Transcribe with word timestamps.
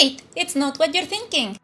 Wait, 0.00 0.22
it's 0.36 0.54
not 0.54 0.78
what 0.78 0.90
you're 0.92 1.06
thinking. 1.06 1.56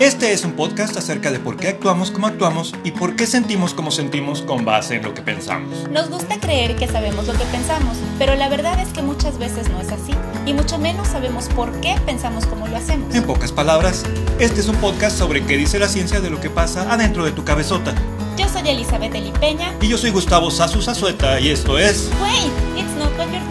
Este 0.00 0.32
es 0.32 0.44
un 0.44 0.52
podcast 0.52 0.96
acerca 0.96 1.30
de 1.30 1.38
por 1.38 1.56
qué 1.56 1.68
actuamos 1.68 2.10
como 2.10 2.26
actuamos 2.26 2.72
y 2.84 2.92
por 2.92 3.16
qué 3.16 3.26
sentimos 3.26 3.74
como 3.74 3.90
sentimos 3.90 4.42
con 4.42 4.64
base 4.64 4.96
en 4.96 5.02
lo 5.02 5.12
que 5.12 5.22
pensamos. 5.22 5.88
Nos 5.90 6.08
gusta 6.08 6.38
creer 6.40 6.76
que 6.76 6.86
sabemos 6.86 7.26
lo 7.26 7.32
que 7.34 7.44
pensamos, 7.46 7.96
pero 8.18 8.36
la 8.36 8.48
verdad 8.48 8.80
es 8.80 8.88
que 8.90 9.02
muchas 9.02 9.38
veces 9.38 9.68
no 9.68 9.80
es 9.80 9.88
así, 9.90 10.12
y 10.46 10.54
mucho 10.54 10.78
menos 10.78 11.08
sabemos 11.08 11.48
por 11.48 11.78
qué 11.80 11.96
pensamos 12.06 12.46
como 12.46 12.68
lo 12.68 12.76
hacemos. 12.76 13.14
En 13.14 13.24
pocas 13.24 13.52
palabras, 13.52 14.04
este 14.38 14.60
es 14.60 14.68
un 14.68 14.76
podcast 14.76 15.18
sobre 15.18 15.44
qué 15.44 15.56
dice 15.56 15.78
la 15.78 15.88
ciencia 15.88 16.20
de 16.20 16.30
lo 16.30 16.40
que 16.40 16.48
pasa 16.48 16.90
adentro 16.90 17.24
de 17.24 17.32
tu 17.32 17.44
cabezota. 17.44 17.92
Yo 18.38 18.48
soy 18.48 18.66
Elizabeth 18.68 19.14
Elipeña. 19.14 19.74
Y 19.82 19.88
yo 19.88 19.98
soy 19.98 20.10
Gustavo 20.10 20.50
Sasu 20.50 20.80
Sazueta 20.80 21.40
y 21.40 21.50
esto 21.50 21.76
es... 21.76 22.08
Wait, 22.22 22.52
it's 22.78 22.94
not 22.96 23.10
what 23.18 23.26
you're 23.30 23.47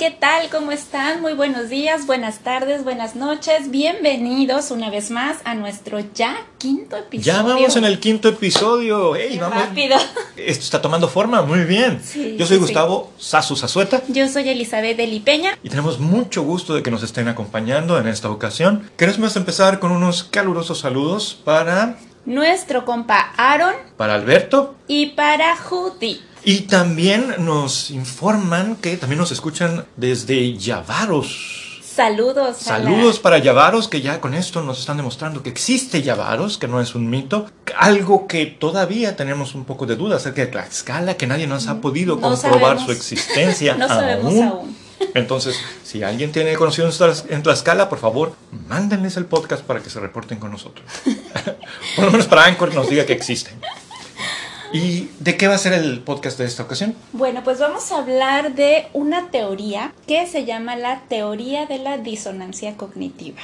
¿qué 0.00 0.10
tal? 0.10 0.48
¿Cómo 0.48 0.72
están? 0.72 1.20
Muy 1.20 1.34
buenos 1.34 1.68
días, 1.68 2.06
buenas 2.06 2.38
tardes, 2.38 2.84
buenas 2.84 3.16
noches. 3.16 3.70
Bienvenidos 3.70 4.70
una 4.70 4.88
vez 4.88 5.10
más 5.10 5.36
a 5.44 5.54
nuestro 5.54 5.98
ya 6.14 6.46
quinto 6.56 6.96
episodio. 6.96 7.34
Ya 7.34 7.42
vamos 7.42 7.76
en 7.76 7.84
el 7.84 8.00
quinto 8.00 8.30
episodio. 8.30 9.14
¡Ey, 9.14 9.32
Qué 9.34 9.40
vamos! 9.40 9.58
rápido. 9.58 9.98
Esto 10.38 10.64
está 10.64 10.80
tomando 10.80 11.06
forma, 11.06 11.42
muy 11.42 11.64
bien. 11.64 12.00
Sí, 12.02 12.36
yo 12.38 12.46
soy 12.46 12.56
sí, 12.56 12.62
Gustavo 12.62 13.12
Sasu 13.18 13.56
Sazueta 13.56 14.02
Yo 14.08 14.26
soy 14.26 14.48
Elizabeth 14.48 14.98
Elipeña. 14.98 15.58
y 15.62 15.68
tenemos 15.68 15.98
mucho 15.98 16.44
gusto 16.44 16.72
de 16.72 16.82
que 16.82 16.90
nos 16.90 17.02
estén 17.02 17.28
acompañando 17.28 17.98
en 17.98 18.08
esta 18.08 18.30
ocasión. 18.30 18.90
Queremos 18.96 19.36
empezar 19.36 19.80
con 19.80 19.92
unos 19.92 20.24
calurosos 20.24 20.78
saludos 20.78 21.38
para, 21.44 21.98
nuestro 22.24 22.86
compa 22.86 23.32
Aaron 23.36 23.74
para 23.98 24.14
Alberto, 24.14 24.76
y 24.88 25.08
para 25.10 25.58
Judy. 25.58 26.22
Y 26.44 26.62
también 26.62 27.34
nos 27.38 27.90
informan 27.90 28.76
que 28.76 28.96
también 28.96 29.18
nos 29.18 29.30
escuchan 29.32 29.84
desde 29.96 30.56
Yavaros. 30.56 31.66
Saludos. 31.84 32.56
Saludos 32.56 33.18
para 33.18 33.38
Yavaros, 33.38 33.88
que 33.88 34.00
ya 34.00 34.20
con 34.20 34.32
esto 34.32 34.62
nos 34.62 34.78
están 34.80 34.96
demostrando 34.96 35.42
que 35.42 35.50
existe 35.50 36.00
Yavaros, 36.02 36.56
que 36.56 36.66
no 36.68 36.80
es 36.80 36.94
un 36.94 37.10
mito. 37.10 37.46
Algo 37.76 38.26
que 38.26 38.46
todavía 38.46 39.16
tenemos 39.16 39.54
un 39.54 39.64
poco 39.64 39.84
de 39.86 39.96
duda 39.96 40.16
acerca 40.16 40.40
de 40.40 40.46
Tlaxcala, 40.46 41.16
que 41.18 41.26
nadie 41.26 41.46
nos 41.46 41.66
ha 41.66 41.80
podido 41.80 42.14
No 42.16 42.22
comprobar 42.22 42.60
sabemos. 42.78 42.84
su 42.84 42.92
existencia 42.92 43.74
No 43.78 43.88
sabemos 43.88 44.34
aún. 44.34 44.76
Entonces, 45.14 45.56
si 45.82 46.02
alguien 46.02 46.30
tiene 46.30 46.56
tlas- 46.56 47.24
en 47.28 47.42
Tlaxcala, 47.42 47.88
por 47.88 47.98
favor, 47.98 48.34
mándenles 48.68 49.16
el 49.16 49.24
podcast 49.24 49.62
para 49.62 49.80
que 49.80 49.90
se 49.90 49.98
reporten 49.98 50.38
con 50.38 50.50
nosotros. 50.52 50.86
por 51.96 52.04
lo 52.04 52.10
menos 52.12 52.26
para 52.26 52.44
Anchor 52.44 52.74
nos 52.74 52.88
diga 52.88 53.04
que 53.04 53.12
existen. 53.14 53.54
¿Y 54.72 55.10
de 55.18 55.36
qué 55.36 55.48
va 55.48 55.54
a 55.54 55.58
ser 55.58 55.72
el 55.72 56.00
podcast 56.00 56.38
de 56.38 56.44
esta 56.44 56.62
ocasión? 56.62 56.94
Bueno, 57.12 57.42
pues 57.42 57.58
vamos 57.58 57.90
a 57.90 57.98
hablar 57.98 58.54
de 58.54 58.86
una 58.92 59.30
teoría 59.30 59.92
que 60.06 60.26
se 60.26 60.44
llama 60.44 60.76
la 60.76 61.00
teoría 61.08 61.66
de 61.66 61.78
la 61.78 61.98
disonancia 61.98 62.76
cognitiva. 62.76 63.40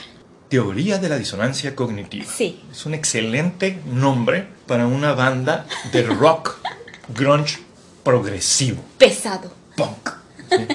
Teoría 0.49 0.99
de 0.99 1.09
la 1.09 1.19
disonancia 1.19 1.75
cognitiva. 1.75 2.27
Sí. 2.33 2.61
Es 2.71 2.87
un 2.87 2.95
excelente 2.95 3.81
nombre 3.87 4.47
para 4.69 4.87
una 4.87 5.15
banda 5.15 5.67
de 5.93 6.05
rock 6.05 6.59
grunge 7.09 7.59
progresivo, 8.05 8.81
Pesado. 8.99 9.51
punk. 9.77 10.11
¿sí? 10.49 10.69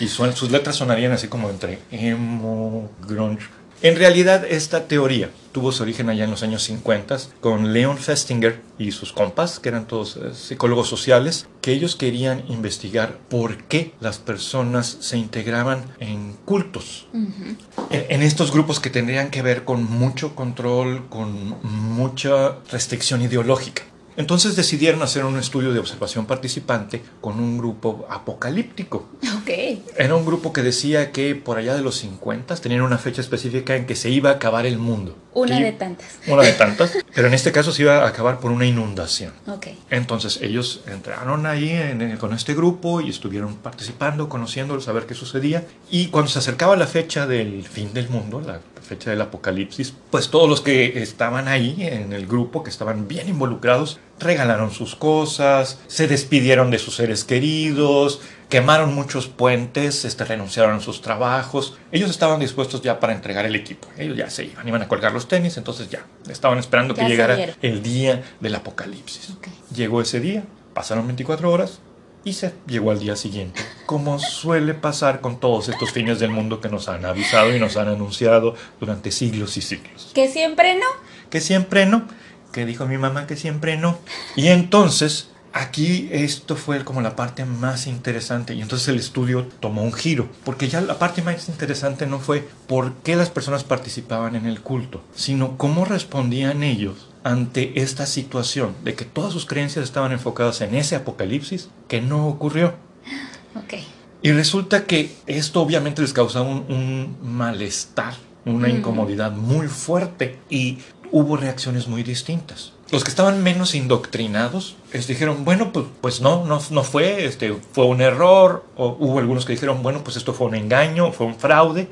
Y 0.00 0.08
sus 0.08 0.50
letras 0.50 0.74
sonarían 0.74 1.12
así 1.12 1.28
como 1.28 1.48
entre 1.50 1.78
emo, 1.92 2.90
grunge. 3.06 3.46
En 3.84 3.96
realidad, 3.96 4.46
esta 4.46 4.88
teoría 4.88 5.28
tuvo 5.52 5.70
su 5.70 5.82
origen 5.82 6.08
allá 6.08 6.24
en 6.24 6.30
los 6.30 6.42
años 6.42 6.62
50 6.62 7.18
con 7.42 7.74
Leon 7.74 7.98
Festinger 7.98 8.62
y 8.78 8.92
sus 8.92 9.12
compas, 9.12 9.58
que 9.58 9.68
eran 9.68 9.86
todos 9.86 10.16
eh, 10.16 10.32
psicólogos 10.32 10.88
sociales, 10.88 11.46
que 11.60 11.72
ellos 11.72 11.94
querían 11.94 12.44
investigar 12.48 13.18
por 13.28 13.64
qué 13.64 13.92
las 14.00 14.16
personas 14.16 14.96
se 15.00 15.18
integraban 15.18 15.84
en 16.00 16.32
cultos. 16.46 17.08
En, 17.12 18.06
en 18.08 18.22
estos 18.22 18.52
grupos 18.52 18.80
que 18.80 18.88
tendrían 18.88 19.30
que 19.30 19.42
ver 19.42 19.64
con 19.64 19.84
mucho 19.84 20.34
control, 20.34 21.06
con 21.10 21.60
mucha 21.62 22.56
restricción 22.70 23.20
ideológica. 23.20 23.82
Entonces 24.16 24.54
decidieron 24.56 25.02
hacer 25.02 25.24
un 25.24 25.38
estudio 25.38 25.72
de 25.72 25.78
observación 25.80 26.26
participante 26.26 27.02
con 27.20 27.40
un 27.40 27.58
grupo 27.58 28.06
apocalíptico. 28.08 29.08
Ok. 29.40 29.50
Era 29.96 30.14
un 30.14 30.24
grupo 30.24 30.52
que 30.52 30.62
decía 30.62 31.10
que 31.12 31.34
por 31.34 31.58
allá 31.58 31.74
de 31.74 31.82
los 31.82 31.96
50 31.98 32.54
tenían 32.56 32.82
una 32.82 32.98
fecha 32.98 33.20
específica 33.20 33.74
en 33.76 33.86
que 33.86 33.96
se 33.96 34.10
iba 34.10 34.30
a 34.30 34.34
acabar 34.34 34.66
el 34.66 34.78
mundo. 34.78 35.16
Una 35.34 35.58
de 35.58 35.72
tantas. 35.72 36.18
Una 36.28 36.42
de 36.42 36.52
tantas. 36.52 36.92
Pero 37.12 37.26
en 37.26 37.34
este 37.34 37.50
caso 37.50 37.72
se 37.72 37.82
iba 37.82 38.04
a 38.04 38.08
acabar 38.08 38.38
por 38.38 38.52
una 38.52 38.66
inundación. 38.66 39.32
Ok. 39.48 39.66
Entonces 39.90 40.38
ellos 40.42 40.82
entraron 40.86 41.44
ahí 41.46 41.70
en- 41.70 42.00
en- 42.02 42.16
con 42.18 42.32
este 42.32 42.54
grupo 42.54 43.00
y 43.00 43.10
estuvieron 43.10 43.56
participando, 43.56 44.28
conociéndolo, 44.28 44.80
saber 44.80 45.06
qué 45.06 45.14
sucedía. 45.14 45.64
Y 45.90 46.06
cuando 46.08 46.30
se 46.30 46.38
acercaba 46.38 46.76
la 46.76 46.86
fecha 46.86 47.26
del 47.26 47.66
fin 47.66 47.92
del 47.92 48.08
mundo, 48.10 48.40
la 48.40 48.60
fecha 48.84 49.10
del 49.10 49.20
apocalipsis, 49.20 49.94
pues 50.10 50.28
todos 50.28 50.48
los 50.48 50.60
que 50.60 51.02
estaban 51.02 51.48
ahí 51.48 51.76
en 51.80 52.12
el 52.12 52.26
grupo, 52.26 52.62
que 52.62 52.70
estaban 52.70 53.08
bien 53.08 53.28
involucrados, 53.28 53.98
regalaron 54.20 54.70
sus 54.70 54.94
cosas, 54.94 55.80
se 55.86 56.06
despidieron 56.06 56.70
de 56.70 56.78
sus 56.78 56.96
seres 56.96 57.24
queridos, 57.24 58.20
quemaron 58.48 58.94
muchos 58.94 59.26
puentes, 59.26 60.04
este, 60.04 60.24
renunciaron 60.24 60.76
a 60.76 60.80
sus 60.80 61.00
trabajos. 61.00 61.76
Ellos 61.90 62.10
estaban 62.10 62.38
dispuestos 62.40 62.82
ya 62.82 63.00
para 63.00 63.14
entregar 63.14 63.46
el 63.46 63.56
equipo. 63.56 63.88
Ellos 63.98 64.16
ya 64.16 64.30
se 64.30 64.44
iban, 64.44 64.68
iban 64.68 64.82
a 64.82 64.88
colgar 64.88 65.12
los 65.12 65.26
tenis, 65.26 65.56
entonces 65.56 65.88
ya 65.88 66.06
estaban 66.28 66.58
esperando 66.58 66.94
Ya 66.94 67.02
que 67.02 67.08
llegara 67.08 67.38
el 67.62 67.82
día 67.82 68.22
del 68.40 68.54
apocalipsis. 68.54 69.32
Llegó 69.74 70.00
ese 70.00 70.20
día, 70.20 70.44
pasaron 70.74 71.06
24 71.06 71.50
horas 71.50 71.80
y 72.24 72.32
se 72.32 72.54
llegó 72.66 72.90
al 72.90 72.98
día 72.98 73.16
siguiente. 73.16 73.60
Como 73.86 74.18
suele 74.18 74.74
pasar 74.74 75.20
con 75.20 75.38
todos 75.38 75.68
estos 75.68 75.92
fines 75.92 76.18
del 76.18 76.30
mundo 76.30 76.60
que 76.60 76.68
nos 76.68 76.88
han 76.88 77.04
avisado 77.04 77.54
y 77.54 77.60
nos 77.60 77.76
han 77.76 77.88
anunciado 77.88 78.54
durante 78.80 79.10
siglos 79.10 79.56
y 79.56 79.62
siglos. 79.62 80.10
Que 80.14 80.28
siempre 80.28 80.74
no. 80.74 80.86
Que 81.30 81.40
siempre 81.40 81.86
no, 81.86 82.06
que 82.52 82.64
dijo 82.64 82.86
mi 82.86 82.96
mamá 82.96 83.26
que 83.26 83.36
siempre 83.36 83.76
no. 83.76 83.98
Y 84.36 84.48
entonces, 84.48 85.28
aquí 85.52 86.08
esto 86.12 86.56
fue 86.56 86.84
como 86.84 87.02
la 87.02 87.16
parte 87.16 87.44
más 87.44 87.86
interesante 87.86 88.54
y 88.54 88.62
entonces 88.62 88.88
el 88.88 88.98
estudio 88.98 89.46
tomó 89.60 89.82
un 89.82 89.92
giro, 89.92 90.28
porque 90.44 90.68
ya 90.68 90.80
la 90.80 90.98
parte 90.98 91.22
más 91.22 91.48
interesante 91.48 92.06
no 92.06 92.18
fue 92.18 92.48
por 92.66 92.94
qué 92.96 93.16
las 93.16 93.30
personas 93.30 93.64
participaban 93.64 94.36
en 94.36 94.46
el 94.46 94.60
culto, 94.60 95.02
sino 95.14 95.56
cómo 95.58 95.84
respondían 95.84 96.62
ellos 96.62 97.08
ante 97.24 97.80
esta 97.80 98.06
situación 98.06 98.74
de 98.84 98.94
que 98.94 99.04
todas 99.04 99.32
sus 99.32 99.46
creencias 99.46 99.84
estaban 99.84 100.12
enfocadas 100.12 100.60
en 100.60 100.74
ese 100.76 100.94
apocalipsis 100.94 101.68
que 101.88 102.00
no 102.00 102.28
ocurrió. 102.28 102.74
Ok. 103.56 103.74
Y 104.22 104.32
resulta 104.32 104.84
que 104.84 105.10
esto 105.26 105.60
obviamente 105.62 106.02
les 106.02 106.12
causaba 106.12 106.46
un, 106.48 106.64
un 106.68 107.16
malestar, 107.22 108.14
una 108.44 108.68
Mm. 108.68 108.76
incomodidad 108.76 109.32
muy 109.32 109.68
fuerte 109.68 110.38
y 110.50 110.78
hubo 111.12 111.36
reacciones 111.36 111.88
muy 111.88 112.02
distintas. 112.02 112.73
Los 112.90 113.02
que 113.02 113.10
estaban 113.10 113.42
menos 113.42 113.74
indoctrinados 113.74 114.76
les 114.92 115.08
dijeron, 115.08 115.44
bueno, 115.44 115.72
pues, 115.72 115.86
pues 116.00 116.20
no, 116.20 116.44
no, 116.44 116.60
no 116.70 116.84
fue, 116.84 117.24
este, 117.24 117.52
fue 117.72 117.86
un 117.86 118.00
error. 118.00 118.64
O 118.76 118.96
hubo 119.00 119.18
algunos 119.18 119.44
que 119.44 119.52
dijeron, 119.52 119.82
bueno, 119.82 120.04
pues 120.04 120.16
esto 120.16 120.32
fue 120.32 120.46
un 120.46 120.54
engaño, 120.54 121.10
fue 121.12 121.26
un 121.26 121.34
fraude. 121.34 121.88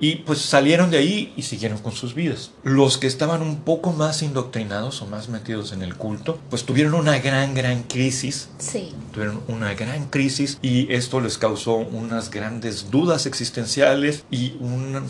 Y 0.00 0.16
pues 0.16 0.40
salieron 0.40 0.90
de 0.90 0.98
ahí 0.98 1.32
y 1.36 1.42
siguieron 1.42 1.78
con 1.78 1.92
sus 1.92 2.14
vidas. 2.14 2.50
Los 2.64 2.98
que 2.98 3.06
estaban 3.06 3.42
un 3.42 3.58
poco 3.60 3.92
más 3.92 4.22
indoctrinados 4.22 5.00
o 5.02 5.06
más 5.06 5.28
metidos 5.28 5.72
en 5.72 5.82
el 5.82 5.94
culto, 5.94 6.38
pues 6.50 6.64
tuvieron 6.64 6.94
una 6.94 7.18
gran, 7.18 7.54
gran 7.54 7.82
crisis 7.84 8.48
Sí. 8.58 8.92
tuvieron 9.12 9.40
una 9.46 9.74
gran 9.74 10.06
crisis 10.08 10.58
y 10.62 10.92
esto 10.92 11.20
les 11.20 11.38
causó 11.38 11.74
unas 11.76 12.30
grandes 12.30 12.90
dudas 12.90 13.26
existenciales 13.26 14.24
y 14.30 14.54
un 14.60 15.04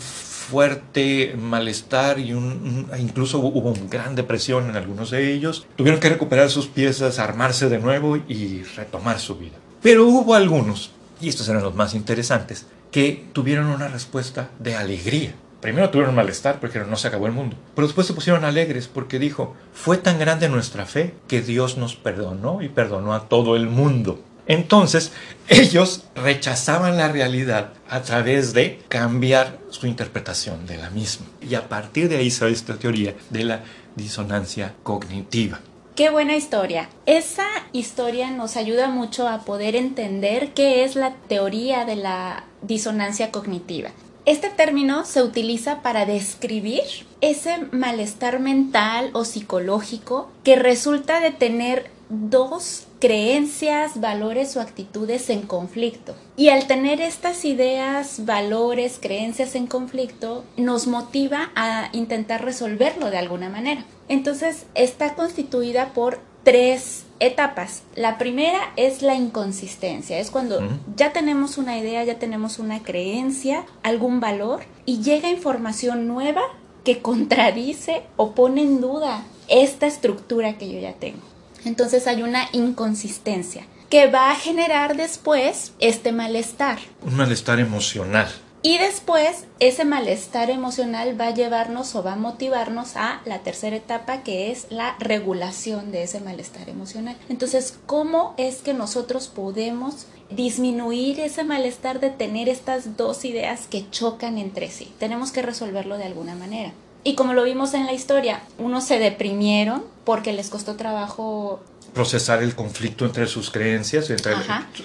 fuerte 0.45 1.35
malestar 1.37 2.19
y 2.19 2.33
un, 2.33 2.87
incluso 2.99 3.39
hubo 3.39 3.71
una 3.71 3.89
gran 3.89 4.15
depresión 4.15 4.69
en 4.69 4.75
algunos 4.75 5.11
de 5.11 5.33
ellos. 5.33 5.65
Tuvieron 5.75 5.99
que 5.99 6.09
recuperar 6.09 6.49
sus 6.49 6.67
piezas, 6.67 7.19
armarse 7.19 7.67
de 7.69 7.79
nuevo 7.79 8.17
y 8.17 8.63
retomar 8.75 9.19
su 9.19 9.37
vida. 9.37 9.55
Pero 9.81 10.07
hubo 10.07 10.35
algunos, 10.35 10.91
y 11.19 11.29
estos 11.29 11.49
eran 11.49 11.63
los 11.63 11.75
más 11.75 11.95
interesantes, 11.95 12.67
que 12.91 13.25
tuvieron 13.33 13.67
una 13.67 13.87
respuesta 13.87 14.51
de 14.59 14.75
alegría. 14.75 15.33
Primero 15.61 15.89
tuvieron 15.89 16.13
malestar 16.13 16.59
porque 16.59 16.79
no 16.79 16.95
se 16.95 17.07
acabó 17.07 17.25
el 17.25 17.33
mundo. 17.33 17.57
Pero 17.73 17.87
después 17.87 18.05
se 18.05 18.13
pusieron 18.13 18.45
alegres 18.45 18.87
porque 18.87 19.17
dijo, 19.17 19.55
fue 19.73 19.97
tan 19.97 20.19
grande 20.19 20.47
nuestra 20.47 20.85
fe 20.85 21.15
que 21.27 21.41
Dios 21.41 21.77
nos 21.77 21.95
perdonó 21.95 22.61
y 22.61 22.69
perdonó 22.69 23.15
a 23.15 23.27
todo 23.27 23.55
el 23.55 23.67
mundo. 23.67 24.19
Entonces, 24.47 25.11
ellos 25.49 26.03
rechazaban 26.15 26.97
la 26.97 27.07
realidad 27.07 27.73
a 27.89 28.01
través 28.01 28.53
de 28.53 28.79
cambiar 28.87 29.59
su 29.69 29.87
interpretación 29.87 30.65
de 30.65 30.77
la 30.77 30.89
misma. 30.89 31.27
Y 31.41 31.55
a 31.55 31.67
partir 31.67 32.09
de 32.09 32.17
ahí 32.17 32.31
sale 32.31 32.53
esta 32.53 32.75
teoría 32.75 33.15
de 33.29 33.43
la 33.43 33.63
disonancia 33.95 34.73
cognitiva. 34.83 35.59
Qué 35.95 36.09
buena 36.09 36.35
historia. 36.35 36.89
Esa 37.05 37.47
historia 37.71 38.29
nos 38.29 38.57
ayuda 38.57 38.89
mucho 38.89 39.29
a 39.29 39.45
poder 39.45 39.77
entender 39.77 40.53
qué 40.53 40.83
es 40.83 40.97
la 40.97 41.13
teoría 41.29 41.85
de 41.85 41.95
la 41.95 42.43
disonancia 42.61 43.31
cognitiva. 43.31 43.91
Este 44.25 44.49
término 44.49 45.05
se 45.05 45.21
utiliza 45.21 45.81
para 45.83 46.05
describir 46.05 46.81
ese 47.21 47.59
malestar 47.71 48.39
mental 48.39 49.11
o 49.13 49.23
psicológico 49.23 50.29
que 50.43 50.57
resulta 50.57 51.21
de 51.21 51.31
tener 51.31 51.91
dos 52.09 52.87
creencias, 53.05 54.01
valores 54.01 54.57
o 54.57 54.61
actitudes 54.61 55.29
en 55.29 55.43
conflicto. 55.43 56.15
Y 56.35 56.49
al 56.49 56.65
tener 56.65 57.01
estas 57.01 57.45
ideas, 57.45 58.25
valores, 58.25 58.97
creencias 58.99 59.53
en 59.53 59.67
conflicto, 59.67 60.43
nos 60.57 60.87
motiva 60.87 61.51
a 61.55 61.89
intentar 61.93 62.43
resolverlo 62.43 63.11
de 63.11 63.19
alguna 63.19 63.47
manera. 63.47 63.85
Entonces 64.07 64.65
está 64.73 65.13
constituida 65.13 65.93
por 65.93 66.17
tres 66.43 67.05
etapas. 67.19 67.83
La 67.95 68.17
primera 68.17 68.73
es 68.75 69.03
la 69.03 69.13
inconsistencia, 69.13 70.17
es 70.17 70.31
cuando 70.31 70.67
ya 70.95 71.13
tenemos 71.13 71.59
una 71.59 71.77
idea, 71.77 72.03
ya 72.03 72.17
tenemos 72.17 72.57
una 72.57 72.81
creencia, 72.81 73.67
algún 73.83 74.19
valor 74.19 74.63
y 74.87 75.03
llega 75.03 75.29
información 75.29 76.07
nueva 76.07 76.41
que 76.83 77.03
contradice 77.03 78.01
o 78.17 78.31
pone 78.31 78.63
en 78.63 78.81
duda 78.81 79.23
esta 79.47 79.85
estructura 79.85 80.57
que 80.57 80.71
yo 80.71 80.79
ya 80.79 80.93
tengo. 80.93 81.34
Entonces 81.65 82.07
hay 82.07 82.23
una 82.23 82.47
inconsistencia 82.53 83.65
que 83.89 84.07
va 84.07 84.31
a 84.31 84.35
generar 84.35 84.95
después 84.95 85.73
este 85.79 86.11
malestar. 86.11 86.79
Un 87.03 87.15
malestar 87.15 87.59
emocional. 87.59 88.27
Y 88.61 88.79
después 88.79 89.45
ese 89.59 89.85
malestar 89.85 90.49
emocional 90.49 91.21
va 91.21 91.27
a 91.27 91.33
llevarnos 91.35 91.93
o 91.93 92.01
va 92.01 92.13
a 92.13 92.15
motivarnos 92.15 92.95
a 92.95 93.21
la 93.23 93.43
tercera 93.43 93.75
etapa 93.75 94.23
que 94.23 94.51
es 94.51 94.65
la 94.71 94.95
regulación 94.97 95.91
de 95.91 96.01
ese 96.01 96.19
malestar 96.19 96.67
emocional. 96.67 97.15
Entonces, 97.29 97.77
¿cómo 97.85 98.33
es 98.37 98.63
que 98.63 98.73
nosotros 98.73 99.27
podemos 99.27 100.07
disminuir 100.31 101.19
ese 101.19 101.43
malestar 101.43 101.99
de 101.99 102.09
tener 102.09 102.49
estas 102.49 102.97
dos 102.97 103.23
ideas 103.23 103.67
que 103.67 103.87
chocan 103.91 104.39
entre 104.39 104.71
sí? 104.71 104.91
Tenemos 104.97 105.31
que 105.31 105.43
resolverlo 105.43 105.99
de 105.99 106.05
alguna 106.05 106.33
manera. 106.33 106.73
Y 107.05 107.13
como 107.13 107.33
lo 107.33 107.43
vimos 107.43 107.75
en 107.75 107.85
la 107.85 107.93
historia, 107.93 108.41
unos 108.57 108.83
se 108.83 108.97
deprimieron 108.97 109.83
porque 110.05 110.33
les 110.33 110.49
costó 110.49 110.75
trabajo 110.75 111.63
procesar 111.93 112.41
el 112.41 112.55
conflicto 112.55 113.05
entre 113.05 113.27
sus 113.27 113.51
creencias, 113.51 114.09
entre, 114.09 114.33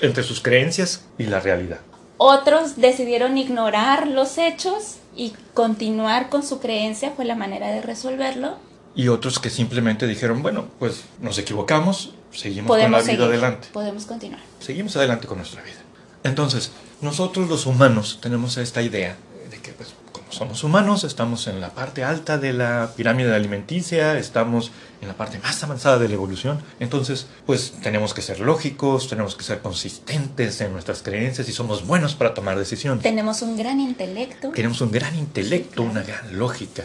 entre 0.02 0.22
sus 0.22 0.40
creencias 0.40 1.02
y 1.16 1.24
la 1.24 1.40
realidad. 1.40 1.80
Otros 2.18 2.76
decidieron 2.76 3.38
ignorar 3.38 4.06
los 4.06 4.36
hechos 4.36 4.96
y 5.16 5.32
continuar 5.54 6.28
con 6.28 6.42
su 6.42 6.60
creencia, 6.60 7.12
fue 7.16 7.24
la 7.24 7.34
manera 7.34 7.68
de 7.68 7.80
resolverlo. 7.80 8.58
Y 8.94 9.08
otros 9.08 9.38
que 9.38 9.48
simplemente 9.48 10.06
dijeron, 10.06 10.42
bueno, 10.42 10.66
pues 10.78 11.04
nos 11.22 11.38
equivocamos, 11.38 12.12
seguimos 12.32 12.68
con 12.68 12.78
la 12.78 13.00
vida 13.00 13.24
adelante. 13.24 13.68
Podemos 13.72 14.04
continuar. 14.04 14.42
Seguimos 14.60 14.94
adelante 14.94 15.26
con 15.26 15.38
nuestra 15.38 15.62
vida. 15.62 15.80
Entonces, 16.22 16.70
nosotros 17.00 17.48
los 17.48 17.64
humanos 17.64 18.18
tenemos 18.20 18.58
esta 18.58 18.82
idea 18.82 19.16
de 19.50 19.58
que 19.58 19.72
pues, 19.72 19.94
somos 20.30 20.64
humanos, 20.64 21.04
estamos 21.04 21.46
en 21.46 21.60
la 21.60 21.70
parte 21.70 22.04
alta 22.04 22.38
de 22.38 22.52
la 22.52 22.92
pirámide 22.96 23.34
alimenticia, 23.34 24.18
estamos 24.18 24.70
en 25.00 25.08
la 25.08 25.14
parte 25.14 25.38
más 25.38 25.62
avanzada 25.62 25.98
de 25.98 26.08
la 26.08 26.14
evolución. 26.14 26.60
Entonces, 26.78 27.26
pues 27.46 27.74
tenemos 27.82 28.14
que 28.14 28.22
ser 28.22 28.40
lógicos, 28.40 29.08
tenemos 29.08 29.34
que 29.34 29.44
ser 29.44 29.60
consistentes 29.60 30.60
en 30.60 30.72
nuestras 30.72 31.02
creencias 31.02 31.48
y 31.48 31.52
somos 31.52 31.86
buenos 31.86 32.14
para 32.14 32.34
tomar 32.34 32.58
decisiones. 32.58 33.02
Tenemos 33.02 33.42
un 33.42 33.56
gran 33.56 33.80
intelecto. 33.80 34.50
Tenemos 34.50 34.80
un 34.80 34.90
gran 34.90 35.14
intelecto, 35.16 35.82
una 35.82 36.02
gran 36.02 36.38
lógica. 36.38 36.84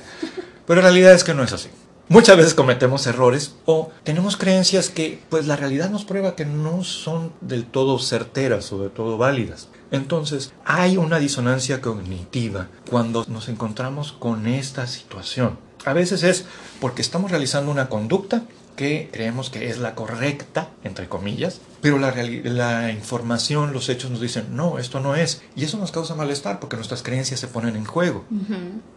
Pero 0.65 0.81
la 0.81 0.88
realidad 0.88 1.13
es 1.13 1.24
que 1.24 1.33
no 1.33 1.44
es 1.44 1.53
así. 1.53 1.69
Muchas 2.07 2.38
veces 2.38 2.53
cometemos 2.53 3.07
errores 3.07 3.56
o 3.65 3.89
tenemos 4.03 4.38
creencias 4.38 4.89
que 4.89 5.19
pues 5.30 5.47
la 5.47 5.56
realidad 5.56 5.89
nos 5.89 6.06
prueba 6.06 6.36
que 6.36 6.45
no 6.45 6.83
son 6.83 7.31
del 7.42 7.65
todo 7.65 7.97
certeras 7.97 8.71
o 8.71 8.80
del 8.80 8.92
todo 8.92 9.18
válidas. 9.18 9.69
Entonces 9.91 10.53
hay 10.65 10.97
una 10.97 11.19
disonancia 11.19 11.81
cognitiva 11.81 12.67
cuando 12.89 13.25
nos 13.27 13.49
encontramos 13.49 14.11
con 14.11 14.47
esta 14.47 14.87
situación. 14.87 15.57
A 15.85 15.93
veces 15.93 16.23
es 16.23 16.45
porque 16.79 17.01
estamos 17.01 17.31
realizando 17.31 17.71
una 17.71 17.89
conducta 17.89 18.43
que 18.75 19.09
creemos 19.11 19.49
que 19.49 19.69
es 19.69 19.77
la 19.77 19.95
correcta, 19.95 20.69
entre 20.83 21.07
comillas, 21.07 21.61
pero 21.85 21.99
la, 21.99 22.15
la, 22.45 22.91
información, 22.91 23.71
los 23.71 23.89
hechos 23.89 24.09
nos 24.09 24.19
dicen, 24.19 24.55
no, 24.55 24.79
esto 24.79 24.99
no 25.01 25.13
es. 25.13 25.43
Y 25.55 25.65
eso 25.65 25.77
nos 25.77 25.91
causa 25.91 26.15
malestar 26.15 26.59
porque 26.59 26.77
nuestras 26.77 27.03
creencias 27.03 27.39
se 27.39 27.47
ponen 27.47 27.75
en 27.75 27.85
juego. 27.85 28.25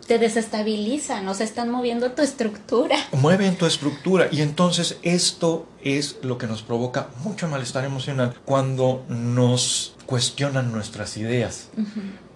Te 0.06 0.18
desestabilizan, 0.18 1.26
nos 1.26 1.42
están 1.42 1.68
moviendo 1.68 2.12
tu 2.12 2.22
estructura. 2.22 2.96
Mueven 3.12 3.58
tu 3.58 3.66
estructura 3.66 4.28
y 4.32 4.40
entonces 4.40 4.96
esto 5.02 5.68
es 5.84 6.16
lo 6.22 6.38
que 6.38 6.46
nos 6.46 6.62
provoca 6.62 7.10
mucho 7.22 7.46
malestar 7.46 7.84
emocional 7.84 8.34
cuando 8.46 9.04
nos 9.10 9.94
cuestionan 10.06 10.72
nuestras 10.72 11.18
ideas 11.18 11.68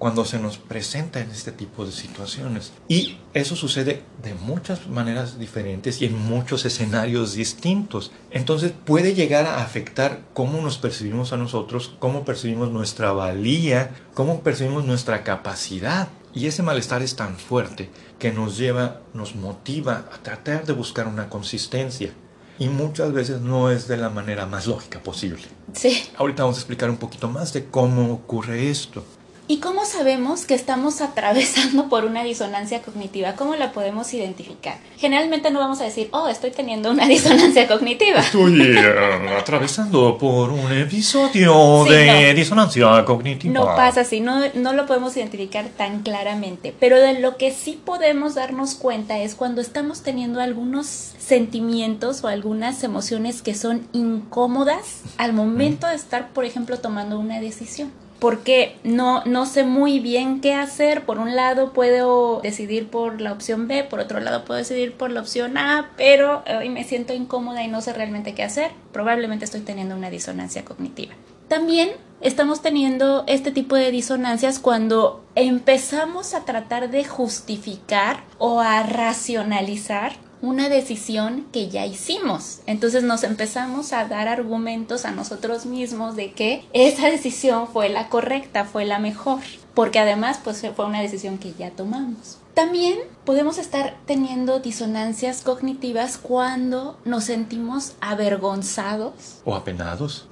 cuando 0.02 0.24
se 0.24 0.40
nos 0.40 0.58
presenta 0.58 1.20
en 1.20 1.30
este 1.30 1.52
tipo 1.52 1.86
de 1.86 1.92
situaciones. 1.92 2.72
Y 2.88 3.18
eso 3.34 3.54
sucede 3.54 4.02
de 4.20 4.34
muchas 4.34 4.88
maneras 4.88 5.38
diferentes 5.38 6.02
y 6.02 6.06
en 6.06 6.18
muchos 6.18 6.64
escenarios 6.64 7.34
distintos. 7.34 8.10
Entonces 8.32 8.72
puede 8.84 9.14
llegar 9.14 9.46
a 9.46 9.62
afectar 9.62 10.22
cómo 10.42 10.60
nos 10.60 10.76
percibimos 10.76 11.32
a 11.32 11.36
nosotros, 11.36 11.94
cómo 12.00 12.24
percibimos 12.24 12.72
nuestra 12.72 13.12
valía, 13.12 13.92
cómo 14.12 14.40
percibimos 14.40 14.84
nuestra 14.84 15.22
capacidad. 15.22 16.08
Y 16.34 16.48
ese 16.48 16.64
malestar 16.64 17.00
es 17.00 17.14
tan 17.14 17.36
fuerte 17.36 17.90
que 18.18 18.32
nos 18.32 18.58
lleva, 18.58 19.02
nos 19.14 19.36
motiva 19.36 20.06
a 20.12 20.18
tratar 20.20 20.66
de 20.66 20.72
buscar 20.72 21.06
una 21.06 21.28
consistencia 21.28 22.12
y 22.58 22.66
muchas 22.66 23.12
veces 23.12 23.40
no 23.40 23.70
es 23.70 23.86
de 23.86 23.96
la 23.98 24.10
manera 24.10 24.44
más 24.46 24.66
lógica 24.66 25.00
posible. 25.00 25.44
Sí. 25.74 26.10
Ahorita 26.16 26.42
vamos 26.42 26.56
a 26.56 26.60
explicar 26.62 26.90
un 26.90 26.96
poquito 26.96 27.28
más 27.28 27.52
de 27.52 27.66
cómo 27.66 28.12
ocurre 28.12 28.68
esto. 28.68 29.04
¿Y 29.48 29.58
cómo 29.58 29.84
sabemos 29.84 30.46
que 30.46 30.54
estamos 30.54 31.00
atravesando 31.00 31.88
por 31.88 32.04
una 32.04 32.22
disonancia 32.22 32.80
cognitiva? 32.80 33.34
¿Cómo 33.34 33.56
la 33.56 33.72
podemos 33.72 34.14
identificar? 34.14 34.78
Generalmente 34.98 35.50
no 35.50 35.58
vamos 35.58 35.80
a 35.80 35.84
decir, 35.84 36.08
oh, 36.12 36.28
estoy 36.28 36.52
teniendo 36.52 36.90
una 36.90 37.06
disonancia 37.08 37.66
cognitiva. 37.66 38.20
Estoy 38.20 38.62
eh, 38.62 39.36
atravesando 39.36 40.16
por 40.16 40.50
un 40.50 40.72
episodio 40.72 41.84
de 41.84 42.32
disonancia 42.34 43.04
cognitiva. 43.04 43.52
No 43.52 43.66
pasa 43.66 44.02
así, 44.02 44.20
no, 44.20 44.40
no 44.54 44.72
lo 44.74 44.86
podemos 44.86 45.16
identificar 45.16 45.66
tan 45.76 46.02
claramente. 46.02 46.72
Pero 46.78 47.00
de 47.00 47.18
lo 47.18 47.36
que 47.36 47.50
sí 47.50 47.80
podemos 47.84 48.36
darnos 48.36 48.76
cuenta 48.76 49.18
es 49.18 49.34
cuando 49.34 49.60
estamos 49.60 50.02
teniendo 50.02 50.40
algunos 50.40 50.86
sentimientos 51.18 52.22
o 52.22 52.28
algunas 52.28 52.84
emociones 52.84 53.42
que 53.42 53.54
son 53.54 53.88
incómodas 53.92 55.02
al 55.18 55.32
momento 55.32 55.88
de 55.88 55.96
estar, 55.96 56.28
por 56.28 56.44
ejemplo, 56.44 56.78
tomando 56.78 57.18
una 57.18 57.40
decisión 57.40 57.90
porque 58.22 58.76
no, 58.84 59.24
no 59.24 59.46
sé 59.46 59.64
muy 59.64 59.98
bien 59.98 60.40
qué 60.40 60.54
hacer. 60.54 61.04
Por 61.04 61.18
un 61.18 61.34
lado 61.34 61.72
puedo 61.72 62.40
decidir 62.40 62.86
por 62.86 63.20
la 63.20 63.32
opción 63.32 63.66
B, 63.66 63.82
por 63.82 63.98
otro 63.98 64.20
lado 64.20 64.44
puedo 64.44 64.58
decidir 64.58 64.92
por 64.92 65.10
la 65.10 65.22
opción 65.22 65.58
A, 65.58 65.90
pero 65.96 66.44
hoy 66.56 66.68
me 66.68 66.84
siento 66.84 67.12
incómoda 67.14 67.64
y 67.64 67.68
no 67.68 67.80
sé 67.80 67.92
realmente 67.92 68.32
qué 68.32 68.44
hacer. 68.44 68.70
Probablemente 68.92 69.44
estoy 69.44 69.62
teniendo 69.62 69.96
una 69.96 70.08
disonancia 70.08 70.64
cognitiva. 70.64 71.14
También 71.48 71.90
estamos 72.20 72.62
teniendo 72.62 73.24
este 73.26 73.50
tipo 73.50 73.74
de 73.74 73.90
disonancias 73.90 74.60
cuando 74.60 75.24
empezamos 75.34 76.34
a 76.34 76.44
tratar 76.44 76.90
de 76.90 77.02
justificar 77.02 78.22
o 78.38 78.60
a 78.60 78.84
racionalizar 78.84 80.12
una 80.42 80.68
decisión 80.68 81.46
que 81.52 81.68
ya 81.68 81.86
hicimos. 81.86 82.60
Entonces 82.66 83.04
nos 83.04 83.22
empezamos 83.22 83.92
a 83.92 84.06
dar 84.06 84.28
argumentos 84.28 85.04
a 85.04 85.12
nosotros 85.12 85.64
mismos 85.64 86.16
de 86.16 86.32
que 86.32 86.64
esa 86.72 87.06
decisión 87.06 87.68
fue 87.68 87.88
la 87.88 88.08
correcta, 88.08 88.64
fue 88.64 88.84
la 88.84 88.98
mejor, 88.98 89.40
porque 89.74 90.00
además 90.00 90.40
pues 90.42 90.62
fue 90.74 90.84
una 90.84 91.00
decisión 91.00 91.38
que 91.38 91.54
ya 91.54 91.70
tomamos. 91.70 92.38
También 92.54 92.98
podemos 93.24 93.56
estar 93.56 93.96
teniendo 94.04 94.60
disonancias 94.60 95.40
cognitivas 95.40 96.18
cuando 96.18 96.98
nos 97.06 97.24
sentimos 97.24 97.94
avergonzados 98.02 99.40
o 99.44 99.54
apenados 99.54 100.26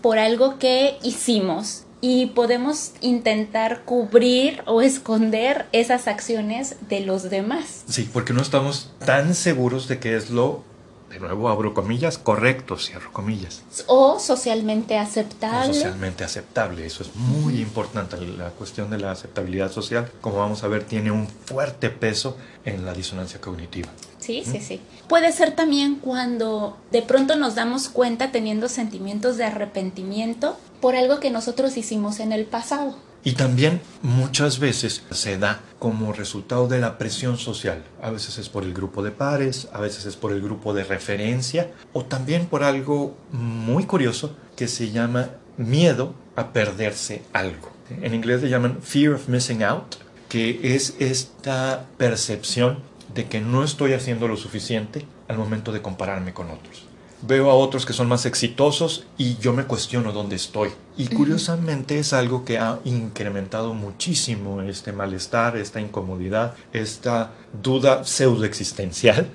por 0.00 0.18
algo 0.18 0.58
que 0.58 0.96
hicimos 1.02 1.83
y 2.06 2.26
podemos 2.26 2.90
intentar 3.00 3.84
cubrir 3.86 4.62
o 4.66 4.82
esconder 4.82 5.64
esas 5.72 6.06
acciones 6.06 6.76
de 6.90 7.00
los 7.00 7.30
demás. 7.30 7.84
Sí, 7.88 8.06
porque 8.12 8.34
no 8.34 8.42
estamos 8.42 8.90
tan 9.06 9.34
seguros 9.34 9.88
de 9.88 10.00
que 10.00 10.14
es 10.14 10.28
lo, 10.28 10.62
de 11.08 11.18
nuevo 11.18 11.48
abro 11.48 11.72
comillas, 11.72 12.18
correcto, 12.18 12.76
cierro 12.76 13.10
comillas. 13.10 13.62
O 13.86 14.18
socialmente 14.20 14.98
aceptable. 14.98 15.70
O 15.70 15.72
socialmente 15.72 16.24
aceptable, 16.24 16.84
eso 16.84 17.04
es 17.04 17.16
muy 17.16 17.62
importante. 17.62 18.18
La 18.20 18.50
cuestión 18.50 18.90
de 18.90 18.98
la 18.98 19.12
aceptabilidad 19.12 19.72
social, 19.72 20.12
como 20.20 20.36
vamos 20.36 20.62
a 20.62 20.68
ver, 20.68 20.84
tiene 20.84 21.10
un 21.10 21.26
fuerte 21.26 21.88
peso 21.88 22.36
en 22.66 22.84
la 22.84 22.92
disonancia 22.92 23.40
cognitiva. 23.40 23.88
Sí, 24.24 24.42
sí, 24.42 24.58
sí. 24.60 24.80
Puede 25.06 25.32
ser 25.32 25.54
también 25.54 25.96
cuando 25.96 26.78
de 26.90 27.02
pronto 27.02 27.36
nos 27.36 27.54
damos 27.54 27.90
cuenta 27.90 28.32
teniendo 28.32 28.70
sentimientos 28.70 29.36
de 29.36 29.44
arrepentimiento 29.44 30.56
por 30.80 30.96
algo 30.96 31.20
que 31.20 31.30
nosotros 31.30 31.76
hicimos 31.76 32.20
en 32.20 32.32
el 32.32 32.46
pasado. 32.46 32.96
Y 33.22 33.32
también 33.32 33.82
muchas 34.00 34.60
veces 34.60 35.02
se 35.10 35.36
da 35.36 35.60
como 35.78 36.14
resultado 36.14 36.68
de 36.68 36.80
la 36.80 36.96
presión 36.96 37.36
social. 37.36 37.84
A 38.00 38.10
veces 38.10 38.38
es 38.38 38.48
por 38.48 38.64
el 38.64 38.72
grupo 38.72 39.02
de 39.02 39.10
pares, 39.10 39.68
a 39.74 39.80
veces 39.80 40.06
es 40.06 40.16
por 40.16 40.32
el 40.32 40.40
grupo 40.40 40.72
de 40.72 40.84
referencia 40.84 41.70
o 41.92 42.06
también 42.06 42.46
por 42.46 42.62
algo 42.62 43.14
muy 43.30 43.84
curioso 43.84 44.34
que 44.56 44.68
se 44.68 44.90
llama 44.90 45.32
miedo 45.58 46.14
a 46.34 46.54
perderse 46.54 47.22
algo. 47.34 47.70
En 48.00 48.14
inglés 48.14 48.42
le 48.42 48.48
llaman 48.48 48.80
fear 48.80 49.12
of 49.12 49.28
missing 49.28 49.62
out, 49.62 49.96
que 50.30 50.74
es 50.74 50.96
esta 50.98 51.84
percepción 51.98 52.93
de 53.14 53.26
que 53.26 53.40
no 53.40 53.64
estoy 53.64 53.92
haciendo 53.92 54.28
lo 54.28 54.36
suficiente 54.36 55.06
al 55.28 55.38
momento 55.38 55.72
de 55.72 55.82
compararme 55.82 56.34
con 56.34 56.50
otros 56.50 56.86
veo 57.26 57.50
a 57.50 57.54
otros 57.54 57.86
que 57.86 57.92
son 57.92 58.08
más 58.08 58.26
exitosos 58.26 59.06
y 59.16 59.36
yo 59.38 59.52
me 59.52 59.64
cuestiono 59.64 60.12
dónde 60.12 60.36
estoy. 60.36 60.70
Y 60.96 61.08
curiosamente 61.08 61.98
es 61.98 62.12
algo 62.12 62.44
que 62.44 62.58
ha 62.58 62.78
incrementado 62.84 63.74
muchísimo 63.74 64.60
este 64.62 64.92
malestar, 64.92 65.56
esta 65.56 65.80
incomodidad, 65.80 66.54
esta 66.72 67.32
duda 67.62 68.04
pseudoexistencial 68.04 69.28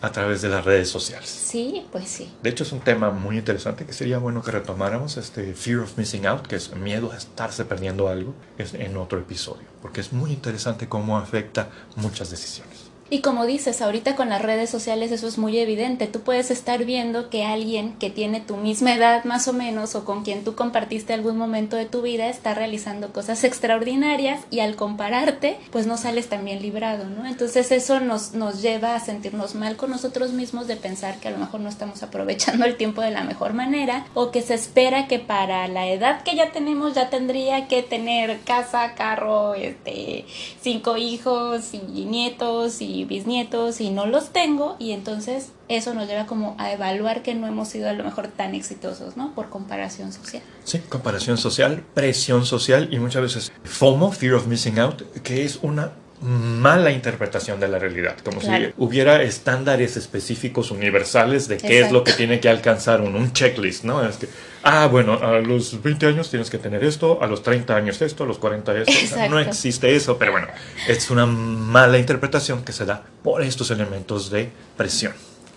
a 0.00 0.12
través 0.12 0.40
de 0.40 0.48
las 0.48 0.64
redes 0.64 0.88
sociales. 0.88 1.28
Sí, 1.28 1.84
pues 1.92 2.08
sí. 2.08 2.32
De 2.42 2.50
hecho 2.50 2.62
es 2.62 2.72
un 2.72 2.80
tema 2.80 3.10
muy 3.10 3.36
interesante 3.36 3.84
que 3.84 3.92
sería 3.92 4.18
bueno 4.18 4.42
que 4.42 4.50
retomáramos, 4.50 5.16
este 5.16 5.52
fear 5.54 5.80
of 5.80 5.98
missing 5.98 6.26
out, 6.26 6.46
que 6.46 6.56
es 6.56 6.74
miedo 6.74 7.12
a 7.12 7.16
estarse 7.16 7.64
perdiendo 7.64 8.08
algo, 8.08 8.34
es 8.56 8.72
en 8.74 8.96
otro 8.96 9.18
episodio, 9.18 9.66
porque 9.82 10.00
es 10.00 10.12
muy 10.12 10.32
interesante 10.32 10.88
cómo 10.88 11.18
afecta 11.18 11.68
muchas 11.96 12.30
decisiones. 12.30 12.87
Y 13.10 13.20
como 13.20 13.46
dices, 13.46 13.80
ahorita 13.80 14.16
con 14.16 14.28
las 14.28 14.42
redes 14.42 14.68
sociales 14.68 15.12
eso 15.12 15.26
es 15.28 15.38
muy 15.38 15.58
evidente. 15.58 16.06
Tú 16.06 16.20
puedes 16.20 16.50
estar 16.50 16.84
viendo 16.84 17.30
que 17.30 17.44
alguien 17.44 17.94
que 17.94 18.10
tiene 18.10 18.40
tu 18.40 18.56
misma 18.56 18.94
edad 18.94 19.24
más 19.24 19.48
o 19.48 19.54
menos 19.54 19.94
o 19.94 20.04
con 20.04 20.24
quien 20.24 20.44
tú 20.44 20.54
compartiste 20.54 21.14
algún 21.14 21.38
momento 21.38 21.76
de 21.76 21.86
tu 21.86 22.02
vida 22.02 22.28
está 22.28 22.52
realizando 22.52 23.12
cosas 23.12 23.44
extraordinarias 23.44 24.40
y 24.50 24.60
al 24.60 24.76
compararte 24.76 25.58
pues 25.70 25.86
no 25.86 25.96
sales 25.96 26.28
tan 26.28 26.44
bien 26.44 26.60
librado, 26.60 27.06
¿no? 27.06 27.26
Entonces 27.26 27.72
eso 27.72 28.00
nos, 28.00 28.34
nos 28.34 28.60
lleva 28.60 28.94
a 28.94 29.00
sentirnos 29.00 29.54
mal 29.54 29.76
con 29.76 29.90
nosotros 29.90 30.32
mismos 30.32 30.66
de 30.66 30.76
pensar 30.76 31.18
que 31.18 31.28
a 31.28 31.30
lo 31.30 31.38
mejor 31.38 31.60
no 31.60 31.70
estamos 31.70 32.02
aprovechando 32.02 32.66
el 32.66 32.76
tiempo 32.76 33.00
de 33.00 33.10
la 33.10 33.24
mejor 33.24 33.54
manera 33.54 34.06
o 34.12 34.30
que 34.30 34.42
se 34.42 34.54
espera 34.54 35.08
que 35.08 35.18
para 35.18 35.66
la 35.68 35.88
edad 35.88 36.22
que 36.22 36.36
ya 36.36 36.52
tenemos 36.52 36.94
ya 36.94 37.08
tendría 37.08 37.68
que 37.68 37.82
tener 37.82 38.40
casa, 38.40 38.94
carro, 38.94 39.54
este, 39.54 40.26
cinco 40.60 40.98
hijos 40.98 41.72
y 41.72 42.04
nietos 42.04 42.82
y 42.82 42.97
bisnietos 43.04 43.80
y 43.80 43.90
no 43.90 44.06
los 44.06 44.30
tengo 44.30 44.76
y 44.78 44.92
entonces 44.92 45.52
eso 45.68 45.94
nos 45.94 46.08
lleva 46.08 46.26
como 46.26 46.54
a 46.58 46.72
evaluar 46.72 47.22
que 47.22 47.34
no 47.34 47.46
hemos 47.46 47.68
sido 47.68 47.88
a 47.88 47.92
lo 47.92 48.04
mejor 48.04 48.28
tan 48.28 48.54
exitosos, 48.54 49.16
¿no? 49.16 49.34
Por 49.34 49.48
comparación 49.48 50.12
social. 50.12 50.42
Sí, 50.64 50.78
comparación 50.88 51.38
social, 51.38 51.84
presión 51.94 52.46
social 52.46 52.88
y 52.92 52.98
muchas 52.98 53.22
veces 53.22 53.52
FOMO, 53.64 54.12
Fear 54.12 54.34
of 54.34 54.46
Missing 54.46 54.78
Out, 54.78 55.02
que 55.22 55.44
es 55.44 55.58
una 55.62 55.92
mala 56.20 56.90
interpretación 56.90 57.60
de 57.60 57.68
la 57.68 57.78
realidad, 57.78 58.16
como 58.24 58.40
si 58.40 58.48
hubiera 58.76 59.22
estándares 59.22 59.96
específicos 59.96 60.70
universales 60.70 61.48
de 61.48 61.58
qué 61.58 61.80
es 61.80 61.92
lo 61.92 62.02
que 62.02 62.12
tiene 62.12 62.40
que 62.40 62.48
alcanzar 62.48 63.00
un, 63.00 63.14
un 63.14 63.32
checklist, 63.32 63.84
¿no? 63.84 64.06
Es 64.06 64.16
que, 64.16 64.28
ah, 64.62 64.86
bueno, 64.86 65.14
a 65.14 65.38
los 65.38 65.82
20 65.82 66.06
años 66.06 66.30
tienes 66.30 66.50
que 66.50 66.58
tener 66.58 66.82
esto, 66.84 67.22
a 67.22 67.26
los 67.26 67.42
30 67.42 67.74
años 67.74 68.02
esto, 68.02 68.24
a 68.24 68.26
los 68.26 68.38
40 68.38 68.78
esto. 68.78 69.28
no 69.28 69.38
existe 69.38 69.94
eso, 69.94 70.18
pero 70.18 70.32
bueno, 70.32 70.48
es 70.86 71.10
una 71.10 71.26
mala 71.26 71.98
interpretación 71.98 72.64
que 72.64 72.72
se 72.72 72.84
da 72.84 73.04
por 73.22 73.42
estos 73.42 73.70
elementos 73.70 74.30
de 74.30 74.50
presión. 74.76 75.12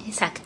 Exacto. 0.08 0.41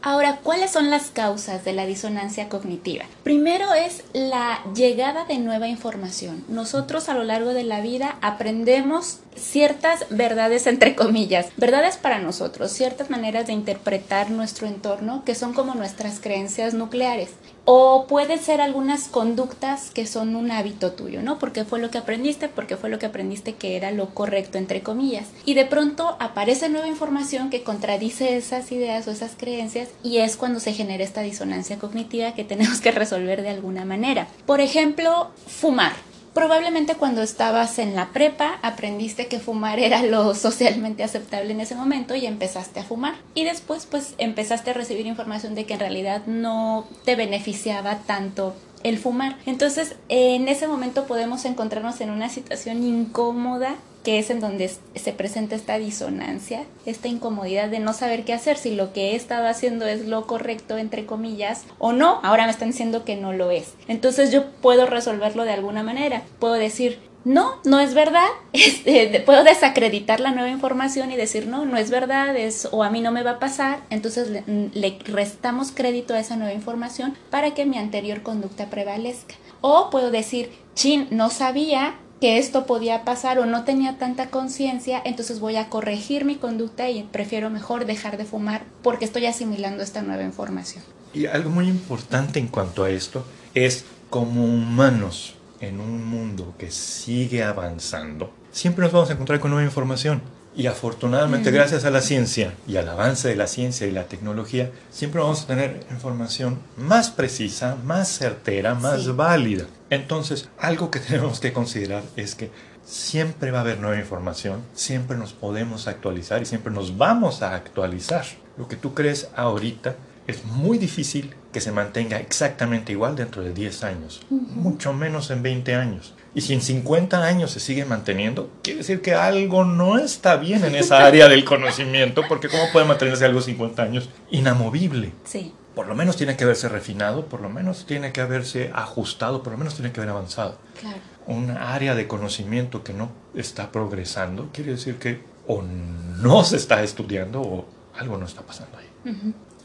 Ahora, 0.00 0.38
¿cuáles 0.42 0.70
son 0.70 0.90
las 0.90 1.10
causas 1.10 1.64
de 1.64 1.72
la 1.72 1.84
disonancia 1.84 2.48
cognitiva? 2.48 3.04
Primero 3.24 3.74
es 3.74 4.04
la 4.12 4.60
llegada 4.72 5.24
de 5.24 5.38
nueva 5.38 5.66
información. 5.66 6.44
Nosotros 6.48 7.08
a 7.08 7.14
lo 7.14 7.24
largo 7.24 7.52
de 7.52 7.64
la 7.64 7.80
vida 7.80 8.16
aprendemos 8.20 9.18
ciertas 9.34 10.06
verdades 10.10 10.68
entre 10.68 10.94
comillas, 10.94 11.48
verdades 11.56 11.96
para 11.96 12.20
nosotros, 12.20 12.70
ciertas 12.70 13.10
maneras 13.10 13.48
de 13.48 13.54
interpretar 13.54 14.30
nuestro 14.30 14.68
entorno 14.68 15.24
que 15.24 15.34
son 15.34 15.52
como 15.52 15.74
nuestras 15.74 16.20
creencias 16.20 16.74
nucleares. 16.74 17.30
O 17.70 18.06
pueden 18.06 18.38
ser 18.38 18.62
algunas 18.62 19.08
conductas 19.08 19.90
que 19.90 20.06
son 20.06 20.36
un 20.36 20.50
hábito 20.50 20.92
tuyo, 20.92 21.20
¿no? 21.20 21.38
Porque 21.38 21.66
fue 21.66 21.78
lo 21.78 21.90
que 21.90 21.98
aprendiste, 21.98 22.48
porque 22.48 22.78
fue 22.78 22.88
lo 22.88 22.98
que 22.98 23.04
aprendiste 23.04 23.56
que 23.56 23.76
era 23.76 23.90
lo 23.90 24.14
correcto, 24.14 24.56
entre 24.56 24.80
comillas. 24.80 25.26
Y 25.44 25.52
de 25.52 25.66
pronto 25.66 26.16
aparece 26.18 26.70
nueva 26.70 26.88
información 26.88 27.50
que 27.50 27.64
contradice 27.64 28.38
esas 28.38 28.72
ideas 28.72 29.06
o 29.06 29.10
esas 29.10 29.32
creencias 29.36 29.90
y 30.02 30.16
es 30.16 30.38
cuando 30.38 30.60
se 30.60 30.72
genera 30.72 31.04
esta 31.04 31.20
disonancia 31.20 31.78
cognitiva 31.78 32.32
que 32.32 32.42
tenemos 32.42 32.80
que 32.80 32.90
resolver 32.90 33.42
de 33.42 33.50
alguna 33.50 33.84
manera. 33.84 34.28
Por 34.46 34.62
ejemplo, 34.62 35.28
fumar. 35.46 35.92
Probablemente 36.38 36.94
cuando 36.94 37.20
estabas 37.20 37.80
en 37.80 37.96
la 37.96 38.10
prepa 38.10 38.60
aprendiste 38.62 39.26
que 39.26 39.40
fumar 39.40 39.80
era 39.80 40.04
lo 40.04 40.36
socialmente 40.36 41.02
aceptable 41.02 41.50
en 41.50 41.60
ese 41.60 41.74
momento 41.74 42.14
y 42.14 42.26
empezaste 42.26 42.78
a 42.78 42.84
fumar. 42.84 43.16
Y 43.34 43.42
después 43.42 43.86
pues 43.86 44.14
empezaste 44.18 44.70
a 44.70 44.74
recibir 44.74 45.06
información 45.06 45.56
de 45.56 45.66
que 45.66 45.74
en 45.74 45.80
realidad 45.80 46.26
no 46.26 46.86
te 47.04 47.16
beneficiaba 47.16 47.96
tanto 48.06 48.54
el 48.84 48.98
fumar. 48.98 49.36
Entonces, 49.46 49.96
en 50.08 50.46
ese 50.46 50.68
momento 50.68 51.08
podemos 51.08 51.44
encontrarnos 51.44 52.00
en 52.00 52.10
una 52.10 52.28
situación 52.28 52.84
incómoda 52.84 53.74
que 54.08 54.18
es 54.18 54.30
en 54.30 54.40
donde 54.40 54.70
se 54.94 55.12
presenta 55.12 55.54
esta 55.54 55.76
disonancia, 55.76 56.64
esta 56.86 57.08
incomodidad 57.08 57.68
de 57.68 57.78
no 57.78 57.92
saber 57.92 58.24
qué 58.24 58.32
hacer, 58.32 58.56
si 58.56 58.74
lo 58.74 58.94
que 58.94 59.10
he 59.10 59.16
estado 59.16 59.46
haciendo 59.46 59.86
es 59.86 60.06
lo 60.06 60.26
correcto, 60.26 60.78
entre 60.78 61.04
comillas, 61.04 61.64
o 61.78 61.92
no, 61.92 62.18
ahora 62.22 62.46
me 62.46 62.50
están 62.50 62.70
diciendo 62.70 63.04
que 63.04 63.16
no 63.16 63.34
lo 63.34 63.50
es. 63.50 63.74
Entonces 63.86 64.32
yo 64.32 64.46
puedo 64.62 64.86
resolverlo 64.86 65.44
de 65.44 65.52
alguna 65.52 65.82
manera, 65.82 66.22
puedo 66.38 66.54
decir, 66.54 67.00
no, 67.26 67.56
no 67.66 67.80
es 67.80 67.92
verdad, 67.92 68.28
este, 68.54 69.20
puedo 69.20 69.44
desacreditar 69.44 70.20
la 70.20 70.30
nueva 70.30 70.48
información 70.48 71.12
y 71.12 71.16
decir, 71.16 71.46
no, 71.46 71.66
no 71.66 71.76
es 71.76 71.90
verdad, 71.90 72.34
es, 72.34 72.66
o 72.72 72.84
a 72.84 72.88
mí 72.88 73.02
no 73.02 73.12
me 73.12 73.22
va 73.22 73.32
a 73.32 73.38
pasar, 73.38 73.80
entonces 73.90 74.30
le, 74.30 74.42
le 74.72 74.98
restamos 75.04 75.70
crédito 75.70 76.14
a 76.14 76.18
esa 76.18 76.36
nueva 76.36 76.54
información 76.54 77.14
para 77.28 77.52
que 77.52 77.66
mi 77.66 77.76
anterior 77.76 78.22
conducta 78.22 78.70
prevalezca. 78.70 79.34
O 79.60 79.90
puedo 79.90 80.10
decir, 80.10 80.50
chin, 80.74 81.08
no 81.10 81.28
sabía, 81.28 81.96
que 82.20 82.38
esto 82.38 82.66
podía 82.66 83.04
pasar 83.04 83.38
o 83.38 83.46
no 83.46 83.64
tenía 83.64 83.98
tanta 83.98 84.30
conciencia, 84.30 85.00
entonces 85.04 85.40
voy 85.40 85.56
a 85.56 85.68
corregir 85.68 86.24
mi 86.24 86.36
conducta 86.36 86.90
y 86.90 87.02
prefiero 87.04 87.50
mejor 87.50 87.86
dejar 87.86 88.16
de 88.16 88.24
fumar 88.24 88.64
porque 88.82 89.04
estoy 89.04 89.26
asimilando 89.26 89.82
esta 89.82 90.02
nueva 90.02 90.24
información. 90.24 90.82
Y 91.14 91.26
algo 91.26 91.50
muy 91.50 91.68
importante 91.68 92.38
en 92.38 92.48
cuanto 92.48 92.84
a 92.84 92.90
esto 92.90 93.24
es 93.54 93.84
como 94.10 94.44
humanos 94.44 95.34
en 95.60 95.80
un 95.80 96.06
mundo 96.06 96.54
que 96.58 96.70
sigue 96.70 97.42
avanzando, 97.42 98.32
siempre 98.52 98.84
nos 98.84 98.92
vamos 98.92 99.10
a 99.10 99.14
encontrar 99.14 99.40
con 99.40 99.50
nueva 99.50 99.64
información. 99.64 100.22
Y 100.58 100.66
afortunadamente, 100.66 101.52
gracias 101.52 101.84
a 101.84 101.90
la 101.92 102.00
ciencia 102.00 102.52
y 102.66 102.78
al 102.78 102.88
avance 102.88 103.28
de 103.28 103.36
la 103.36 103.46
ciencia 103.46 103.86
y 103.86 103.92
la 103.92 104.06
tecnología, 104.08 104.72
siempre 104.90 105.20
vamos 105.20 105.44
a 105.44 105.46
tener 105.46 105.86
información 105.92 106.58
más 106.76 107.10
precisa, 107.10 107.76
más 107.84 108.08
certera, 108.08 108.74
más 108.74 109.14
válida. 109.14 109.66
Entonces, 109.88 110.48
algo 110.58 110.90
que 110.90 110.98
tenemos 110.98 111.38
que 111.38 111.52
considerar 111.52 112.02
es 112.16 112.34
que 112.34 112.50
siempre 112.84 113.52
va 113.52 113.58
a 113.58 113.60
haber 113.60 113.78
nueva 113.78 114.00
información, 114.00 114.62
siempre 114.74 115.16
nos 115.16 115.32
podemos 115.32 115.86
actualizar 115.86 116.42
y 116.42 116.46
siempre 116.46 116.72
nos 116.72 116.98
vamos 116.98 117.42
a 117.42 117.54
actualizar. 117.54 118.24
Lo 118.56 118.66
que 118.66 118.74
tú 118.74 118.94
crees 118.94 119.28
ahorita 119.36 119.94
es 120.26 120.44
muy 120.44 120.76
difícil 120.78 121.36
que 121.52 121.60
se 121.60 121.70
mantenga 121.70 122.18
exactamente 122.18 122.90
igual 122.90 123.14
dentro 123.14 123.44
de 123.44 123.54
10 123.54 123.84
años, 123.84 124.22
mucho 124.28 124.92
menos 124.92 125.30
en 125.30 125.40
20 125.40 125.76
años. 125.76 126.14
Y 126.34 126.42
si 126.42 126.54
en 126.54 126.60
50 126.60 127.24
años 127.24 127.50
se 127.50 127.60
sigue 127.60 127.84
manteniendo, 127.84 128.50
quiere 128.62 128.78
decir 128.78 129.00
que 129.00 129.14
algo 129.14 129.64
no 129.64 129.98
está 129.98 130.36
bien 130.36 130.64
en 130.64 130.74
esa 130.74 131.04
área 131.04 131.28
del 131.28 131.44
conocimiento, 131.44 132.22
porque 132.28 132.48
¿cómo 132.48 132.64
puede 132.72 132.86
mantenerse 132.86 133.24
algo 133.24 133.40
50 133.40 133.82
años 133.82 134.08
inamovible? 134.30 135.12
Sí. 135.24 135.54
Por 135.74 135.86
lo 135.86 135.94
menos 135.94 136.16
tiene 136.16 136.36
que 136.36 136.44
haberse 136.44 136.68
refinado, 136.68 137.26
por 137.26 137.40
lo 137.40 137.48
menos 137.48 137.86
tiene 137.86 138.12
que 138.12 138.20
haberse 138.20 138.70
ajustado, 138.74 139.42
por 139.42 139.52
lo 139.52 139.58
menos 139.58 139.74
tiene 139.74 139.92
que 139.92 140.00
haber 140.00 140.10
avanzado. 140.10 140.58
Claro. 140.80 140.98
Un 141.26 141.50
área 141.50 141.94
de 141.94 142.06
conocimiento 142.08 142.82
que 142.82 142.92
no 142.92 143.10
está 143.34 143.70
progresando, 143.70 144.50
quiere 144.52 144.72
decir 144.72 144.96
que 144.96 145.22
o 145.46 145.62
no 145.62 146.44
se 146.44 146.56
está 146.56 146.82
estudiando 146.82 147.40
o 147.40 147.66
algo 147.96 148.18
no 148.18 148.26
está 148.26 148.42
pasando 148.42 148.78
ahí. 148.78 148.86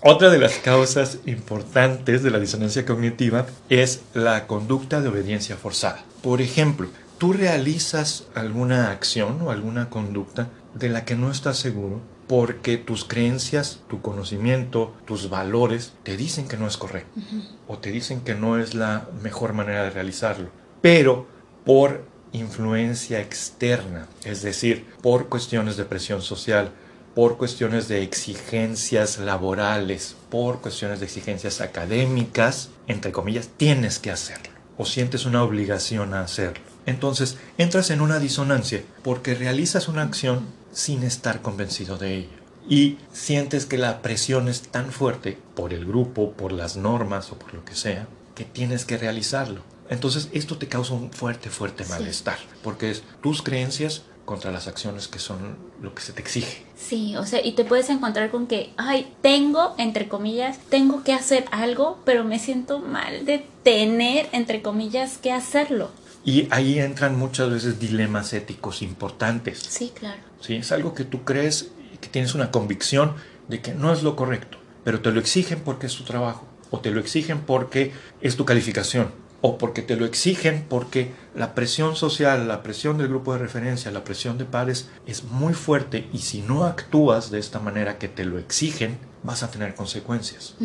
Otra 0.06 0.30
de 0.30 0.38
las 0.38 0.56
causas 0.56 1.20
importantes 1.26 2.24
de 2.24 2.30
la 2.30 2.38
disonancia 2.38 2.86
cognitiva 2.86 3.46
es 3.70 4.02
la 4.14 4.48
conducta 4.48 5.00
de 5.00 5.08
obediencia 5.08 5.56
forzada. 5.56 6.04
Por 6.22 6.42
ejemplo, 6.42 6.90
tú 7.18 7.32
realizas 7.32 8.28
alguna 8.36 8.92
acción 8.92 9.42
o 9.42 9.50
alguna 9.50 9.90
conducta 9.90 10.50
de 10.74 10.90
la 10.90 11.06
que 11.06 11.16
no 11.16 11.32
estás 11.32 11.58
seguro 11.58 12.02
porque 12.28 12.76
tus 12.76 13.06
creencias, 13.06 13.80
tu 13.88 14.02
conocimiento, 14.02 14.94
tus 15.06 15.30
valores 15.30 15.94
te 16.04 16.18
dicen 16.18 16.50
que 16.50 16.58
no 16.58 16.68
es 16.68 16.76
correcto 16.76 17.22
o 17.70 17.78
te 17.78 17.90
dicen 17.90 18.20
que 18.20 18.36
no 18.36 18.60
es 18.60 18.74
la 18.74 19.08
mejor 19.22 19.54
manera 19.54 19.86
de 19.86 19.92
realizarlo. 19.92 20.50
Pero 20.82 21.28
por 21.64 22.04
influencia 22.34 23.22
externa, 23.22 24.08
es 24.26 24.42
decir, 24.42 24.86
por 25.02 25.30
cuestiones 25.30 25.78
de 25.78 25.86
presión 25.86 26.22
social, 26.22 26.72
por 27.16 27.38
cuestiones 27.38 27.88
de 27.88 28.02
exigencias 28.04 29.20
laborales, 29.20 30.16
por 30.30 30.62
cuestiones 30.62 31.00
de 31.00 31.06
exigencias 31.06 31.62
académicas, 31.62 32.70
entre 32.88 33.12
comillas, 33.12 33.50
tienes 33.58 34.00
que 34.00 34.12
hacerlo 34.12 34.54
o 34.78 34.86
sientes 34.86 35.26
una 35.26 35.44
obligación 35.44 36.14
a 36.14 36.22
hacerlo. 36.22 36.64
Entonces 36.86 37.38
entras 37.58 37.90
en 37.92 38.02
una 38.02 38.20
disonancia 38.20 38.84
porque 39.04 39.36
realizas 39.36 39.88
una 39.88 40.02
acción 40.02 40.48
sin 40.72 41.04
estar 41.04 41.42
convencido 41.42 41.98
de 41.98 42.16
ella. 42.16 42.36
Y 42.68 42.98
sientes 43.12 43.66
que 43.66 43.78
la 43.78 44.02
presión 44.02 44.48
es 44.48 44.62
tan 44.64 44.92
fuerte 44.92 45.38
por 45.54 45.74
el 45.74 45.86
grupo, 45.86 46.32
por 46.32 46.52
las 46.52 46.78
normas 46.78 47.32
o 47.32 47.38
por 47.38 47.54
lo 47.54 47.64
que 47.66 47.76
sea, 47.76 48.08
que 48.36 48.46
tienes 48.46 48.86
que 48.86 48.98
realizarlo. 48.98 49.62
Entonces 49.90 50.30
esto 50.32 50.58
te 50.58 50.68
causa 50.68 50.94
un 50.94 51.12
fuerte, 51.12 51.50
fuerte 51.50 51.86
malestar, 51.86 52.38
porque 52.64 52.90
es 52.90 53.04
tus 53.22 53.42
creencias 53.42 54.04
contra 54.26 54.52
las 54.52 54.68
acciones 54.68 55.08
que 55.08 55.20
son 55.20 55.58
lo 55.82 55.94
que 55.94 56.02
se 56.02 56.14
te 56.14 56.22
exige. 56.22 56.64
Sí, 56.78 57.16
o 57.18 57.26
sea, 57.26 57.46
y 57.46 57.54
te 57.54 57.66
puedes 57.66 57.90
encontrar 57.90 58.32
con 58.32 58.48
que, 58.48 58.72
ay, 58.78 59.14
tengo, 59.22 59.76
entre 59.78 60.08
comillas, 60.08 60.58
tengo 60.70 61.04
que 61.04 61.14
hacer 61.14 61.46
algo, 61.52 62.00
pero 62.06 62.24
me 62.24 62.40
siento 62.40 62.80
mal 62.80 63.26
de 63.26 63.46
tener, 63.64 64.30
entre 64.32 64.62
comillas, 64.62 65.18
que 65.18 65.32
hacerlo. 65.32 65.92
Y 66.26 66.48
ahí 66.52 66.80
entran 66.80 67.18
muchas 67.18 67.50
veces 67.50 67.80
dilemas 67.80 68.32
éticos 68.34 68.82
importantes. 68.82 69.60
Sí, 69.60 69.92
claro. 69.94 70.22
Sí, 70.40 70.56
es 70.56 70.72
algo 70.72 70.94
que 70.94 71.04
tú 71.04 71.24
crees 71.24 71.72
que 72.00 72.08
tienes 72.08 72.34
una 72.34 72.52
convicción 72.52 73.16
de 73.48 73.62
que 73.62 73.74
no 73.74 73.92
es 73.92 74.04
lo 74.04 74.16
correcto, 74.16 74.58
pero 74.84 75.02
te 75.02 75.12
lo 75.12 75.20
exigen 75.20 75.62
porque 75.62 75.88
es 75.88 75.96
tu 75.96 76.04
trabajo, 76.04 76.46
o 76.72 76.80
te 76.80 76.92
lo 76.92 77.00
exigen 77.00 77.42
porque 77.42 77.92
es 78.22 78.36
tu 78.38 78.46
calificación, 78.46 79.12
o 79.46 79.58
porque 79.58 79.82
te 79.82 79.98
lo 79.98 80.06
exigen 80.06 80.66
porque 80.70 81.12
la 81.36 81.54
presión 81.54 81.98
social, 81.98 82.48
la 82.48 82.64
presión 82.64 82.98
del 82.98 83.10
grupo 83.10 83.34
de 83.34 83.40
referencia, 83.40 83.92
la 83.92 84.06
presión 84.06 84.38
de 84.38 84.46
pares 84.46 84.90
es 85.06 85.26
muy 85.26 85.54
fuerte 85.54 86.08
y 86.14 86.20
si 86.20 86.42
no 86.42 86.64
actúas 86.64 87.30
de 87.30 87.40
esta 87.40 87.60
manera 87.60 87.98
que 87.98 88.08
te 88.08 88.24
lo 88.24 88.40
exigen, 88.40 88.98
vas 89.22 89.44
a 89.44 89.52
tener 89.52 89.76
consecuencias. 89.76 90.56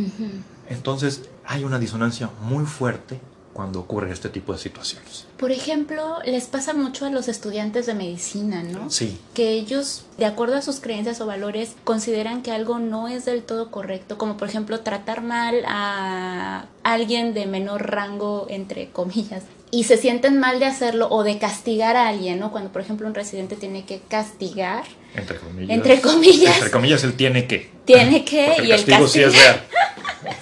Entonces 0.69 1.29
hay 1.45 1.65
una 1.65 1.81
disonancia 1.81 2.31
muy 2.41 2.67
fuerte 2.67 3.21
cuando 3.59 3.81
ocurre 3.81 4.13
este 4.13 4.29
tipo 4.29 4.53
de 4.53 4.59
situaciones. 4.61 5.27
Por 5.37 5.51
ejemplo, 5.51 6.19
les 6.25 6.45
pasa 6.45 6.75
mucho 6.75 7.07
a 7.07 7.11
los 7.11 7.27
estudiantes 7.27 7.87
de 7.87 7.95
medicina, 7.95 8.63
¿no? 8.63 8.89
Sí. 8.89 9.19
Que 9.35 9.51
ellos, 9.51 10.05
de 10.17 10.27
acuerdo 10.27 10.55
a 10.55 10.63
sus 10.63 10.79
creencias 10.79 11.21
o 11.21 11.27
valores, 11.27 11.75
consideran 11.83 12.45
que 12.45 12.53
algo 12.53 12.79
no 12.79 13.09
es 13.09 13.25
del 13.25 13.43
todo 13.43 13.73
correcto, 13.73 14.17
como 14.17 14.37
por 14.37 14.49
ejemplo 14.49 14.79
tratar 14.79 15.23
mal 15.23 15.65
a 15.67 16.67
alguien 16.85 17.35
de 17.35 17.47
menor 17.47 17.91
rango, 17.91 18.47
entre 18.49 18.91
comillas, 18.91 19.43
y 19.73 19.83
se 19.83 19.97
sienten 19.97 20.39
mal 20.39 20.61
de 20.61 20.67
hacerlo 20.67 21.09
o 21.11 21.25
de 21.25 21.39
castigar 21.39 21.97
a 21.97 22.07
alguien, 22.07 22.39
¿no? 22.39 22.53
Cuando 22.53 22.71
por 22.71 22.83
ejemplo 22.83 23.09
un 23.09 23.15
residente 23.17 23.57
tiene 23.57 23.85
que 23.85 24.01
castigar. 24.07 24.85
Entre 25.17 25.37
comillas. 25.37 25.77
Entre 25.77 26.01
comillas. 26.01 26.55
Entre 26.55 26.71
comillas, 26.71 27.03
él 27.03 27.15
tiene 27.15 27.49
que. 27.49 27.73
Tiene 27.85 28.25
que 28.25 28.53
Porque 28.55 28.69
y 28.69 28.71
el 28.71 28.77
castigo 28.77 29.09
sí 29.09 29.21
es 29.21 29.37
real. 29.37 29.65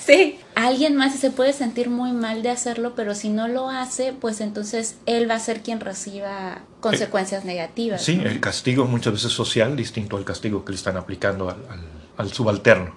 Sí, 0.05 0.39
alguien 0.57 0.97
más 0.97 1.15
se 1.15 1.31
puede 1.31 1.53
sentir 1.53 1.89
muy 1.91 2.13
mal 2.13 2.43
de 2.43 2.49
hacerlo, 2.51 2.95
pero 2.97 3.15
si 3.15 3.29
no 3.29 3.47
lo 3.47 3.69
hace, 3.69 4.13
pues 4.13 4.41
entonces 4.41 4.97
él 5.07 5.31
va 5.31 5.35
a 5.35 5.39
ser 5.39 5.63
quien 5.63 5.79
reciba 5.81 6.63
consecuencias 6.81 7.45
negativas. 7.45 8.03
Sí, 8.03 8.17
¿no? 8.17 8.25
el 8.29 8.41
castigo 8.41 8.87
muchas 8.87 9.13
veces 9.13 9.33
social, 9.33 9.77
distinto 9.77 10.17
al 10.17 10.25
castigo 10.25 10.65
que 10.65 10.73
le 10.73 10.77
están 10.77 10.97
aplicando 10.97 11.49
al, 11.51 11.57
al- 11.71 11.81
al 12.17 12.33
subalterno. 12.33 12.95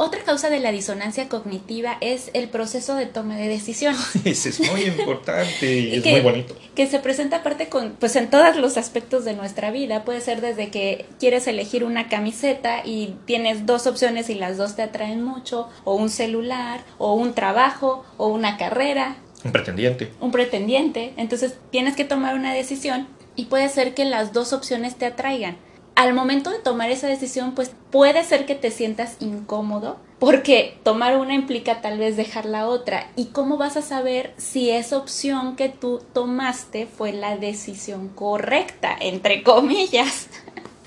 Otra 0.00 0.22
causa 0.22 0.48
de 0.48 0.60
la 0.60 0.70
disonancia 0.70 1.28
cognitiva 1.28 1.98
es 2.00 2.30
el 2.32 2.48
proceso 2.48 2.94
de 2.94 3.06
toma 3.06 3.36
de 3.36 3.48
decisión. 3.48 3.96
Ese 4.24 4.50
es 4.50 4.60
muy 4.70 4.82
importante 4.84 5.72
y 5.80 5.96
es 5.96 6.02
que, 6.04 6.12
muy 6.12 6.20
bonito. 6.20 6.56
que 6.76 6.86
se 6.86 7.00
presenta 7.00 7.38
aparte 7.38 7.68
con, 7.68 7.96
pues 7.98 8.14
en 8.14 8.30
todos 8.30 8.56
los 8.56 8.76
aspectos 8.76 9.24
de 9.24 9.34
nuestra 9.34 9.72
vida. 9.72 10.04
Puede 10.04 10.20
ser 10.20 10.40
desde 10.40 10.70
que 10.70 11.04
quieres 11.18 11.48
elegir 11.48 11.82
una 11.82 12.08
camiseta 12.08 12.82
y 12.86 13.16
tienes 13.26 13.66
dos 13.66 13.88
opciones 13.88 14.30
y 14.30 14.34
las 14.34 14.56
dos 14.56 14.76
te 14.76 14.82
atraen 14.82 15.22
mucho, 15.22 15.68
o 15.84 15.94
un 15.96 16.10
celular, 16.10 16.80
o 16.98 17.14
un 17.14 17.34
trabajo, 17.34 18.04
o 18.18 18.28
una 18.28 18.56
carrera, 18.56 19.16
Un 19.44 19.50
pretendiente. 19.50 20.12
un 20.20 20.30
pretendiente. 20.30 21.12
Entonces 21.16 21.56
tienes 21.70 21.96
que 21.96 22.04
tomar 22.04 22.36
una 22.36 22.54
decisión 22.54 23.08
y 23.34 23.46
puede 23.46 23.68
ser 23.68 23.94
que 23.94 24.04
las 24.04 24.32
dos 24.32 24.52
opciones 24.52 24.94
te 24.96 25.06
atraigan. 25.06 25.56
Al 25.98 26.14
momento 26.14 26.50
de 26.50 26.60
tomar 26.60 26.92
esa 26.92 27.08
decisión, 27.08 27.56
pues 27.56 27.72
puede 27.90 28.22
ser 28.22 28.46
que 28.46 28.54
te 28.54 28.70
sientas 28.70 29.16
incómodo 29.18 29.98
porque 30.20 30.78
tomar 30.84 31.16
una 31.16 31.34
implica 31.34 31.80
tal 31.80 31.98
vez 31.98 32.16
dejar 32.16 32.44
la 32.44 32.68
otra. 32.68 33.10
¿Y 33.16 33.26
cómo 33.26 33.56
vas 33.56 33.76
a 33.76 33.82
saber 33.82 34.32
si 34.36 34.70
esa 34.70 34.96
opción 34.96 35.56
que 35.56 35.68
tú 35.68 36.00
tomaste 36.12 36.86
fue 36.86 37.12
la 37.12 37.36
decisión 37.36 38.10
correcta, 38.10 38.96
entre 39.00 39.42
comillas? 39.42 40.28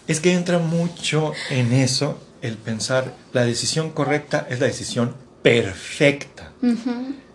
Es 0.07 0.21
que 0.21 0.31
entra 0.31 0.59
mucho 0.59 1.33
en 1.49 1.73
eso 1.73 2.17
el 2.41 2.55
pensar 2.55 3.13
la 3.33 3.43
decisión 3.43 3.89
correcta 3.89 4.47
es 4.49 4.61
la 4.61 4.67
decisión 4.67 5.13
perfecta. 5.41 6.53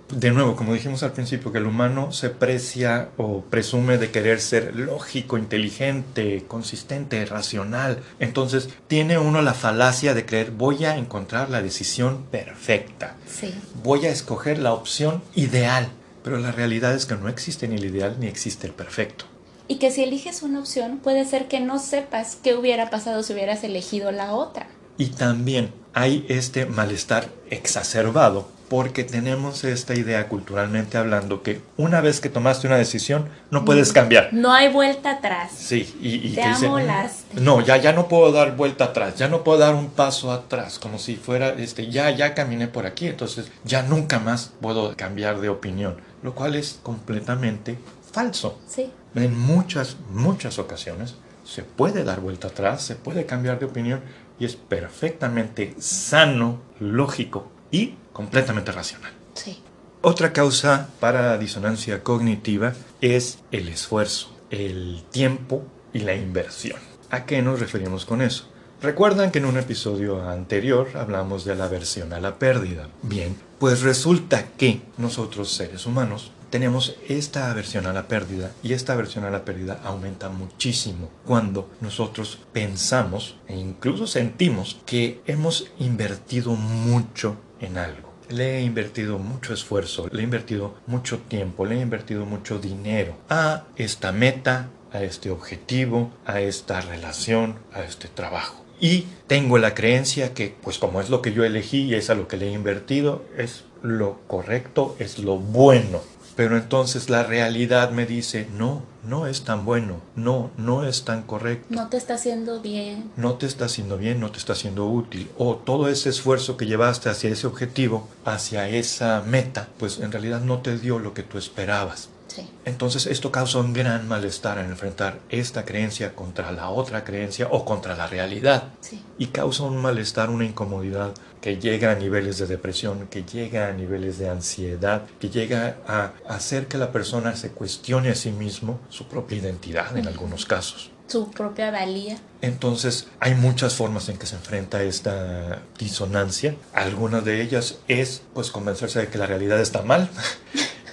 De 0.09 0.31
nuevo, 0.31 0.55
como 0.55 0.73
dijimos 0.73 1.03
al 1.03 1.13
principio, 1.13 1.51
que 1.51 1.59
el 1.59 1.67
humano 1.67 2.13
se 2.13 2.31
precia 2.31 3.09
o 3.17 3.43
presume 3.43 3.99
de 3.99 4.13
querer 4.13 4.41
ser 4.41 4.77
lógico, 4.77 5.37
inteligente, 5.37 6.45
consistente, 6.47 7.25
racional. 7.27 7.99
Entonces, 8.21 8.69
tiene 8.87 9.19
uno 9.19 9.43
la 9.43 9.53
falacia 9.53 10.15
de 10.15 10.25
creer 10.25 10.53
voy 10.53 10.85
a 10.85 10.97
encontrar 10.97 11.51
la 11.51 11.61
decisión 11.61 12.25
perfecta. 12.31 13.17
Sí. 13.29 13.53
Voy 13.83 14.07
a 14.07 14.11
escoger 14.11 14.59
la 14.61 14.73
opción 14.73 15.23
ideal. 15.35 15.89
Pero 16.23 16.39
la 16.39 16.53
realidad 16.53 16.95
es 16.95 17.07
que 17.07 17.17
no 17.17 17.29
existe 17.29 17.67
ni 17.67 17.75
el 17.77 17.85
ideal 17.85 18.17
ni 18.21 18.27
existe 18.27 18.69
el 18.69 18.73
perfecto. 18.73 19.25
Y 19.67 19.77
que 19.77 19.91
si 19.91 20.05
eliges 20.05 20.43
una 20.43 20.61
opción, 20.61 20.99
puede 20.99 21.25
ser 21.25 21.49
que 21.49 21.59
no 21.59 21.81
sepas 21.81 22.37
qué 22.43 22.55
hubiera 22.55 22.91
pasado 22.91 23.25
si 23.25 23.33
hubieras 23.33 23.65
elegido 23.65 24.13
la 24.13 24.35
otra. 24.35 24.69
Y 24.99 25.07
también 25.07 25.73
hay 25.95 26.25
este 26.29 26.67
malestar 26.67 27.29
exacerbado 27.51 28.56
porque 28.69 29.05
tenemos 29.05 29.65
esta 29.65 29.95
idea 29.95 30.29
culturalmente 30.29 30.99
hablando 30.99 31.43
que 31.43 31.61
una 31.77 32.01
vez 32.01 32.21
que 32.21 32.29
tomaste 32.29 32.67
una 32.67 32.77
decisión 32.77 33.29
no 33.51 33.65
puedes 33.65 33.93
cambiar. 33.93 34.31
No 34.33 34.53
hay 34.53 34.69
vuelta 34.73 35.13
atrás. 35.13 35.53
Sí, 35.57 35.97
y, 36.01 36.15
y 36.17 36.35
Te 36.35 36.43
que 36.43 36.49
dice, 36.49 36.67
amolaste. 36.67 37.41
no, 37.41 37.61
ya, 37.61 37.77
ya 37.77 37.93
no 37.93 38.09
puedo 38.09 38.33
dar 38.33 38.57
vuelta 38.57 38.87
atrás, 38.87 39.17
ya 39.17 39.29
no 39.29 39.45
puedo 39.45 39.59
dar 39.59 39.75
un 39.75 39.91
paso 39.91 40.33
atrás, 40.33 40.79
como 40.79 40.99
si 40.99 41.17
fuera, 41.17 41.51
este, 41.51 41.89
ya, 41.91 42.11
ya 42.11 42.35
caminé 42.35 42.69
por 42.69 42.87
aquí, 42.87 43.07
entonces 43.07 43.51
ya 43.65 43.83
nunca 43.83 44.19
más 44.19 44.53
puedo 44.61 44.97
cambiar 44.97 45.41
de 45.41 45.49
opinión, 45.49 45.97
lo 46.23 46.35
cual 46.35 46.57
es 46.57 46.81
completamente 46.83 47.79
falso. 48.13 48.59
Sí. 48.69 48.91
En 49.15 49.39
muchas, 49.39 49.97
muchas 50.11 50.59
ocasiones 50.59 51.15
se 51.45 51.63
puede 51.63 52.03
dar 52.05 52.21
vuelta 52.21 52.49
atrás, 52.49 52.83
se 52.83 52.97
puede 52.97 53.25
cambiar 53.27 53.59
de 53.61 53.67
opinión 53.67 54.01
y 54.39 54.45
es 54.45 54.57
perfectamente 54.57 55.75
sano, 55.79 56.61
lógico 56.81 57.49
y 57.71 57.95
completamente 58.17 58.73
racional. 58.73 59.13
Sí. 59.35 59.59
Otra 60.01 60.33
causa 60.33 60.89
para 61.01 61.37
disonancia 61.37 62.03
cognitiva 62.03 62.73
es 63.03 63.41
el 63.53 63.69
esfuerzo, 63.69 64.35
el 64.51 65.05
tiempo 65.11 65.67
y 65.93 65.99
la 65.99 66.15
inversión. 66.15 66.79
¿A 67.11 67.27
qué 67.27 67.43
nos 67.43 67.61
referimos 67.61 68.07
con 68.07 68.23
eso? 68.23 68.49
Recuerdan 68.81 69.31
que 69.31 69.39
en 69.39 69.45
un 69.45 69.59
episodio 69.59 70.27
anterior 70.27 70.89
hablamos 70.95 71.45
de 71.45 71.57
la 71.57 71.67
aversión 71.67 72.15
a 72.15 72.21
la 72.21 72.39
pérdida. 72.39 72.89
Bien, 73.03 73.37
pues 73.59 73.83
resulta 73.83 74.47
que 74.57 74.81
nosotros 74.97 75.53
seres 75.53 75.85
humanos 75.85 76.33
tenemos 76.49 76.97
esta 77.11 77.51
aversión 77.51 77.85
a 77.85 77.93
la 77.93 78.09
pérdida 78.09 78.51
y 78.63 78.73
esta 78.73 78.95
aversión 78.95 79.25
a 79.25 79.31
la 79.31 79.45
pérdida 79.45 79.83
aumenta 79.85 80.31
muchísimo 80.31 81.11
cuando 81.27 81.69
nosotros 81.83 82.39
pensamos 82.55 83.37
e 83.47 83.57
incluso 83.57 84.07
sentimos 84.07 84.79
que 84.87 85.21
hemos 85.27 85.71
invertido 85.79 86.53
mucho 86.53 87.37
en 87.61 87.77
algo. 87.77 88.06
Le 88.29 88.59
he 88.59 88.63
invertido 88.63 89.19
mucho 89.19 89.55
esfuerzo, 89.55 90.09
le 90.11 90.21
he 90.21 90.25
invertido 90.25 90.75
mucho 90.87 91.19
tiempo, 91.19 91.65
le 91.65 91.77
he 91.77 91.81
invertido 91.81 92.27
mucho 92.27 92.59
dinero 92.59 93.17
a 93.29 93.65
esta 93.77 94.11
meta, 94.11 94.69
a 94.93 95.03
este 95.03 95.31
objetivo, 95.31 96.11
a 96.25 96.41
esta 96.41 96.81
relación, 96.81 97.59
a 97.73 97.83
este 97.85 98.09
trabajo. 98.09 98.65
Y 98.81 99.07
tengo 99.27 99.59
la 99.59 99.75
creencia 99.75 100.35
que, 100.35 100.55
pues 100.63 100.79
como 100.79 101.01
es 101.01 101.09
lo 101.09 101.23
que 101.23 101.33
yo 101.33 101.45
elegí 101.45 101.83
y 101.83 101.95
es 101.95 102.11
a 102.11 102.15
lo 102.15 102.29
que 102.29 102.37
le 102.37 102.49
he 102.49 102.53
invertido, 102.53 103.25
es 103.39 103.65
lo 103.83 104.19
correcto, 104.27 104.97
es 104.99 105.19
lo 105.19 105.39
bueno. 105.39 106.01
Pero 106.37 106.57
entonces 106.57 107.09
la 107.09 107.23
realidad 107.23 107.91
me 107.91 108.05
dice, 108.05 108.47
no, 108.57 108.83
no 109.03 109.27
es 109.27 109.43
tan 109.43 109.65
bueno, 109.65 110.03
no, 110.15 110.51
no 110.59 110.87
es 110.87 111.05
tan 111.05 111.23
correcto 111.23 111.67
No 111.71 111.89
te 111.89 111.97
está 111.97 112.15
haciendo 112.15 112.61
bien. 112.61 113.11
no 113.17 113.35
te 113.35 113.47
está 113.47 113.65
haciendo 113.65 113.97
bien, 113.97 114.21
no 114.21 114.31
te 114.31 114.39
está 114.39 114.53
haciendo 114.53 114.87
útil, 114.87 115.31
o 115.39 115.57
todo 115.57 115.89
ese 115.89 116.11
esfuerzo 116.11 116.57
que 116.57 116.67
llevaste 116.67 117.09
hacia 117.09 117.31
ese 117.31 117.47
objetivo, 117.47 118.09
hacia 118.25 118.69
esa 118.69 119.23
meta, 119.27 119.69
pues 119.79 119.99
en 119.99 120.13
realidad 120.13 120.41
no 120.43 120.61
te 120.61 120.79
dio 120.79 120.99
lo 120.99 121.15
que 121.15 121.23
tú 121.23 121.39
esperabas. 121.39 122.11
Sí. 122.29 122.49
Entonces 122.65 123.07
esto 123.07 123.31
causa 123.31 123.59
un 123.59 123.73
gran 123.73 124.09
malestar 124.09 124.59
en 124.59 124.67
enfrentar 124.67 125.21
esta 125.29 125.65
creencia 125.65 126.15
contra 126.15 126.53
la 126.53 126.71
otra 126.71 127.05
creencia 127.05 127.49
o 127.51 127.65
contra 127.65 127.97
la 127.97 128.07
realidad. 128.07 128.65
Sí. 128.81 129.03
Y 129.19 129.27
causa 129.27 129.63
un 129.63 129.77
malestar, 129.79 130.31
una 130.31 130.45
incomodidad 130.45 131.15
que 131.41 131.59
llega 131.59 131.93
a 131.93 131.95
niveles 131.95 132.39
de 132.39 132.47
depresión, 132.47 133.07
que 133.07 133.23
llega 133.23 133.69
a 133.69 133.73
niveles 133.73 134.19
de 134.19 134.29
ansiedad, 134.29 135.05
que 135.21 135.29
llega 135.31 135.79
a 135.87 136.13
hacer 136.29 136.67
que 136.67 136.79
la 136.79 136.91
persona 136.91 137.37
se 137.37 137.51
cuestione 137.51 138.11
a 138.11 138.15
sí 138.15 138.33
mismo 138.33 138.81
su 138.89 139.07
propia 139.07 139.39
identidad 139.39 139.97
en 139.97 140.09
algunos 140.09 140.45
casos. 140.45 140.91
Su 141.07 141.31
propia 141.31 141.71
valía. 141.71 142.19
Entonces 142.43 143.07
hay 143.21 143.35
muchas 143.37 143.75
formas 143.77 144.09
en 144.09 144.19
que 144.19 144.27
se 144.27 144.35
enfrenta 144.35 144.83
esta 144.83 145.63
disonancia. 145.79 146.57
Algunas 146.73 147.25
de 147.25 147.43
ellas 147.43 147.79
es 147.87 148.23
pues 148.35 148.51
convencerse 148.51 148.99
de 148.99 149.09
que 149.09 149.19
la 149.19 149.27
realidad 149.27 149.61
está 149.61 149.83
mal. 149.83 150.11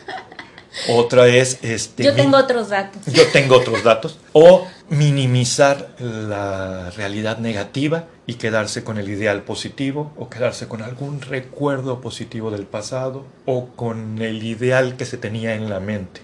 Otra 0.89 1.27
es 1.27 1.59
este 1.61 2.03
Yo 2.03 2.13
tengo 2.13 2.37
otros 2.37 2.69
datos. 2.69 3.01
yo 3.05 3.23
tengo 3.31 3.57
otros 3.57 3.83
datos 3.83 4.17
o 4.33 4.67
minimizar 4.89 5.95
la 5.99 6.91
realidad 6.91 7.37
negativa 7.37 8.05
y 8.25 8.35
quedarse 8.35 8.83
con 8.83 8.97
el 8.97 9.09
ideal 9.09 9.43
positivo 9.43 10.13
o 10.17 10.29
quedarse 10.29 10.67
con 10.67 10.81
algún 10.81 11.21
recuerdo 11.21 12.01
positivo 12.01 12.51
del 12.51 12.65
pasado 12.65 13.25
o 13.45 13.67
con 13.75 14.21
el 14.21 14.43
ideal 14.43 14.95
que 14.95 15.05
se 15.05 15.17
tenía 15.17 15.55
en 15.55 15.69
la 15.69 15.79
mente 15.79 16.21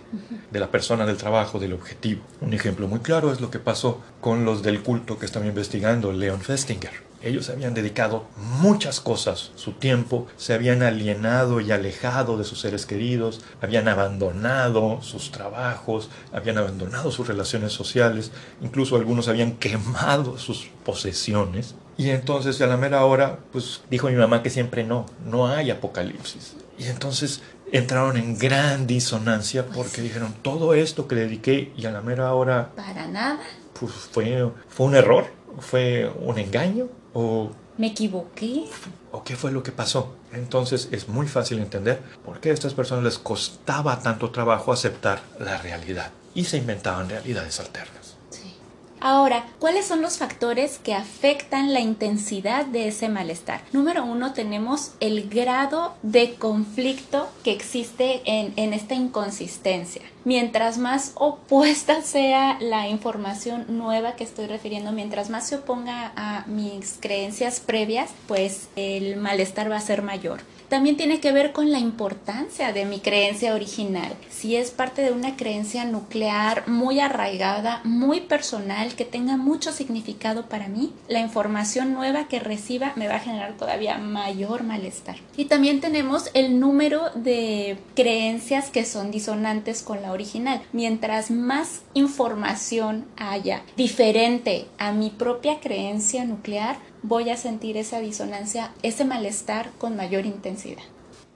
de 0.51 0.59
la 0.59 0.67
persona 0.67 1.05
del 1.05 1.17
trabajo, 1.17 1.59
del 1.59 1.73
objetivo. 1.73 2.21
Un 2.41 2.53
ejemplo 2.53 2.87
muy 2.87 2.99
claro 2.99 3.31
es 3.31 3.41
lo 3.41 3.51
que 3.51 3.59
pasó 3.59 4.01
con 4.21 4.45
los 4.45 4.63
del 4.63 4.81
culto 4.81 5.19
que 5.19 5.25
estaba 5.25 5.45
investigando 5.45 6.11
Leon 6.11 6.41
Festinger 6.41 7.08
ellos 7.21 7.49
habían 7.49 7.73
dedicado 7.73 8.25
muchas 8.37 8.99
cosas, 8.99 9.51
su 9.55 9.73
tiempo, 9.73 10.27
se 10.37 10.53
habían 10.53 10.83
alienado 10.83 11.59
y 11.59 11.71
alejado 11.71 12.37
de 12.37 12.43
sus 12.43 12.61
seres 12.61 12.85
queridos, 12.85 13.41
habían 13.61 13.87
abandonado 13.87 15.01
sus 15.01 15.31
trabajos, 15.31 16.09
habían 16.31 16.57
abandonado 16.57 17.11
sus 17.11 17.27
relaciones 17.27 17.73
sociales, 17.73 18.31
incluso 18.61 18.95
algunos 18.95 19.27
habían 19.27 19.53
quemado 19.53 20.37
sus 20.37 20.69
posesiones. 20.85 21.75
Y 21.97 22.11
entonces 22.11 22.61
a 22.61 22.67
la 22.67 22.77
mera 22.77 23.03
hora, 23.03 23.39
pues 23.51 23.81
dijo 23.89 24.07
mi 24.09 24.15
mamá 24.15 24.41
que 24.41 24.49
siempre 24.49 24.83
no, 24.85 25.05
no 25.25 25.47
hay 25.47 25.71
apocalipsis. 25.71 26.55
Y 26.77 26.85
entonces 26.85 27.41
entraron 27.71 28.15
en 28.17 28.37
gran 28.37 28.87
disonancia 28.87 29.65
porque 29.65 30.01
dijeron, 30.01 30.33
todo 30.41 30.73
esto 30.73 31.07
que 31.07 31.15
dediqué 31.15 31.73
y 31.75 31.85
a 31.85 31.91
la 31.91 32.01
mera 32.01 32.33
hora... 32.33 32.71
Para 32.75 33.07
nada. 33.07 33.39
Pues 33.77 33.91
fue, 33.91 34.49
fue 34.69 34.85
un 34.85 34.95
error, 34.95 35.27
fue 35.59 36.11
un 36.21 36.39
engaño, 36.39 36.87
¿O 37.13 37.51
me 37.77 37.87
equivoqué? 37.87 38.65
¿O 39.11 39.23
qué 39.23 39.35
fue 39.35 39.51
lo 39.51 39.63
que 39.63 39.71
pasó? 39.71 40.15
Entonces 40.33 40.89
es 40.91 41.07
muy 41.07 41.27
fácil 41.27 41.59
entender 41.59 42.01
por 42.25 42.39
qué 42.39 42.49
a 42.51 42.53
estas 42.53 42.73
personas 42.73 43.03
les 43.03 43.17
costaba 43.17 43.99
tanto 44.01 44.31
trabajo 44.31 44.71
aceptar 44.71 45.21
la 45.39 45.57
realidad 45.57 46.11
y 46.35 46.45
se 46.45 46.57
inventaban 46.57 47.09
realidades 47.09 47.59
alternas. 47.59 47.98
Ahora, 49.01 49.45
¿cuáles 49.59 49.85
son 49.85 50.01
los 50.01 50.17
factores 50.17 50.77
que 50.77 50.93
afectan 50.93 51.73
la 51.73 51.79
intensidad 51.79 52.65
de 52.65 52.89
ese 52.89 53.07
malestar? 53.07 53.61
Número 53.71 54.03
uno, 54.03 54.33
tenemos 54.33 54.91
el 54.99 55.29
grado 55.29 55.93
de 56.01 56.35
conflicto 56.35 57.29
que 57.43 57.51
existe 57.51 58.21
en, 58.25 58.51
en 58.57 58.73
esta 58.73 58.95
inconsistencia. 58.95 60.01
Mientras 60.25 60.77
más 60.77 61.13
opuesta 61.15 62.01
sea 62.03 62.57
la 62.59 62.89
información 62.89 63.65
nueva 63.69 64.15
que 64.15 64.25
estoy 64.25 64.47
refiriendo, 64.47 64.91
mientras 64.91 65.29
más 65.29 65.47
se 65.47 65.55
oponga 65.55 66.11
a 66.17 66.45
mis 66.47 66.97
creencias 66.99 67.61
previas, 67.61 68.11
pues 68.27 68.67
el 68.75 69.15
malestar 69.15 69.71
va 69.71 69.77
a 69.77 69.81
ser 69.81 70.01
mayor 70.01 70.41
también 70.69 70.97
tiene 70.97 71.19
que 71.19 71.31
ver 71.31 71.51
con 71.51 71.71
la 71.71 71.79
importancia 71.79 72.71
de 72.71 72.85
mi 72.85 72.99
creencia 72.99 73.53
original. 73.53 74.13
Si 74.29 74.55
es 74.55 74.71
parte 74.71 75.01
de 75.01 75.11
una 75.11 75.35
creencia 75.35 75.83
nuclear 75.85 76.67
muy 76.67 76.99
arraigada, 76.99 77.81
muy 77.83 78.21
personal, 78.21 78.95
que 78.95 79.05
tenga 79.05 79.35
mucho 79.35 79.71
significado 79.71 80.47
para 80.47 80.67
mí, 80.67 80.93
la 81.07 81.19
información 81.19 81.93
nueva 81.93 82.27
que 82.27 82.39
reciba 82.39 82.93
me 82.95 83.07
va 83.07 83.15
a 83.15 83.19
generar 83.19 83.57
todavía 83.57 83.97
mayor 83.97 84.63
malestar. 84.63 85.17
Y 85.35 85.45
también 85.45 85.81
tenemos 85.81 86.29
el 86.33 86.59
número 86.59 87.09
de 87.15 87.77
creencias 87.95 88.69
que 88.69 88.85
son 88.85 89.11
disonantes 89.11 89.81
con 89.81 90.01
la 90.01 90.11
original. 90.11 90.61
Mientras 90.71 91.31
más 91.31 91.81
información 91.93 93.05
haya 93.17 93.63
diferente 93.75 94.67
a 94.77 94.91
mi 94.91 95.09
propia 95.09 95.59
creencia 95.59 96.23
nuclear, 96.25 96.77
voy 97.01 97.29
a 97.29 97.37
sentir 97.37 97.77
esa 97.77 97.99
disonancia, 97.99 98.71
ese 98.83 99.05
malestar 99.05 99.71
con 99.77 99.95
mayor 99.95 100.25
intensidad. 100.25 100.83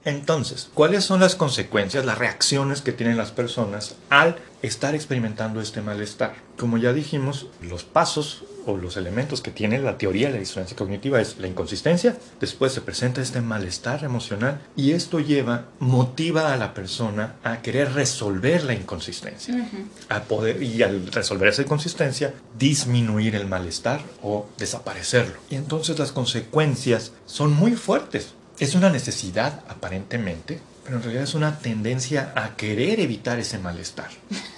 Entonces, 0.04 0.68
¿cuáles 0.74 1.04
son 1.04 1.20
las 1.20 1.34
consecuencias, 1.34 2.04
las 2.04 2.18
reacciones 2.18 2.82
que 2.82 2.92
tienen 2.92 3.16
las 3.16 3.30
personas 3.30 3.96
al 4.10 4.36
estar 4.60 4.94
experimentando 4.94 5.62
este 5.62 5.80
malestar? 5.80 6.34
Como 6.58 6.76
ya 6.76 6.92
dijimos, 6.92 7.46
los 7.62 7.84
pasos 7.84 8.44
o 8.66 8.76
los 8.76 8.96
elementos 8.96 9.40
que 9.40 9.50
tiene 9.50 9.78
la 9.78 9.98
teoría 9.98 10.28
de 10.28 10.34
la 10.34 10.40
disonancia 10.40 10.76
cognitiva 10.76 11.20
es 11.20 11.38
la 11.38 11.46
inconsistencia, 11.46 12.16
después 12.40 12.72
se 12.72 12.80
presenta 12.80 13.22
este 13.22 13.40
malestar 13.40 14.04
emocional 14.04 14.60
y 14.76 14.92
esto 14.92 15.20
lleva, 15.20 15.66
motiva 15.80 16.52
a 16.52 16.56
la 16.56 16.74
persona 16.74 17.36
a 17.42 17.62
querer 17.62 17.92
resolver 17.92 18.64
la 18.64 18.74
inconsistencia, 18.74 19.68
a 20.08 20.22
poder 20.22 20.62
y 20.62 20.82
al 20.82 21.10
resolver 21.12 21.48
esa 21.48 21.62
inconsistencia 21.62 22.34
disminuir 22.58 23.34
el 23.34 23.46
malestar 23.46 24.02
o 24.22 24.46
desaparecerlo. 24.58 25.34
Y 25.50 25.56
entonces 25.56 25.98
las 25.98 26.12
consecuencias 26.12 27.12
son 27.26 27.52
muy 27.52 27.72
fuertes 27.72 28.34
es 28.58 28.74
una 28.74 28.90
necesidad 28.90 29.62
aparentemente, 29.68 30.60
pero 30.84 30.96
en 30.96 31.02
realidad 31.02 31.24
es 31.24 31.34
una 31.34 31.58
tendencia 31.58 32.32
a 32.36 32.56
querer 32.56 33.00
evitar 33.00 33.38
ese 33.38 33.58
malestar, 33.58 34.10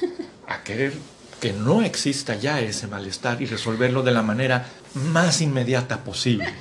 a 0.48 0.62
querer 0.62 0.92
que 1.40 1.52
no 1.52 1.82
exista 1.82 2.34
ya 2.34 2.60
ese 2.60 2.86
malestar 2.86 3.42
y 3.42 3.46
resolverlo 3.46 4.02
de 4.02 4.12
la 4.12 4.22
manera 4.22 4.66
más 4.94 5.40
inmediata 5.40 6.02
posible. 6.02 6.52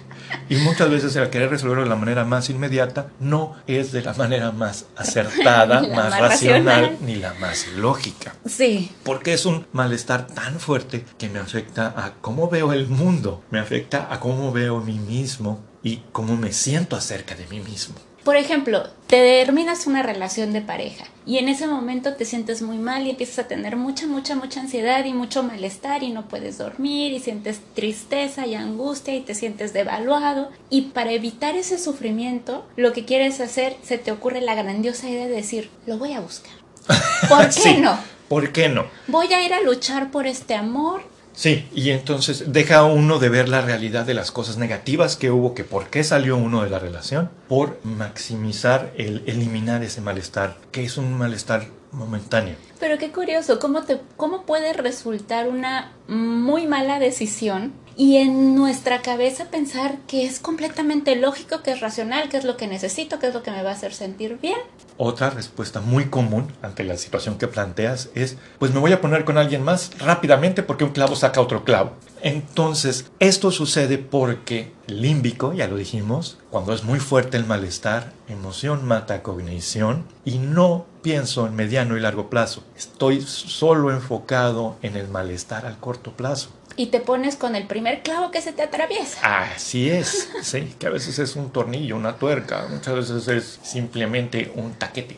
Y 0.50 0.56
muchas 0.58 0.90
veces 0.90 1.16
el 1.16 1.30
querer 1.30 1.50
resolverlo 1.50 1.84
de 1.84 1.90
la 1.90 1.96
manera 1.96 2.26
más 2.26 2.50
inmediata 2.50 3.08
no 3.20 3.56
es 3.68 3.92
de 3.92 4.02
la 4.02 4.14
manera 4.14 4.52
más 4.52 4.88
acertada, 4.96 5.88
más, 5.96 6.20
racional, 6.20 6.98
ni 7.02 7.16
la 7.16 7.34
más 7.36 7.68
lógica. 7.76 8.36
Sí. 8.46 8.92
Porque 9.04 9.34
es 9.34 9.46
un 9.46 9.66
malestar 9.72 10.28
tan 10.28 10.60
fuerte 10.60 11.06
que 11.18 11.30
me 11.30 11.40
afecta 11.40 11.94
a 11.96 12.14
cómo 12.22 12.50
veo 12.50 12.74
el 12.74 12.88
mundo, 12.88 13.44
me 13.52 13.60
afecta 13.60 14.12
a 14.12 14.20
cómo 14.20 14.52
veo 14.52 14.78
a 14.78 14.84
mí 14.84 15.00
mismo 15.00 15.64
y 15.86 16.02
cómo 16.12 16.36
me 16.36 16.52
siento 16.52 16.96
acerca 16.96 17.36
de 17.36 17.46
mí 17.46 17.60
mismo. 17.60 17.96
Por 18.24 18.38
ejemplo, 18.38 18.90
te 19.06 19.18
terminas 19.18 19.86
una 19.86 20.02
relación 20.02 20.52
de 20.52 20.62
pareja 20.62 21.06
y 21.28 21.38
en 21.38 21.48
ese 21.48 21.68
momento 21.68 22.16
te 22.16 22.26
sientes 22.26 22.64
muy 22.64 22.80
mal 22.80 23.06
y 23.06 23.12
empiezas 23.12 23.46
a 23.46 23.48
tener 23.48 23.76
mucha, 23.76 24.08
mucha, 24.08 24.34
mucha 24.36 24.62
ansiedad 24.62 25.06
y 25.06 25.14
mucho 25.14 25.44
malestar 25.44 26.02
y 26.02 26.10
no 26.10 26.28
puedes 26.28 26.58
dormir 26.58 27.14
y 27.14 27.20
sientes 27.20 27.60
tristeza 27.76 28.48
y 28.48 28.56
angustia 28.56 29.14
y 29.14 29.22
te 29.22 29.36
sientes 29.36 29.74
devaluado. 29.74 30.50
Y 30.72 30.82
para 30.90 31.12
evitar 31.12 31.56
ese 31.56 31.78
sufrimiento, 31.78 32.66
lo 32.78 32.92
que 32.92 33.06
quieres 33.06 33.40
hacer, 33.40 33.78
se 33.84 34.00
te 34.00 34.12
ocurre 34.12 34.42
la 34.42 34.56
grandiosa 34.56 35.08
idea 35.08 35.28
de 35.28 35.36
decir, 35.36 35.70
lo 35.86 36.00
voy 36.00 36.14
a 36.14 36.20
buscar. 36.20 36.54
¿Por 37.30 37.48
qué 37.52 37.78
no? 37.78 37.96
¿Por 38.28 38.52
qué 38.52 38.70
no? 38.70 38.88
Voy 39.06 39.32
a 39.34 39.46
ir 39.46 39.54
a 39.54 39.62
luchar 39.62 40.10
por 40.10 40.26
este 40.26 40.56
amor 40.56 41.04
Sí, 41.36 41.68
y 41.76 41.90
entonces 41.90 42.54
deja 42.54 42.84
uno 42.86 43.20
de 43.20 43.30
ver 43.30 43.50
la 43.50 43.62
realidad 43.62 44.06
de 44.06 44.14
las 44.14 44.32
cosas 44.32 44.58
negativas 44.58 45.18
que 45.18 45.32
hubo, 45.32 45.54
que 45.54 45.66
por 45.66 45.90
qué 45.90 46.04
salió 46.04 46.38
uno 46.38 46.64
de 46.64 46.70
la 46.70 46.80
relación, 46.80 47.30
por 47.50 47.80
maximizar 47.84 48.94
el 48.98 49.22
eliminar 49.28 49.84
ese 49.84 50.00
malestar, 50.00 50.56
que 50.72 50.86
es 50.86 50.98
un 50.98 51.14
malestar 51.14 51.68
momentáneo. 51.92 52.56
Pero 52.80 52.98
qué 52.98 53.12
curioso, 53.12 53.60
¿cómo, 53.60 53.84
te, 53.84 54.00
cómo 54.16 54.46
puede 54.46 54.74
resultar 54.74 55.48
una 55.50 55.94
muy 56.08 56.68
mala 56.68 57.00
decisión 57.00 57.74
y 57.98 58.18
en 58.18 58.56
nuestra 58.56 59.02
cabeza 59.02 59.46
pensar 59.46 60.00
que 60.08 60.26
es 60.26 60.40
completamente 60.40 61.16
lógico, 61.16 61.62
que 61.64 61.72
es 61.72 61.80
racional, 61.80 62.30
que 62.30 62.38
es 62.38 62.44
lo 62.44 62.58
que 62.58 62.68
necesito, 62.68 63.20
que 63.20 63.28
es 63.28 63.34
lo 63.34 63.42
que 63.42 63.52
me 63.52 63.64
va 63.64 63.70
a 63.70 63.74
hacer 63.74 63.94
sentir 63.94 64.38
bien. 64.42 64.58
Otra 64.98 65.30
respuesta 65.30 65.82
muy 65.82 66.06
común 66.06 66.52
ante 66.62 66.84
la 66.84 66.98
situación 66.98 67.38
que 67.38 67.48
planteas 67.48 68.10
es, 68.16 68.38
pues 68.60 68.74
me 68.74 68.80
voy 68.80 68.92
a 68.92 69.02
poner 69.02 69.26
con 69.26 69.38
alguien 69.38 69.64
más 69.64 69.92
rápidamente 70.00 70.64
porque 70.64 70.84
un 70.84 70.92
clavo 70.92 71.16
saca 71.16 71.42
otro 71.42 71.64
clavo. 71.64 71.94
Entonces, 72.22 73.12
esto 73.20 73.52
sucede 73.52 73.98
porque 73.98 74.72
límbico, 74.88 75.54
ya 75.54 75.68
lo 75.68 75.78
dijimos, 75.78 76.38
cuando 76.50 76.74
es 76.74 76.84
muy 76.84 77.00
fuerte 77.00 77.38
el 77.38 77.46
malestar, 77.46 78.14
emoción 78.28 78.86
mata 78.86 79.22
cognición 79.22 80.06
y 80.24 80.40
no 80.40 80.86
pienso 81.02 81.46
en 81.46 81.56
mediano 81.56 81.98
y 81.98 82.00
largo 82.00 82.30
plazo. 82.30 82.64
Estoy 82.76 83.22
solo 83.22 83.92
enfocado 83.92 84.78
en 84.82 84.96
el 84.96 85.08
malestar 85.08 85.66
al 85.66 85.78
corto 85.78 86.14
plazo 86.14 86.50
y 86.78 86.88
te 86.88 87.00
pones 87.00 87.36
con 87.36 87.56
el 87.56 87.68
primer 87.68 88.02
clavo 88.02 88.32
que 88.32 88.42
se 88.42 88.54
te 88.54 88.62
atraviesa. 88.62 89.20
Así 89.54 89.90
es, 89.90 90.30
sí, 90.42 90.76
que 90.80 90.88
a 90.88 90.90
veces 90.90 91.20
es 91.20 91.36
un 91.36 91.52
tornillo, 91.52 91.96
una 91.96 92.18
tuerca, 92.18 92.68
muchas 92.70 92.96
veces 92.96 93.28
es 93.28 93.60
simplemente 93.64 94.52
un 94.56 94.74
taquete. 94.74 95.18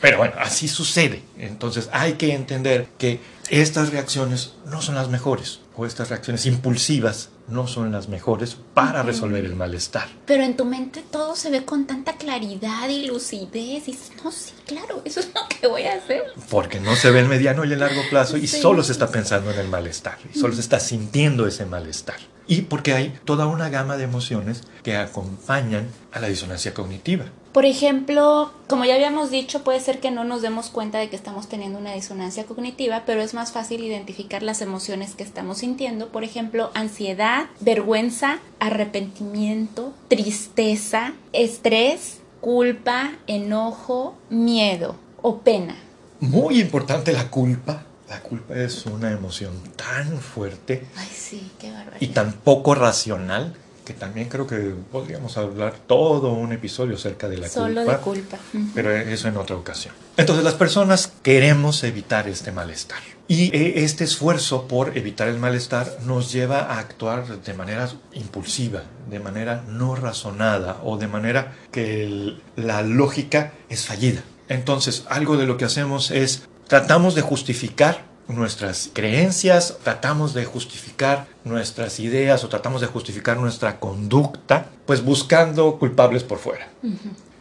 Pero 0.00 0.18
bueno, 0.18 0.34
así 0.38 0.68
sucede. 0.68 1.22
Entonces 1.38 1.88
hay 1.92 2.14
que 2.14 2.34
entender 2.34 2.88
que 2.98 3.20
estas 3.48 3.90
reacciones 3.90 4.54
no 4.66 4.82
son 4.82 4.96
las 4.96 5.08
mejores 5.08 5.60
o 5.76 5.86
estas 5.86 6.10
reacciones 6.10 6.44
impulsivas 6.46 7.30
no 7.48 7.66
son 7.66 7.92
las 7.92 8.08
mejores 8.08 8.56
para 8.74 9.02
resolver 9.02 9.44
el 9.44 9.54
malestar. 9.54 10.08
Pero 10.26 10.42
en 10.42 10.56
tu 10.56 10.64
mente 10.64 11.04
todo 11.10 11.36
se 11.36 11.50
ve 11.50 11.64
con 11.64 11.86
tanta 11.86 12.16
claridad 12.16 12.88
y 12.88 13.06
lucidez 13.06 13.88
y 13.88 13.92
dices, 13.92 14.12
no, 14.22 14.32
sí, 14.32 14.52
claro, 14.66 15.02
eso 15.04 15.20
es 15.20 15.30
lo 15.34 15.42
que 15.48 15.66
voy 15.66 15.82
a 15.84 15.94
hacer. 15.94 16.24
Porque 16.50 16.80
no 16.80 16.96
se 16.96 17.10
ve 17.10 17.20
el 17.20 17.28
mediano 17.28 17.64
y 17.64 17.72
el 17.72 17.80
largo 17.80 18.02
plazo 18.10 18.36
y 18.36 18.46
solo 18.46 18.82
se 18.82 18.92
está 18.92 19.08
pensando 19.08 19.50
en 19.50 19.58
el 19.58 19.68
malestar 19.68 20.18
y 20.32 20.38
solo 20.38 20.54
se 20.54 20.60
está 20.60 20.80
sintiendo 20.80 21.46
ese 21.46 21.66
malestar. 21.66 22.16
Y 22.46 22.62
porque 22.62 22.92
hay 22.92 23.18
toda 23.24 23.46
una 23.46 23.70
gama 23.70 23.96
de 23.96 24.04
emociones 24.04 24.62
que 24.82 24.96
acompañan 24.96 25.88
a 26.12 26.20
la 26.20 26.28
disonancia 26.28 26.74
cognitiva. 26.74 27.26
Por 27.54 27.66
ejemplo, 27.66 28.50
como 28.66 28.84
ya 28.84 28.96
habíamos 28.96 29.30
dicho, 29.30 29.62
puede 29.62 29.78
ser 29.78 30.00
que 30.00 30.10
no 30.10 30.24
nos 30.24 30.42
demos 30.42 30.70
cuenta 30.70 30.98
de 30.98 31.08
que 31.08 31.14
estamos 31.14 31.46
teniendo 31.48 31.78
una 31.78 31.92
disonancia 31.92 32.46
cognitiva, 32.46 33.04
pero 33.06 33.22
es 33.22 33.32
más 33.32 33.52
fácil 33.52 33.84
identificar 33.84 34.42
las 34.42 34.60
emociones 34.60 35.14
que 35.14 35.22
estamos 35.22 35.58
sintiendo. 35.58 36.08
Por 36.08 36.24
ejemplo, 36.24 36.72
ansiedad, 36.74 37.44
vergüenza, 37.60 38.40
arrepentimiento, 38.58 39.94
tristeza, 40.08 41.12
estrés, 41.32 42.18
culpa, 42.40 43.12
enojo, 43.28 44.16
miedo 44.30 44.96
o 45.22 45.38
pena. 45.38 45.76
Muy 46.18 46.60
importante 46.60 47.12
la 47.12 47.30
culpa 47.30 47.84
La 48.08 48.20
culpa 48.20 48.54
es 48.54 48.84
una 48.86 49.10
emoción 49.12 49.52
tan 49.76 50.18
fuerte 50.18 50.86
Ay, 50.96 51.08
sí, 51.12 51.50
qué 51.60 51.70
barbaridad. 51.70 52.00
y 52.00 52.08
tan 52.08 52.32
poco 52.32 52.74
racional 52.74 53.54
que 53.84 53.92
también 53.92 54.28
creo 54.28 54.46
que 54.46 54.74
podríamos 54.90 55.36
hablar 55.36 55.74
todo 55.86 56.32
un 56.32 56.52
episodio 56.52 56.96
acerca 56.96 57.28
de 57.28 57.36
la 57.38 57.48
Solo 57.48 57.82
culpa. 57.82 57.92
de 57.92 57.98
culpa. 58.02 58.38
Ujú. 58.54 58.66
Pero 58.74 58.90
eso 58.92 59.28
en 59.28 59.36
otra 59.36 59.56
ocasión. 59.56 59.94
Entonces 60.16 60.44
las 60.44 60.54
personas 60.54 61.12
queremos 61.22 61.82
evitar 61.84 62.28
este 62.28 62.50
malestar. 62.52 62.98
Y 63.26 63.54
eh, 63.56 63.84
este 63.84 64.04
esfuerzo 64.04 64.68
por 64.68 64.96
evitar 64.96 65.28
el 65.28 65.38
malestar 65.38 65.98
nos 66.04 66.30
lleva 66.32 66.60
a 66.60 66.78
actuar 66.78 67.26
de 67.26 67.54
manera 67.54 67.88
impulsiva, 68.12 68.82
de 69.10 69.18
manera 69.20 69.64
no 69.68 69.94
razonada 69.96 70.78
o 70.84 70.96
de 70.98 71.08
manera 71.08 71.52
que 71.72 72.04
el- 72.04 72.42
la 72.56 72.82
lógica 72.82 73.52
es 73.68 73.86
fallida. 73.86 74.22
Entonces 74.48 75.04
algo 75.08 75.36
de 75.36 75.46
lo 75.46 75.56
que 75.56 75.64
hacemos 75.64 76.10
es 76.10 76.42
tratamos 76.68 77.14
de 77.14 77.22
justificar 77.22 78.04
nuestras 78.28 78.90
creencias, 78.92 79.76
tratamos 79.82 80.32
de 80.34 80.44
justificar 80.44 81.26
nuestras 81.44 82.00
ideas 82.00 82.42
o 82.44 82.48
tratamos 82.48 82.80
de 82.80 82.86
justificar 82.86 83.36
nuestra 83.36 83.78
conducta, 83.78 84.66
pues 84.86 85.04
buscando 85.04 85.78
culpables 85.78 86.22
por 86.24 86.38
fuera. 86.38 86.68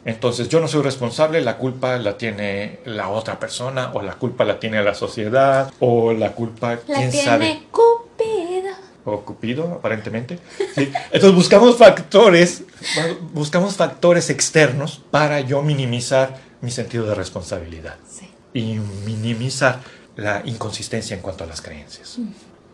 Entonces 0.06 0.50
yo 0.50 0.60
no 0.60 0.67
soy 0.67 0.82
responsable, 0.82 1.39
la 1.41 1.58
culpa 1.58 1.98
la 1.98 2.17
tiene 2.17 2.80
la 2.86 3.08
otra 3.10 3.39
persona 3.39 3.91
o 3.93 4.02
la 4.02 4.15
culpa 4.15 4.43
la 4.43 4.60
tiene 4.60 4.84
la 4.84 4.93
sociedad 4.93 5.72
o 5.80 6.12
la 6.12 6.34
culpa, 6.34 6.72
La 6.88 6.96
quién 6.98 7.10
tiene 7.12 7.26
sabe, 7.26 7.63
Cupido. 7.72 8.74
o 9.06 9.22
Cupido 9.22 9.63
aparentemente. 9.76 10.39
Sí. 10.76 10.91
Entonces 11.06 11.34
buscamos 11.34 11.78
factores, 11.78 12.63
buscamos 13.32 13.76
factores 13.78 14.30
externos 14.30 15.02
para 15.10 15.39
yo 15.39 15.62
minimizar 15.62 16.36
mi 16.60 16.72
sentido 16.72 17.06
de 17.06 17.15
responsabilidad 17.15 17.96
Sí. 18.10 18.30
y 18.54 18.80
minimizar 19.06 19.80
la 20.15 20.41
inconsistencia 20.45 21.15
en 21.15 21.21
cuanto 21.21 21.43
a 21.43 21.47
las 21.47 21.62
creencias. 21.62 22.19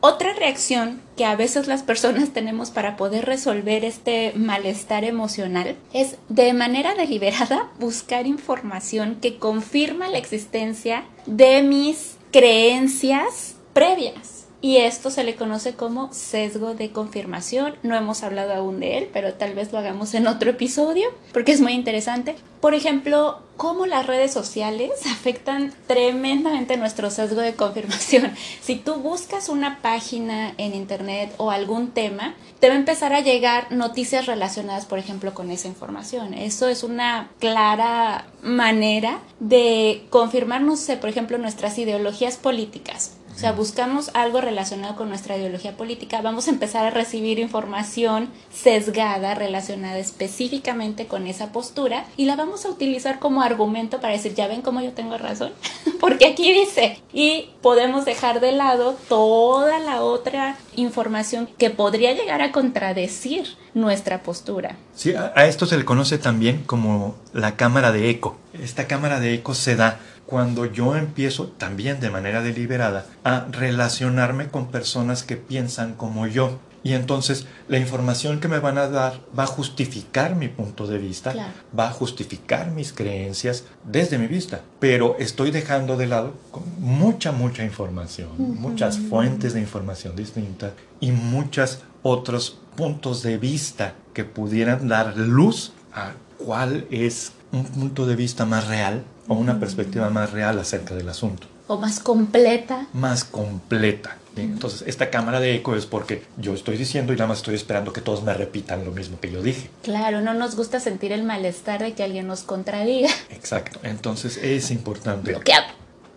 Otra 0.02 0.34
reacción 0.34 1.02
que 1.17 1.25
a 1.25 1.36
veces 1.36 1.67
las 1.67 1.84
personas 1.84 2.30
tenemos 2.30 2.69
para 2.71 2.95
poder 2.95 3.25
resolver 3.25 3.84
este 3.84 4.32
malestar 4.34 5.04
emocional 5.04 5.75
es 5.93 6.15
de 6.30 6.54
manera 6.54 6.95
deliberada 6.95 7.69
buscar 7.80 8.25
información 8.25 9.17
que 9.21 9.38
confirma 9.38 10.08
la 10.08 10.17
existencia 10.17 11.04
de 11.25 11.63
mis 11.63 12.15
creencias 12.32 13.56
previas. 13.73 14.38
Y 14.62 14.78
esto 14.78 15.10
se 15.10 15.24
le 15.24 15.36
conoce 15.36 15.74
como 15.76 16.12
sesgo 16.13 16.74
de 16.74 16.91
confirmación. 16.91 17.76
No 17.82 17.95
hemos 17.95 18.24
hablado 18.24 18.54
aún 18.54 18.82
de 18.82 18.98
él, 18.98 19.10
pero 19.13 19.34
tal 19.34 19.54
vez 19.54 19.72
lo 19.72 19.80
hagamos 19.80 20.13
en 20.13 20.28
otro 20.28 20.50
episodio 20.50 21.08
porque 21.32 21.54
es 21.54 21.62
muy 21.62 21.72
interesante. 21.74 22.36
Por 22.60 22.74
ejemplo, 22.74 23.39
cómo 23.56 23.86
las 23.86 24.06
redes 24.06 24.34
sociales 24.34 24.91
afectan 25.06 25.74
tremendamente 25.88 26.76
nuestro 26.76 27.10
sesgo 27.10 27.41
de 27.41 27.56
confirmación. 27.56 28.34
Si 28.62 28.76
tú 28.76 28.95
buscas 28.95 29.50
una 29.50 29.82
página 29.82 30.54
en 30.58 30.76
internet 30.76 31.34
o 31.38 31.50
algún 31.50 31.91
tema, 31.91 32.36
te 32.60 32.67
va 32.67 32.76
a 32.76 32.78
empezar 32.78 33.13
a 33.13 33.22
llegar 33.22 33.72
noticias 33.72 34.28
relacionadas, 34.28 34.86
por 34.86 35.00
ejemplo, 35.00 35.34
con 35.34 35.50
esa 35.50 35.67
información. 35.67 36.34
Eso 36.34 36.67
es 36.67 36.84
una 36.84 37.30
clara 37.39 38.28
manera 38.43 39.19
de 39.39 40.06
confirmar, 40.10 40.62
no 40.62 40.76
sé, 40.76 40.98
por 40.98 41.10
ejemplo, 41.10 41.38
nuestras 41.38 41.78
ideologías 41.80 42.38
políticas. 42.38 43.18
O 43.39 43.41
sea, 43.41 43.54
buscamos 43.54 44.12
algo 44.15 44.41
relacionado 44.41 44.97
con 44.97 45.08
nuestra 45.08 45.38
ideología 45.38 45.78
política, 45.78 46.21
vamos 46.21 46.49
a 46.49 46.52
empezar 46.52 46.86
a 46.86 46.89
recibir 46.89 47.39
información 47.39 48.28
sesgada 48.54 49.34
relacionada 49.34 49.97
específicamente 49.97 51.08
con 51.08 51.25
esa 51.25 51.54
postura 51.54 52.04
y 52.17 52.25
la 52.25 52.36
vamos 52.36 52.65
a 52.65 52.69
utilizar 52.69 53.19
como 53.19 53.41
argumento 53.41 54.02
para 54.02 54.12
decir, 54.12 54.34
ya 54.34 54.49
ven 54.49 54.62
cómo 54.62 54.82
yo 54.82 54.91
tengo 54.91 55.17
razón, 55.17 55.54
porque 56.02 56.25
aquí 56.28 56.52
dice, 56.52 57.02
y 57.13 57.52
podemos 57.62 58.04
dejar 58.04 58.41
de 58.41 58.52
lado 58.52 58.97
toda 59.08 59.80
la 59.80 60.02
otra 60.02 60.58
información 60.75 61.47
que 61.58 61.69
podría 61.69 62.12
llegar 62.12 62.41
a 62.41 62.52
contradecir 62.52 63.56
nuestra 63.73 64.21
postura. 64.21 64.75
Sí, 64.93 65.13
a, 65.13 65.45
esto 65.45 65.65
se 65.65 65.78
le 65.78 65.86
conoce 65.86 66.17
también 66.17 66.63
como 66.65 67.15
la 67.32 67.56
cámara 67.56 67.93
de 67.93 68.10
eco. 68.10 68.36
Esta 68.52 68.86
cámara 68.86 69.21
de 69.21 69.36
eco 69.36 69.54
se 69.54 69.78
da 69.78 69.99
cuando 70.29 70.65
yo 70.67 70.95
empiezo 70.95 71.47
también 71.47 71.99
de 71.99 72.11
manera 72.11 72.43
deliberada 72.43 73.07
a 73.23 73.47
relacionarme 73.51 74.47
con 74.49 74.67
personas 74.67 75.23
que 75.23 75.37
piensan 75.37 75.95
como 75.95 76.27
yo. 76.27 76.59
Y 76.83 76.93
entonces 76.93 77.47
la 77.67 77.79
información 77.79 78.39
que 78.39 78.47
me 78.47 78.59
van 78.59 78.77
a 78.77 78.87
dar 78.89 79.19
va 79.37 79.43
a 79.45 79.47
justificar 79.47 80.35
mi 80.35 80.47
punto 80.47 80.85
de 80.85 80.99
vista, 80.99 81.31
Claro. 81.31 81.51
va 81.77 81.89
a 81.89 81.91
justificar 81.91 82.69
mis 82.69 82.93
creencias 82.93 83.63
desde 83.83 84.19
mi 84.19 84.27
vista, 84.27 84.61
pero 84.79 85.15
estoy 85.17 85.49
dejando 85.49 85.97
de 85.97 86.05
lado 86.05 86.35
mucha, 86.77 87.31
mucha 87.31 87.63
información, 87.65 88.29
muchas 88.37 88.99
fuentes 88.99 89.55
de 89.55 89.61
información 89.61 90.15
distintas 90.15 90.73
y 90.99 91.11
muchos 91.11 91.79
otros 92.03 92.59
puntos 92.77 93.23
de 93.23 93.39
vista 93.39 93.95
que 94.13 94.25
pudieran 94.25 94.87
dar 94.87 95.17
luz 95.17 95.73
a 95.91 96.11
cuál 96.37 96.85
es 96.91 97.31
un 97.51 97.65
punto 97.65 98.05
de 98.05 98.15
vista 98.15 98.45
más 98.45 98.67
real 98.67 99.03
o 99.29 99.35
una 99.35 99.59
perspectiva 99.59 100.09
más 100.09 100.31
real 100.33 100.59
acerca 100.59 100.93
del 100.95 101.07
asunto 101.07 101.47
O 101.67 101.77
más 101.77 101.99
completa. 102.01 102.87
más 102.93 103.23
completa. 103.23 104.17
¿sí? 104.35 104.41
Entonces, 104.41 104.83
esta 104.87 105.09
cámara 105.09 105.39
de 105.39 105.55
eco 105.55 105.75
es 105.75 105.85
porque 105.85 106.23
yo 106.37 106.53
estoy 106.53 106.75
diciendo 106.77 107.13
y 107.13 107.15
nada 107.15 107.27
más 107.27 107.37
estoy 107.37 107.55
esperando 107.55 107.93
que 107.93 108.01
todos 108.01 108.23
me 108.23 108.33
repitan 108.33 108.83
lo 108.83 108.91
mismo 108.91 109.19
que 109.19 109.31
yo 109.31 109.41
dije. 109.41 109.69
Claro, 109.83 110.19
no 110.21 110.33
nos 110.33 110.55
gusta 110.55 110.79
sentir 110.79 111.11
el 111.13 111.23
malestar 111.23 111.81
de 111.81 111.93
que 111.93 112.03
alguien 112.03 112.27
nos 112.27 112.41
contradiga. 112.41 113.09
Exacto. 113.29 113.79
Entonces, 113.83 114.37
es 114.37 114.71
importante. 114.71 115.31
Bloqueado. 115.31 115.67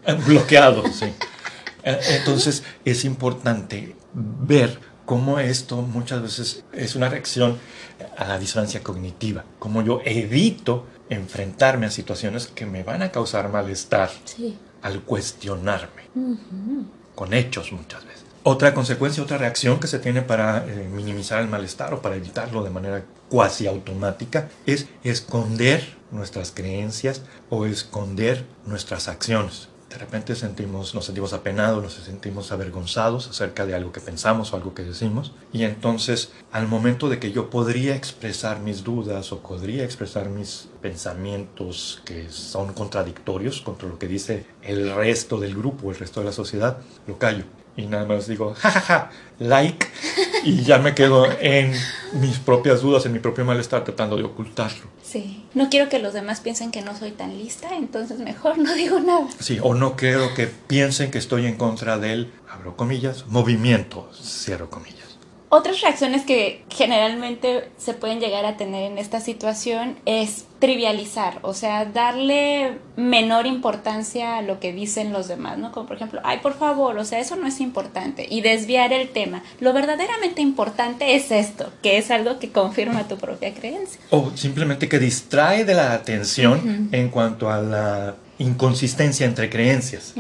Eh, 0.06 0.14
Bloqueado, 0.26 0.82
sí. 0.92 1.06
Eh, 1.84 1.98
Entonces, 2.18 2.62
es 2.84 3.04
importante 3.04 3.94
ver 4.14 4.78
cómo 5.04 5.38
esto 5.38 5.82
muchas 5.82 6.22
veces 6.22 6.64
es 6.72 6.94
una 6.96 7.08
reacción 7.08 7.58
a 8.16 8.24
la 8.24 8.38
disonancia 8.38 8.82
cognitiva. 8.82 9.44
Cómo 9.58 9.82
yo 9.82 10.00
evito 10.04 10.86
enfrentarme 11.12 11.86
a 11.86 11.90
situaciones 11.90 12.46
que 12.46 12.66
me 12.66 12.82
van 12.82 13.02
a 13.02 13.10
causar 13.12 13.50
malestar 13.50 14.10
Sí. 14.24 14.58
al 14.82 15.02
cuestionarme. 15.02 16.02
con 17.14 17.34
hechos 17.34 17.72
muchas 17.72 18.04
veces. 18.04 18.24
Otra 18.42 18.74
consecuencia, 18.74 19.22
otra 19.22 19.38
reacción 19.38 19.78
que 19.78 19.86
se 19.86 19.98
tiene 19.98 20.22
para 20.22 20.66
eh, 20.66 20.88
minimizar 20.92 21.40
el 21.42 21.48
malestar 21.48 21.92
o 21.94 22.02
para 22.02 22.16
evitarlo 22.16 22.64
de 22.64 22.70
manera 22.70 23.04
cuasi 23.28 23.66
automática 23.66 24.48
es 24.66 24.86
esconder 25.04 25.96
nuestras 26.10 26.50
creencias 26.50 27.22
o 27.50 27.66
esconder 27.66 28.44
nuestras 28.66 29.08
acciones. 29.08 29.68
De 29.92 29.98
repente 29.98 30.34
sentimos, 30.34 30.94
nos 30.94 31.04
sentimos 31.04 31.34
apenados, 31.34 31.82
nos 31.82 31.92
sentimos 31.92 32.50
avergonzados 32.50 33.28
acerca 33.28 33.66
de 33.66 33.74
algo 33.74 33.92
que 33.92 34.00
pensamos 34.00 34.50
o 34.50 34.56
algo 34.56 34.72
que 34.72 34.84
decimos. 34.84 35.32
Y 35.52 35.64
entonces, 35.64 36.32
al 36.50 36.66
momento 36.66 37.10
de 37.10 37.18
que 37.18 37.30
yo 37.30 37.50
podría 37.50 37.94
expresar 37.94 38.60
mis 38.60 38.84
dudas 38.84 39.32
o 39.32 39.40
podría 39.40 39.84
expresar 39.84 40.30
mis 40.30 40.70
pensamientos 40.80 42.00
que 42.06 42.30
son 42.30 42.72
contradictorios 42.72 43.60
contra 43.60 43.86
lo 43.86 43.98
que 43.98 44.08
dice 44.08 44.46
el 44.62 44.94
resto 44.94 45.38
del 45.38 45.54
grupo, 45.54 45.90
el 45.90 45.98
resto 45.98 46.20
de 46.20 46.26
la 46.26 46.32
sociedad, 46.32 46.78
lo 47.06 47.18
callo. 47.18 47.44
Y 47.76 47.84
nada 47.84 48.06
más 48.06 48.26
digo, 48.26 48.54
jajaja, 48.54 49.10
like, 49.40 49.86
y 50.44 50.62
ya 50.62 50.78
me 50.78 50.94
quedo 50.94 51.26
en 51.40 51.72
mis 52.14 52.38
propias 52.38 52.82
dudas, 52.82 53.06
en 53.06 53.12
mi 53.12 53.18
propio 53.18 53.44
malestar, 53.44 53.84
tratando 53.84 54.16
de 54.16 54.24
ocultarlo. 54.24 54.84
Sí. 55.02 55.44
No 55.54 55.68
quiero 55.68 55.88
que 55.88 55.98
los 55.98 56.14
demás 56.14 56.40
piensen 56.40 56.70
que 56.70 56.82
no 56.82 56.96
soy 56.96 57.10
tan 57.10 57.36
lista, 57.38 57.76
entonces 57.76 58.18
mejor 58.18 58.58
no 58.58 58.74
digo 58.74 59.00
nada. 59.00 59.26
Sí, 59.38 59.58
o 59.62 59.74
no 59.74 59.96
quiero 59.96 60.34
que 60.34 60.46
piensen 60.46 61.10
que 61.10 61.18
estoy 61.18 61.46
en 61.46 61.56
contra 61.56 61.98
del, 61.98 62.32
abro 62.50 62.76
comillas, 62.76 63.26
movimiento, 63.28 64.10
cierro 64.14 64.70
comillas. 64.70 65.11
Otras 65.54 65.82
reacciones 65.82 66.22
que 66.22 66.64
generalmente 66.70 67.68
se 67.76 67.92
pueden 67.92 68.20
llegar 68.20 68.46
a 68.46 68.56
tener 68.56 68.90
en 68.90 68.96
esta 68.96 69.20
situación 69.20 69.96
es 70.06 70.46
trivializar, 70.60 71.40
o 71.42 71.52
sea, 71.52 71.84
darle 71.84 72.78
menor 72.96 73.44
importancia 73.44 74.38
a 74.38 74.42
lo 74.42 74.60
que 74.60 74.72
dicen 74.72 75.12
los 75.12 75.28
demás, 75.28 75.58
¿no? 75.58 75.70
Como 75.70 75.86
por 75.86 75.96
ejemplo, 75.96 76.22
ay, 76.24 76.38
por 76.38 76.54
favor, 76.56 76.96
o 76.96 77.04
sea, 77.04 77.18
eso 77.18 77.36
no 77.36 77.46
es 77.46 77.60
importante 77.60 78.26
y 78.30 78.40
desviar 78.40 78.94
el 78.94 79.10
tema. 79.10 79.42
Lo 79.60 79.74
verdaderamente 79.74 80.40
importante 80.40 81.16
es 81.16 81.30
esto, 81.30 81.70
que 81.82 81.98
es 81.98 82.10
algo 82.10 82.38
que 82.38 82.50
confirma 82.50 83.06
tu 83.06 83.18
propia 83.18 83.52
creencia. 83.52 84.00
O 84.08 84.30
simplemente 84.34 84.88
que 84.88 84.98
distrae 84.98 85.66
de 85.66 85.74
la 85.74 85.92
atención 85.92 86.88
en 86.92 87.10
cuanto 87.10 87.50
a 87.50 87.60
la 87.60 88.14
inconsistencia 88.42 89.26
entre 89.26 89.48
creencias. 89.48 90.14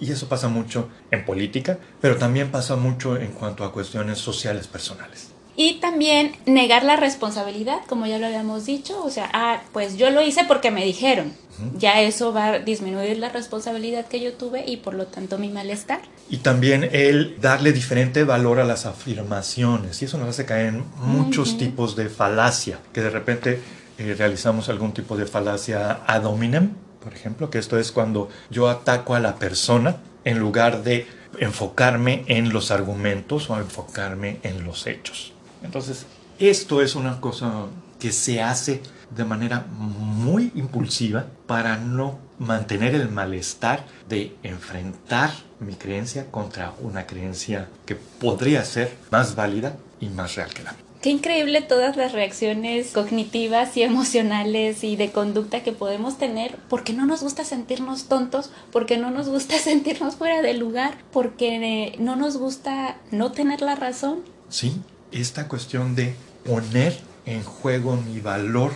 Y 0.00 0.10
eso 0.10 0.28
pasa 0.28 0.48
mucho 0.48 0.88
en 1.10 1.24
política, 1.24 1.78
pero 2.00 2.16
también 2.16 2.50
pasa 2.50 2.76
mucho 2.76 3.16
en 3.16 3.32
cuanto 3.32 3.64
a 3.64 3.72
cuestiones 3.72 4.18
sociales 4.18 4.66
personales. 4.66 5.28
Y 5.56 5.74
también 5.74 6.32
negar 6.46 6.84
la 6.84 6.96
responsabilidad, 6.96 7.80
como 7.86 8.06
ya 8.06 8.18
lo 8.18 8.26
habíamos 8.26 8.64
dicho, 8.64 9.02
o 9.04 9.10
sea, 9.10 9.28
ah, 9.34 9.60
pues 9.72 9.98
yo 9.98 10.10
lo 10.10 10.22
hice 10.22 10.44
porque 10.48 10.70
me 10.70 10.84
dijeron. 10.84 11.34
Ya 11.76 12.00
eso 12.00 12.32
va 12.32 12.46
a 12.46 12.58
disminuir 12.58 13.18
la 13.18 13.28
responsabilidad 13.28 14.06
que 14.06 14.18
yo 14.18 14.32
tuve 14.32 14.64
y 14.66 14.78
por 14.78 14.94
lo 14.94 15.04
tanto 15.06 15.36
mi 15.36 15.48
malestar. 15.50 16.00
Y 16.30 16.38
también 16.38 16.88
el 16.92 17.38
darle 17.38 17.72
diferente 17.72 18.24
valor 18.24 18.60
a 18.60 18.64
las 18.64 18.86
afirmaciones. 18.86 20.00
Y 20.00 20.06
eso 20.06 20.16
nos 20.16 20.30
hace 20.30 20.46
caer 20.46 20.68
en 20.68 20.84
muchos 21.02 21.58
tipos 21.58 21.96
de 21.96 22.08
falacia, 22.08 22.78
que 22.94 23.02
de 23.02 23.10
repente 23.10 23.60
eh, 23.98 24.14
realizamos 24.16 24.70
algún 24.70 24.92
tipo 24.92 25.18
de 25.18 25.26
falacia 25.26 26.00
ad 26.06 26.24
hominem, 26.24 26.70
por 27.02 27.14
ejemplo, 27.14 27.50
que 27.50 27.58
esto 27.58 27.78
es 27.78 27.92
cuando 27.92 28.28
yo 28.50 28.68
ataco 28.68 29.14
a 29.14 29.20
la 29.20 29.36
persona 29.36 29.96
en 30.24 30.38
lugar 30.38 30.82
de 30.82 31.06
enfocarme 31.38 32.24
en 32.26 32.52
los 32.52 32.70
argumentos 32.70 33.48
o 33.50 33.58
enfocarme 33.58 34.38
en 34.42 34.64
los 34.64 34.86
hechos. 34.86 35.32
Entonces, 35.62 36.06
esto 36.38 36.82
es 36.82 36.94
una 36.94 37.20
cosa 37.20 37.66
que 37.98 38.12
se 38.12 38.42
hace 38.42 38.82
de 39.14 39.24
manera 39.24 39.66
muy 39.70 40.52
impulsiva 40.54 41.26
para 41.46 41.76
no 41.76 42.18
mantener 42.38 42.94
el 42.94 43.10
malestar 43.10 43.84
de 44.08 44.34
enfrentar 44.42 45.30
mi 45.58 45.74
creencia 45.74 46.30
contra 46.30 46.72
una 46.80 47.06
creencia 47.06 47.68
que 47.84 47.96
podría 47.96 48.64
ser 48.64 48.96
más 49.10 49.34
válida 49.34 49.76
y 50.00 50.08
más 50.08 50.36
real 50.36 50.52
que 50.54 50.62
la 50.62 50.72
mía. 50.72 50.89
Qué 51.00 51.08
increíble 51.08 51.62
todas 51.62 51.96
las 51.96 52.12
reacciones 52.12 52.92
cognitivas 52.92 53.74
y 53.78 53.82
emocionales 53.82 54.84
y 54.84 54.96
de 54.96 55.10
conducta 55.10 55.62
que 55.62 55.72
podemos 55.72 56.18
tener. 56.18 56.58
Porque 56.68 56.92
no 56.92 57.06
nos 57.06 57.22
gusta 57.22 57.42
sentirnos 57.44 58.04
tontos, 58.04 58.50
porque 58.70 58.98
no 58.98 59.10
nos 59.10 59.28
gusta 59.28 59.58
sentirnos 59.58 60.16
fuera 60.16 60.42
de 60.42 60.54
lugar, 60.54 60.98
porque 61.10 61.96
no 61.98 62.16
nos 62.16 62.36
gusta 62.36 62.98
no 63.10 63.32
tener 63.32 63.62
la 63.62 63.76
razón. 63.76 64.20
Sí, 64.50 64.76
esta 65.10 65.48
cuestión 65.48 65.94
de 65.94 66.14
poner 66.44 66.98
en 67.24 67.42
juego 67.44 67.96
mi 67.96 68.20
valor 68.20 68.72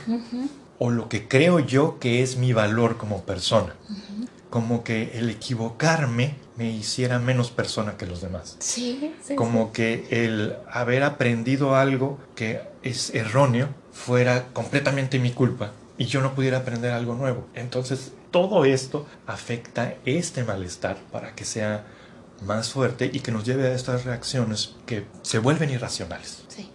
o 0.79 0.91
lo 0.91 1.09
que 1.09 1.29
creo 1.29 1.61
yo 1.61 1.99
que 1.99 2.23
es 2.23 2.37
mi 2.37 2.53
valor 2.53 2.97
como 2.97 3.23
persona. 3.23 3.75
Como 4.55 4.85
que 4.85 5.19
el 5.19 5.31
equivocarme 5.31 6.37
me 6.57 6.71
hiciera 6.71 7.19
menos 7.19 7.51
persona 7.51 7.97
que 7.97 8.07
los 8.07 8.21
demás. 8.21 8.55
Sí, 8.61 9.13
sí 9.21 9.35
Como 9.35 9.73
que 9.73 10.07
el 10.13 10.55
haber 10.71 11.03
aprendido 11.03 11.75
algo 11.75 12.21
que 12.37 12.61
es 12.85 13.13
erróneo 13.17 13.71
fuera 13.93 14.45
completamente 14.53 15.19
mi 15.19 15.33
culpa 15.33 15.73
y 15.99 16.05
yo 16.05 16.21
no 16.21 16.37
pudiera 16.37 16.59
aprender 16.59 16.93
algo 16.93 17.17
nuevo. 17.17 17.49
Entonces, 17.55 18.13
todo 18.31 18.65
esto 18.65 19.09
afecta 19.27 19.97
este 20.05 20.45
malestar 20.45 20.99
para 21.11 21.35
que 21.35 21.45
sea 21.45 21.85
más 22.47 22.71
fuerte 22.71 23.11
y 23.13 23.19
que 23.19 23.33
nos 23.33 23.45
lleve 23.45 23.67
a 23.67 23.75
estas 23.75 24.05
reacciones 24.05 24.77
que 24.87 25.05
se 25.23 25.41
vuelven 25.41 25.71
irracionales. 25.71 26.45
Sí. 26.47 26.71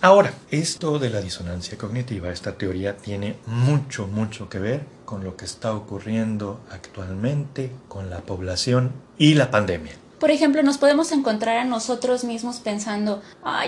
Ahora, 0.00 0.32
esto 0.52 1.00
de 1.00 1.10
la 1.10 1.20
disonancia 1.20 1.76
cognitiva, 1.76 2.30
esta 2.30 2.52
teoría 2.52 2.96
tiene 2.96 3.38
mucho, 3.46 4.06
mucho 4.06 4.48
que 4.48 4.60
ver 4.60 4.93
con 5.04 5.24
lo 5.24 5.36
que 5.36 5.44
está 5.44 5.74
ocurriendo 5.74 6.60
actualmente 6.70 7.70
con 7.88 8.10
la 8.10 8.20
población 8.20 8.92
y 9.18 9.34
la 9.34 9.50
pandemia. 9.50 9.92
Por 10.24 10.30
ejemplo, 10.30 10.62
nos 10.62 10.78
podemos 10.78 11.12
encontrar 11.12 11.58
a 11.58 11.64
nosotros 11.64 12.24
mismos 12.24 12.56
pensando, 12.56 13.20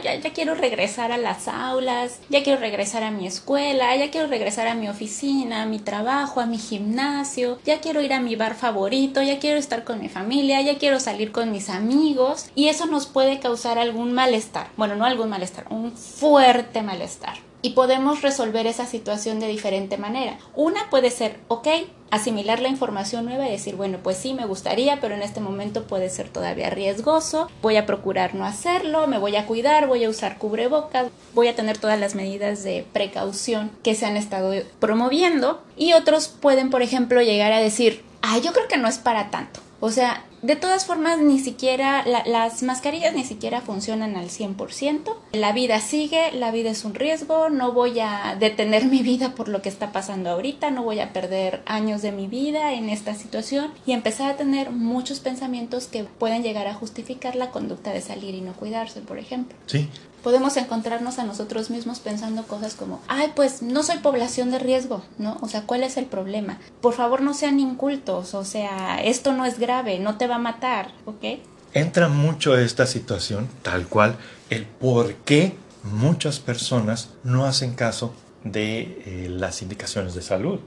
ya, 0.02 0.14
ya 0.14 0.32
quiero 0.32 0.54
regresar 0.54 1.12
a 1.12 1.18
las 1.18 1.48
aulas, 1.48 2.20
ya 2.30 2.42
quiero 2.42 2.58
regresar 2.58 3.02
a 3.02 3.10
mi 3.10 3.26
escuela, 3.26 3.94
ya 3.94 4.10
quiero 4.10 4.28
regresar 4.28 4.66
a 4.66 4.74
mi 4.74 4.88
oficina, 4.88 5.62
a 5.62 5.66
mi 5.66 5.80
trabajo, 5.80 6.40
a 6.40 6.46
mi 6.46 6.56
gimnasio, 6.56 7.58
ya 7.66 7.80
quiero 7.80 8.00
ir 8.00 8.14
a 8.14 8.20
mi 8.20 8.36
bar 8.36 8.54
favorito, 8.54 9.20
ya 9.22 9.38
quiero 9.38 9.58
estar 9.58 9.84
con 9.84 10.00
mi 10.00 10.08
familia, 10.08 10.62
ya 10.62 10.78
quiero 10.78 10.98
salir 10.98 11.30
con 11.30 11.52
mis 11.52 11.68
amigos 11.68 12.46
y 12.54 12.68
eso 12.68 12.86
nos 12.86 13.06
puede 13.06 13.38
causar 13.38 13.78
algún 13.78 14.14
malestar. 14.14 14.68
Bueno, 14.78 14.96
no 14.96 15.04
algún 15.04 15.28
malestar, 15.28 15.66
un 15.68 15.92
fuerte 15.92 16.80
malestar 16.82 17.36
y 17.62 17.70
podemos 17.70 18.22
resolver 18.22 18.66
esa 18.66 18.86
situación 18.86 19.40
de 19.40 19.48
diferente 19.48 19.96
manera. 19.96 20.38
Una 20.54 20.88
puede 20.90 21.10
ser, 21.10 21.38
ok, 21.48 21.68
asimilar 22.10 22.60
la 22.60 22.68
información 22.68 23.24
nueva 23.24 23.48
y 23.48 23.50
decir, 23.50 23.76
bueno, 23.76 23.98
pues 24.02 24.16
sí, 24.16 24.34
me 24.34 24.46
gustaría, 24.46 25.00
pero 25.00 25.14
en 25.14 25.22
este 25.22 25.40
momento 25.40 25.84
puede 25.84 26.08
ser 26.08 26.28
todavía 26.28 26.70
riesgoso, 26.70 27.50
voy 27.62 27.76
a 27.76 27.86
procurar 27.86 28.34
no 28.34 28.44
hacerlo, 28.44 29.06
me 29.06 29.18
voy 29.18 29.36
a 29.36 29.46
cuidar, 29.46 29.86
voy 29.86 30.04
a 30.04 30.10
usar 30.10 30.38
cubrebocas, 30.38 31.08
voy 31.34 31.48
a 31.48 31.56
tener 31.56 31.78
todas 31.78 31.98
las 31.98 32.14
medidas 32.14 32.62
de 32.62 32.86
precaución 32.92 33.70
que 33.82 33.94
se 33.94 34.06
han 34.06 34.16
estado 34.16 34.52
promoviendo. 34.78 35.62
Y 35.76 35.92
otros 35.92 36.28
pueden, 36.28 36.70
por 36.70 36.82
ejemplo, 36.82 37.20
llegar 37.22 37.52
a 37.52 37.60
decir, 37.60 38.04
ah, 38.22 38.38
yo 38.38 38.52
creo 38.52 38.68
que 38.68 38.78
no 38.78 38.88
es 38.88 38.98
para 38.98 39.30
tanto. 39.30 39.60
O 39.86 39.92
sea, 39.92 40.24
de 40.42 40.56
todas 40.56 40.84
formas, 40.84 41.20
ni 41.20 41.38
siquiera 41.38 42.04
las 42.04 42.64
mascarillas 42.64 43.14
ni 43.14 43.22
siquiera 43.22 43.60
funcionan 43.60 44.16
al 44.16 44.30
100%. 44.30 45.14
La 45.30 45.52
vida 45.52 45.78
sigue, 45.78 46.32
la 46.32 46.50
vida 46.50 46.70
es 46.70 46.84
un 46.84 46.96
riesgo, 46.96 47.50
no 47.50 47.70
voy 47.70 48.00
a 48.00 48.36
detener 48.36 48.86
mi 48.86 49.04
vida 49.04 49.36
por 49.36 49.46
lo 49.46 49.62
que 49.62 49.68
está 49.68 49.92
pasando 49.92 50.30
ahorita, 50.30 50.72
no 50.72 50.82
voy 50.82 50.98
a 50.98 51.12
perder 51.12 51.62
años 51.66 52.02
de 52.02 52.10
mi 52.10 52.26
vida 52.26 52.72
en 52.72 52.90
esta 52.90 53.14
situación 53.14 53.70
y 53.86 53.92
empezar 53.92 54.28
a 54.28 54.36
tener 54.36 54.72
muchos 54.72 55.20
pensamientos 55.20 55.86
que 55.86 56.02
pueden 56.02 56.42
llegar 56.42 56.66
a 56.66 56.74
justificar 56.74 57.36
la 57.36 57.52
conducta 57.52 57.92
de 57.92 58.00
salir 58.00 58.34
y 58.34 58.40
no 58.40 58.54
cuidarse, 58.54 59.02
por 59.02 59.18
ejemplo. 59.18 59.56
Sí, 59.66 59.88
podemos 60.26 60.56
encontrarnos 60.56 61.20
a 61.20 61.24
nosotros 61.24 61.70
mismos 61.70 62.00
pensando 62.00 62.42
cosas 62.48 62.74
como, 62.74 63.00
ay, 63.06 63.30
pues 63.36 63.62
no 63.62 63.84
soy 63.84 63.98
población 63.98 64.50
de 64.50 64.58
riesgo, 64.58 65.04
¿no? 65.18 65.36
O 65.40 65.46
sea, 65.46 65.62
¿cuál 65.62 65.84
es 65.84 65.96
el 65.96 66.06
problema? 66.06 66.58
Por 66.80 66.94
favor, 66.94 67.22
no 67.22 67.32
sean 67.32 67.60
incultos, 67.60 68.34
o 68.34 68.44
sea, 68.44 69.00
esto 69.04 69.30
no 69.30 69.46
es 69.46 69.60
grave, 69.60 70.00
no 70.00 70.18
te 70.18 70.26
va 70.26 70.34
a 70.34 70.38
matar, 70.40 70.90
¿ok? 71.04 71.38
Entra 71.74 72.08
mucho 72.08 72.58
esta 72.58 72.86
situación, 72.86 73.46
tal 73.62 73.86
cual, 73.86 74.16
el 74.50 74.64
por 74.64 75.14
qué 75.14 75.54
muchas 75.84 76.40
personas 76.40 77.10
no 77.22 77.44
hacen 77.44 77.74
caso 77.74 78.12
de 78.42 78.80
eh, 79.06 79.28
las 79.30 79.62
indicaciones 79.62 80.16
de 80.16 80.22
salud. 80.22 80.58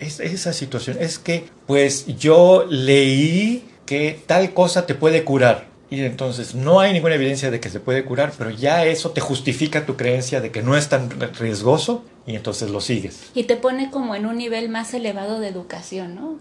Es, 0.00 0.20
esa 0.20 0.52
situación 0.52 0.98
es 1.00 1.18
que, 1.18 1.48
pues 1.66 2.04
yo 2.18 2.66
leí 2.68 3.66
que 3.86 4.22
tal 4.26 4.52
cosa 4.52 4.84
te 4.84 4.94
puede 4.94 5.24
curar. 5.24 5.67
Y 5.90 6.02
entonces 6.02 6.54
no 6.54 6.80
hay 6.80 6.92
ninguna 6.92 7.14
evidencia 7.14 7.50
de 7.50 7.60
que 7.60 7.70
se 7.70 7.80
puede 7.80 8.04
curar, 8.04 8.32
pero 8.36 8.50
ya 8.50 8.84
eso 8.84 9.10
te 9.10 9.20
justifica 9.20 9.86
tu 9.86 9.96
creencia 9.96 10.40
de 10.40 10.50
que 10.50 10.62
no 10.62 10.76
es 10.76 10.88
tan 10.88 11.08
riesgoso 11.38 12.04
y 12.26 12.36
entonces 12.36 12.68
lo 12.68 12.82
sigues. 12.82 13.30
Y 13.34 13.44
te 13.44 13.56
pone 13.56 13.90
como 13.90 14.14
en 14.14 14.26
un 14.26 14.36
nivel 14.36 14.68
más 14.68 14.92
elevado 14.92 15.40
de 15.40 15.48
educación, 15.48 16.14
¿no? 16.14 16.38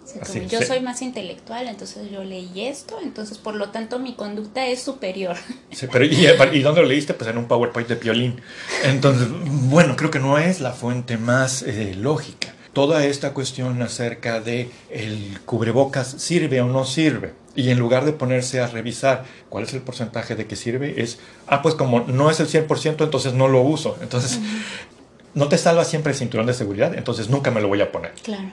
yo 0.49 0.62
soy 0.62 0.81
más 0.81 1.01
intelectual, 1.01 1.69
entonces 1.69 2.12
yo 2.12 2.25
leí 2.25 2.67
esto, 2.67 2.99
entonces 3.01 3.38
por 3.38 3.55
lo 3.55 3.69
tanto 3.69 3.99
mi 3.99 4.13
conducta 4.13 4.67
es 4.67 4.81
superior. 4.81 5.38
Sí, 5.71 5.88
pero 5.91 6.03
¿y, 6.03 6.27
¿y 6.53 6.62
dónde 6.62 6.81
lo 6.81 6.88
leíste? 6.88 7.13
Pues 7.13 7.29
en 7.29 7.38
un 7.38 7.47
PowerPoint 7.47 7.88
de 7.88 7.95
violín. 7.95 8.41
Entonces, 8.83 9.27
bueno, 9.29 9.95
creo 9.95 10.12
que 10.12 10.19
no 10.19 10.38
es 10.38 10.60
la 10.60 10.71
fuente 10.71 11.17
más 11.17 11.62
eh, 11.62 11.95
lógica. 11.95 12.53
Toda 12.77 13.05
esta 13.05 13.33
cuestión 13.33 13.81
acerca 13.81 14.39
de 14.39 14.69
el 14.91 15.39
cubrebocas 15.47 16.07
sirve 16.19 16.61
o 16.61 16.67
no 16.67 16.85
sirve 16.85 17.33
y 17.55 17.71
en 17.71 17.79
lugar 17.79 18.05
de 18.05 18.13
ponerse 18.13 18.61
a 18.61 18.67
revisar 18.67 19.25
cuál 19.49 19.63
es 19.63 19.73
el 19.73 19.81
porcentaje 19.81 20.35
de 20.35 20.45
que 20.45 20.55
sirve, 20.55 21.01
es, 21.01 21.17
ah, 21.47 21.63
pues 21.63 21.73
como 21.73 22.01
no 22.01 22.29
es 22.29 22.39
el 22.39 22.47
100%, 22.47 23.03
entonces 23.03 23.33
no 23.33 23.47
lo 23.47 23.61
uso. 23.61 23.97
Entonces, 23.99 24.39
no 25.33 25.49
te 25.49 25.57
salva 25.57 25.85
siempre 25.85 26.11
el 26.11 26.17
cinturón 26.19 26.45
de 26.45 26.53
seguridad, 26.53 26.93
entonces 26.93 27.31
nunca 27.31 27.49
me 27.49 27.61
lo 27.61 27.67
voy 27.67 27.81
a 27.81 27.91
poner. 27.91 28.13
Claro. 28.21 28.51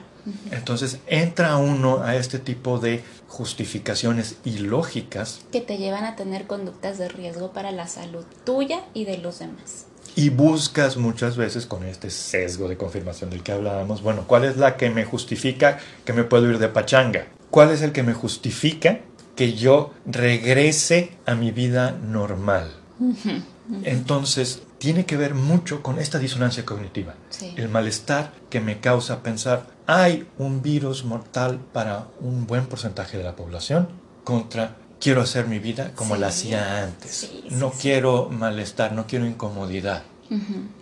Entonces 0.49 0.97
entra 1.05 1.57
uno 1.57 2.01
a 2.01 2.15
este 2.15 2.39
tipo 2.39 2.79
de 2.79 3.03
justificaciones 3.27 4.37
ilógicas. 4.43 5.41
Que 5.51 5.61
te 5.61 5.77
llevan 5.77 6.03
a 6.03 6.15
tener 6.15 6.47
conductas 6.47 6.97
de 6.97 7.09
riesgo 7.09 7.51
para 7.53 7.69
la 7.69 7.87
salud 7.87 8.25
tuya 8.43 8.81
y 8.95 9.05
de 9.05 9.19
los 9.19 9.37
demás. 9.37 9.85
Y 10.15 10.29
buscas 10.29 10.95
muchas 10.95 11.35
veces 11.35 11.65
con 11.65 11.83
este 11.83 12.09
sesgo 12.09 12.69
de 12.69 12.77
confirmación 12.77 13.29
del 13.29 13.43
que 13.43 13.51
hablábamos, 13.51 14.01
bueno, 14.01 14.25
¿cuál 14.27 14.45
es 14.45 14.55
la 14.55 14.77
que 14.77 14.89
me 14.89 15.03
justifica 15.03 15.79
que 16.05 16.13
me 16.13 16.23
puedo 16.23 16.49
ir 16.49 16.57
de 16.57 16.69
pachanga? 16.69 17.27
¿Cuál 17.49 17.71
es 17.71 17.81
el 17.81 17.91
que 17.91 18.03
me 18.03 18.13
justifica 18.13 18.99
que 19.35 19.53
yo 19.53 19.93
regrese 20.05 21.11
a 21.25 21.35
mi 21.35 21.51
vida 21.51 21.91
normal? 21.91 22.71
Entonces, 23.83 24.61
tiene 24.77 25.05
que 25.05 25.17
ver 25.17 25.33
mucho 25.33 25.81
con 25.81 25.99
esta 25.99 26.19
disonancia 26.19 26.65
cognitiva. 26.65 27.15
El 27.57 27.69
malestar 27.69 28.31
que 28.49 28.61
me 28.61 28.79
causa 28.79 29.21
pensar, 29.21 29.67
hay 29.87 30.27
un 30.37 30.61
virus 30.61 31.03
mortal 31.03 31.59
para 31.73 32.07
un 32.21 32.47
buen 32.47 32.67
porcentaje 32.67 33.17
de 33.17 33.23
la 33.23 33.35
población 33.35 33.89
contra 34.23 34.77
quiero 34.99 35.21
hacer 35.21 35.47
mi 35.47 35.59
vida 35.59 35.91
como 35.95 36.15
la 36.15 36.27
hacía 36.27 36.83
antes. 36.83 37.31
no 37.49 37.71
quiero 37.71 38.29
malestar, 38.29 38.91
no 38.91 39.07
quiero 39.07 39.25
incomodidad. 39.25 40.03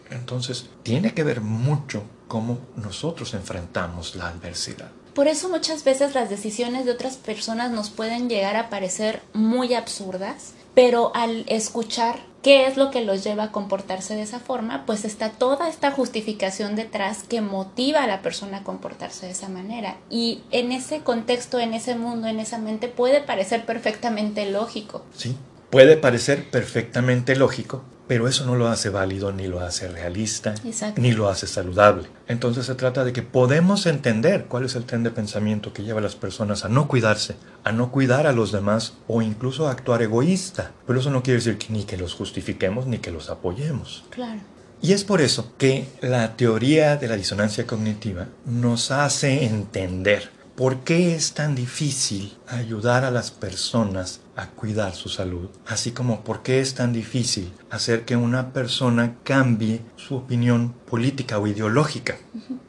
Entonces, 0.09 0.69
tiene 0.83 1.13
que 1.13 1.23
ver 1.23 1.41
mucho 1.41 2.03
cómo 2.27 2.59
nosotros 2.75 3.33
enfrentamos 3.33 4.15
la 4.15 4.27
adversidad. 4.27 4.89
Por 5.13 5.27
eso 5.27 5.49
muchas 5.49 5.83
veces 5.83 6.15
las 6.15 6.29
decisiones 6.29 6.85
de 6.85 6.91
otras 6.91 7.17
personas 7.17 7.71
nos 7.71 7.91
pueden 7.91 8.29
llegar 8.29 8.55
a 8.55 8.69
parecer 8.69 9.21
muy 9.33 9.75
absurdas, 9.75 10.53
pero 10.73 11.11
al 11.15 11.45
escuchar 11.47 12.19
qué 12.41 12.67
es 12.67 12.75
lo 12.77 12.91
que 12.91 13.01
los 13.01 13.23
lleva 13.23 13.45
a 13.45 13.51
comportarse 13.51 14.15
de 14.15 14.21
esa 14.21 14.39
forma, 14.39 14.85
pues 14.85 15.05
está 15.05 15.29
toda 15.29 15.69
esta 15.69 15.91
justificación 15.91 16.75
detrás 16.75 17.23
que 17.23 17.41
motiva 17.41 18.03
a 18.03 18.07
la 18.07 18.21
persona 18.21 18.57
a 18.57 18.63
comportarse 18.63 19.25
de 19.25 19.31
esa 19.31 19.47
manera. 19.47 19.97
Y 20.09 20.41
en 20.51 20.71
ese 20.73 20.99
contexto, 20.99 21.59
en 21.59 21.73
ese 21.73 21.95
mundo, 21.95 22.27
en 22.27 22.39
esa 22.39 22.57
mente, 22.57 22.89
puede 22.89 23.21
parecer 23.21 23.65
perfectamente 23.65 24.49
lógico. 24.51 25.03
Sí, 25.15 25.37
puede 25.73 25.97
parecer 25.97 26.51
perfectamente 26.51 27.35
lógico, 27.35 27.83
pero 28.07 28.27
eso 28.27 28.45
no 28.45 28.53
lo 28.53 28.67
hace 28.67 28.89
válido, 28.89 29.31
ni 29.31 29.47
lo 29.47 29.59
hace 29.59 29.87
realista, 29.87 30.53
ni 30.97 31.13
lo 31.13 31.29
hace 31.29 31.47
saludable. 31.47 32.09
Entonces 32.27 32.67
se 32.67 32.75
trata 32.75 33.03
de 33.03 33.11
que 33.11 33.23
podemos 33.23 33.87
entender 33.87 34.45
cuál 34.45 34.65
es 34.65 34.75
el 34.75 34.83
tren 34.83 35.01
de 35.01 35.09
pensamiento 35.09 35.73
que 35.73 35.81
lleva 35.81 35.97
a 35.97 36.03
las 36.03 36.13
personas 36.15 36.63
a 36.63 36.69
no 36.69 36.87
cuidarse, 36.87 37.37
a 37.63 37.71
no 37.71 37.91
cuidar 37.91 38.27
a 38.27 38.33
los 38.33 38.51
demás 38.51 38.93
o 39.07 39.23
incluso 39.23 39.67
a 39.67 39.71
actuar 39.71 40.03
egoísta. 40.03 40.73
Pero 40.85 40.99
eso 40.99 41.09
no 41.09 41.23
quiere 41.23 41.39
decir 41.39 41.57
que 41.57 41.73
ni 41.73 41.85
que 41.85 41.97
los 41.97 42.13
justifiquemos 42.13 42.85
ni 42.85 42.99
que 42.99 43.09
los 43.09 43.31
apoyemos. 43.31 44.03
Claro. 44.11 44.41
Y 44.79 44.93
es 44.93 45.03
por 45.03 45.21
eso 45.21 45.53
que 45.57 45.87
la 46.01 46.37
teoría 46.37 46.97
de 46.97 47.07
la 47.07 47.15
disonancia 47.15 47.65
cognitiva 47.65 48.27
nos 48.45 48.91
hace 48.91 49.45
entender 49.45 50.29
¿por 50.55 50.81
qué 50.81 51.15
es 51.15 51.33
tan 51.33 51.55
difícil 51.55 52.37
ayudar 52.47 53.05
a 53.05 53.11
las 53.11 53.31
personas 53.31 54.19
a 54.35 54.47
cuidar 54.47 54.93
su 54.93 55.09
salud? 55.09 55.49
Así 55.67 55.91
como 55.91 56.23
por 56.23 56.43
qué 56.43 56.59
es 56.59 56.75
tan 56.75 56.93
difícil 56.93 57.53
hacer 57.69 58.05
que 58.05 58.15
una 58.15 58.53
persona 58.53 59.15
cambie 59.23 59.81
su 59.95 60.15
opinión 60.15 60.73
política 60.89 61.39
o 61.39 61.47
ideológica. 61.47 62.17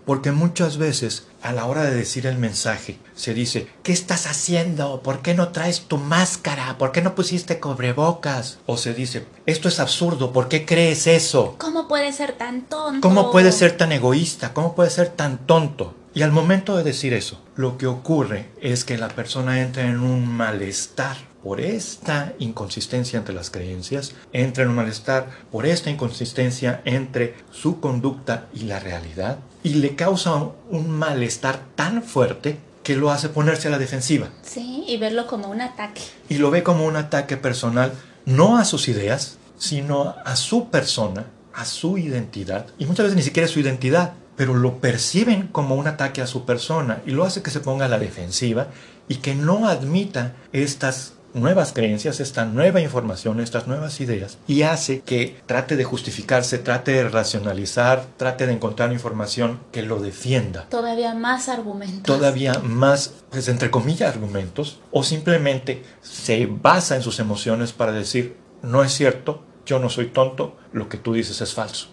Porque 0.04 0.32
muchas 0.32 0.76
veces 0.76 1.26
a 1.42 1.52
la 1.52 1.64
hora 1.66 1.84
de 1.84 1.94
decir 1.94 2.26
el 2.26 2.38
mensaje 2.38 2.98
se 3.14 3.32
dice, 3.32 3.68
¿qué 3.82 3.92
estás 3.92 4.26
haciendo? 4.26 5.02
¿Por 5.02 5.20
qué 5.20 5.34
no 5.34 5.48
traes 5.48 5.82
tu 5.82 5.96
máscara? 5.96 6.76
¿Por 6.78 6.92
qué 6.92 7.00
no 7.00 7.14
pusiste 7.14 7.58
cobrebocas? 7.60 8.58
O 8.66 8.76
se 8.76 8.92
dice, 8.92 9.26
esto 9.46 9.68
es 9.68 9.80
absurdo, 9.80 10.32
¿por 10.32 10.48
qué 10.48 10.66
crees 10.66 11.06
eso? 11.06 11.56
¿Cómo 11.58 11.88
puede 11.88 12.12
ser 12.12 12.32
tan 12.32 12.62
tonto? 12.62 13.00
¿Cómo 13.06 13.30
puede 13.30 13.52
ser 13.52 13.76
tan 13.76 13.92
egoísta? 13.92 14.52
¿Cómo 14.52 14.74
puede 14.74 14.90
ser 14.90 15.08
tan 15.08 15.38
tonto? 15.46 15.94
Y 16.14 16.22
al 16.22 16.30
momento 16.30 16.76
de 16.76 16.84
decir 16.84 17.12
eso, 17.12 17.42
lo 17.56 17.76
que 17.76 17.86
ocurre 17.86 18.50
es 18.60 18.84
que 18.84 18.98
la 18.98 19.08
persona 19.08 19.60
entra 19.60 19.82
en 19.82 20.00
un 20.00 20.28
malestar 20.28 21.16
por 21.44 21.60
esta 21.60 22.32
inconsistencia 22.38 23.18
entre 23.18 23.34
las 23.34 23.50
creencias, 23.50 24.14
entra 24.32 24.64
en 24.64 24.70
un 24.70 24.76
malestar 24.76 25.28
por 25.52 25.66
esta 25.66 25.90
inconsistencia 25.90 26.80
entre 26.86 27.34
su 27.52 27.80
conducta 27.80 28.46
y 28.54 28.60
la 28.60 28.80
realidad, 28.80 29.38
y 29.62 29.74
le 29.74 29.94
causa 29.94 30.34
un 30.70 30.90
malestar 30.90 31.60
tan 31.76 32.02
fuerte 32.02 32.56
que 32.82 32.96
lo 32.96 33.10
hace 33.10 33.28
ponerse 33.28 33.68
a 33.68 33.72
la 33.72 33.78
defensiva. 33.78 34.30
Sí, 34.42 34.84
y 34.88 34.96
verlo 34.96 35.26
como 35.26 35.48
un 35.50 35.60
ataque. 35.60 36.00
Y 36.30 36.38
lo 36.38 36.50
ve 36.50 36.62
como 36.62 36.86
un 36.86 36.96
ataque 36.96 37.36
personal, 37.36 37.92
no 38.24 38.56
a 38.56 38.64
sus 38.64 38.88
ideas, 38.88 39.36
sino 39.58 40.14
a 40.24 40.36
su 40.36 40.70
persona, 40.70 41.26
a 41.52 41.66
su 41.66 41.98
identidad, 41.98 42.66
y 42.78 42.86
muchas 42.86 43.04
veces 43.04 43.16
ni 43.16 43.22
siquiera 43.22 43.46
a 43.46 43.52
su 43.52 43.60
identidad, 43.60 44.14
pero 44.36 44.54
lo 44.54 44.80
perciben 44.80 45.48
como 45.48 45.76
un 45.76 45.86
ataque 45.86 46.22
a 46.22 46.26
su 46.26 46.44
persona 46.44 47.02
y 47.06 47.10
lo 47.10 47.24
hace 47.24 47.42
que 47.42 47.50
se 47.50 47.60
ponga 47.60 47.84
a 47.84 47.88
la 47.88 47.98
defensiva 47.98 48.68
y 49.08 49.16
que 49.16 49.34
no 49.34 49.68
admita 49.68 50.32
estas 50.52 51.13
nuevas 51.34 51.72
creencias, 51.72 52.20
esta 52.20 52.44
nueva 52.46 52.80
información, 52.80 53.40
estas 53.40 53.66
nuevas 53.66 54.00
ideas 54.00 54.38
y 54.46 54.62
hace 54.62 55.00
que 55.00 55.36
trate 55.46 55.76
de 55.76 55.84
justificarse, 55.84 56.58
trate 56.58 56.92
de 56.92 57.08
racionalizar, 57.08 58.06
trate 58.16 58.46
de 58.46 58.52
encontrar 58.52 58.92
información 58.92 59.60
que 59.72 59.82
lo 59.82 60.00
defienda. 60.00 60.66
Todavía 60.70 61.14
más 61.14 61.48
argumentos. 61.48 62.02
Todavía 62.04 62.54
más, 62.60 63.14
pues 63.30 63.48
entre 63.48 63.70
comillas, 63.70 64.14
argumentos 64.14 64.80
o 64.92 65.02
simplemente 65.02 65.82
se 66.00 66.46
basa 66.46 66.96
en 66.96 67.02
sus 67.02 67.18
emociones 67.18 67.72
para 67.72 67.92
decir, 67.92 68.36
no 68.62 68.82
es 68.84 68.92
cierto, 68.92 69.42
yo 69.66 69.78
no 69.78 69.90
soy 69.90 70.06
tonto, 70.06 70.56
lo 70.72 70.88
que 70.88 70.98
tú 70.98 71.14
dices 71.14 71.40
es 71.40 71.52
falso. 71.52 71.88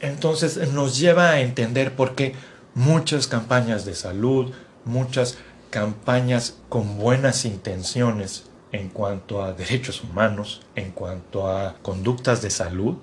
Entonces 0.00 0.72
nos 0.72 0.98
lleva 0.98 1.30
a 1.30 1.40
entender 1.40 1.94
por 1.94 2.14
qué 2.14 2.34
muchas 2.74 3.26
campañas 3.26 3.84
de 3.84 3.94
salud, 3.94 4.52
muchas 4.84 5.36
campañas 5.70 6.56
con 6.68 6.98
buenas 6.98 7.44
intenciones 7.44 8.49
en 8.72 8.88
cuanto 8.88 9.42
a 9.42 9.52
derechos 9.52 10.02
humanos, 10.02 10.62
en 10.74 10.90
cuanto 10.92 11.48
a 11.48 11.76
conductas 11.82 12.42
de 12.42 12.50
salud, 12.50 12.96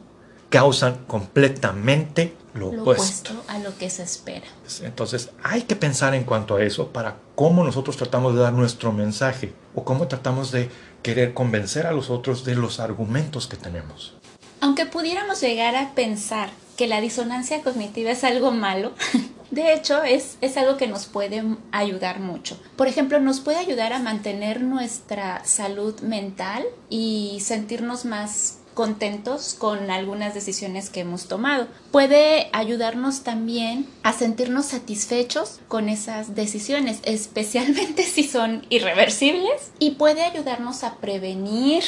causan 0.50 1.06
completamente 1.08 2.34
lo, 2.54 2.70
opuesto. 2.70 3.32
a 3.48 3.60
lo 3.60 3.78
que 3.78 3.90
se 3.90 4.04
espera. 4.04 4.48
Entonces 4.82 5.30
hay 5.44 5.64
que 5.64 5.76
pensar 5.76 6.14
en 6.14 6.24
cuanto 6.24 6.56
a 6.56 6.64
eso 6.64 6.88
para 6.88 7.18
cómo 7.36 7.64
nosotros 7.64 7.98
tratamos 7.98 8.34
de 8.34 8.42
dar 8.42 8.54
nuestro 8.54 8.92
mensaje 8.92 9.54
o 9.76 9.84
cómo 9.84 10.08
tratamos 10.08 10.52
de 10.52 10.70
querer 11.04 11.34
convencer 11.34 11.86
a 11.86 11.92
los 11.92 12.10
otros 12.10 12.46
de 12.46 12.56
los 12.56 12.80
argumentos 12.80 13.48
que 13.48 13.58
tenemos. 13.58 14.16
Aunque 14.62 14.86
pudiéramos 14.86 15.42
llegar 15.42 15.76
a 15.76 15.94
pensar 15.94 16.50
que 16.78 16.88
la 16.88 17.02
disonancia 17.02 17.62
cognitiva 17.62 18.12
es 18.12 18.24
algo 18.24 18.52
malo, 18.52 18.94
de 19.58 19.74
hecho 19.74 20.04
es, 20.04 20.38
es 20.42 20.56
algo 20.56 20.78
que 20.78 20.88
nos 20.88 21.08
puede 21.08 21.44
ayudar 21.72 22.20
mucho. 22.20 22.60
Por 22.76 22.88
ejemplo, 22.88 23.20
nos 23.20 23.40
puede 23.40 23.58
ayudar 23.58 23.92
a 23.92 24.00
mantener 24.00 24.62
nuestra 24.62 25.44
salud 25.46 26.00
mental 26.02 26.64
y 26.90 27.40
sentirnos 27.42 28.06
más 28.06 28.60
contentos 28.76 29.56
con 29.56 29.90
algunas 29.90 30.36
decisiones 30.36 30.92
que 30.92 31.00
hemos 31.00 31.28
tomado. 31.28 31.68
Puede 31.92 32.50
ayudarnos 32.54 33.24
también 33.24 33.88
a 34.04 34.14
sentirnos 34.14 34.68
satisfechos 34.68 35.60
con 35.68 35.90
esas 35.90 36.36
decisiones, 36.36 37.00
especialmente 37.04 38.04
si 38.04 38.24
son 38.24 38.64
irreversibles, 38.70 39.72
y 39.80 39.92
puede 39.92 40.22
ayudarnos 40.22 40.84
a 40.84 40.98
prevenir 40.98 41.84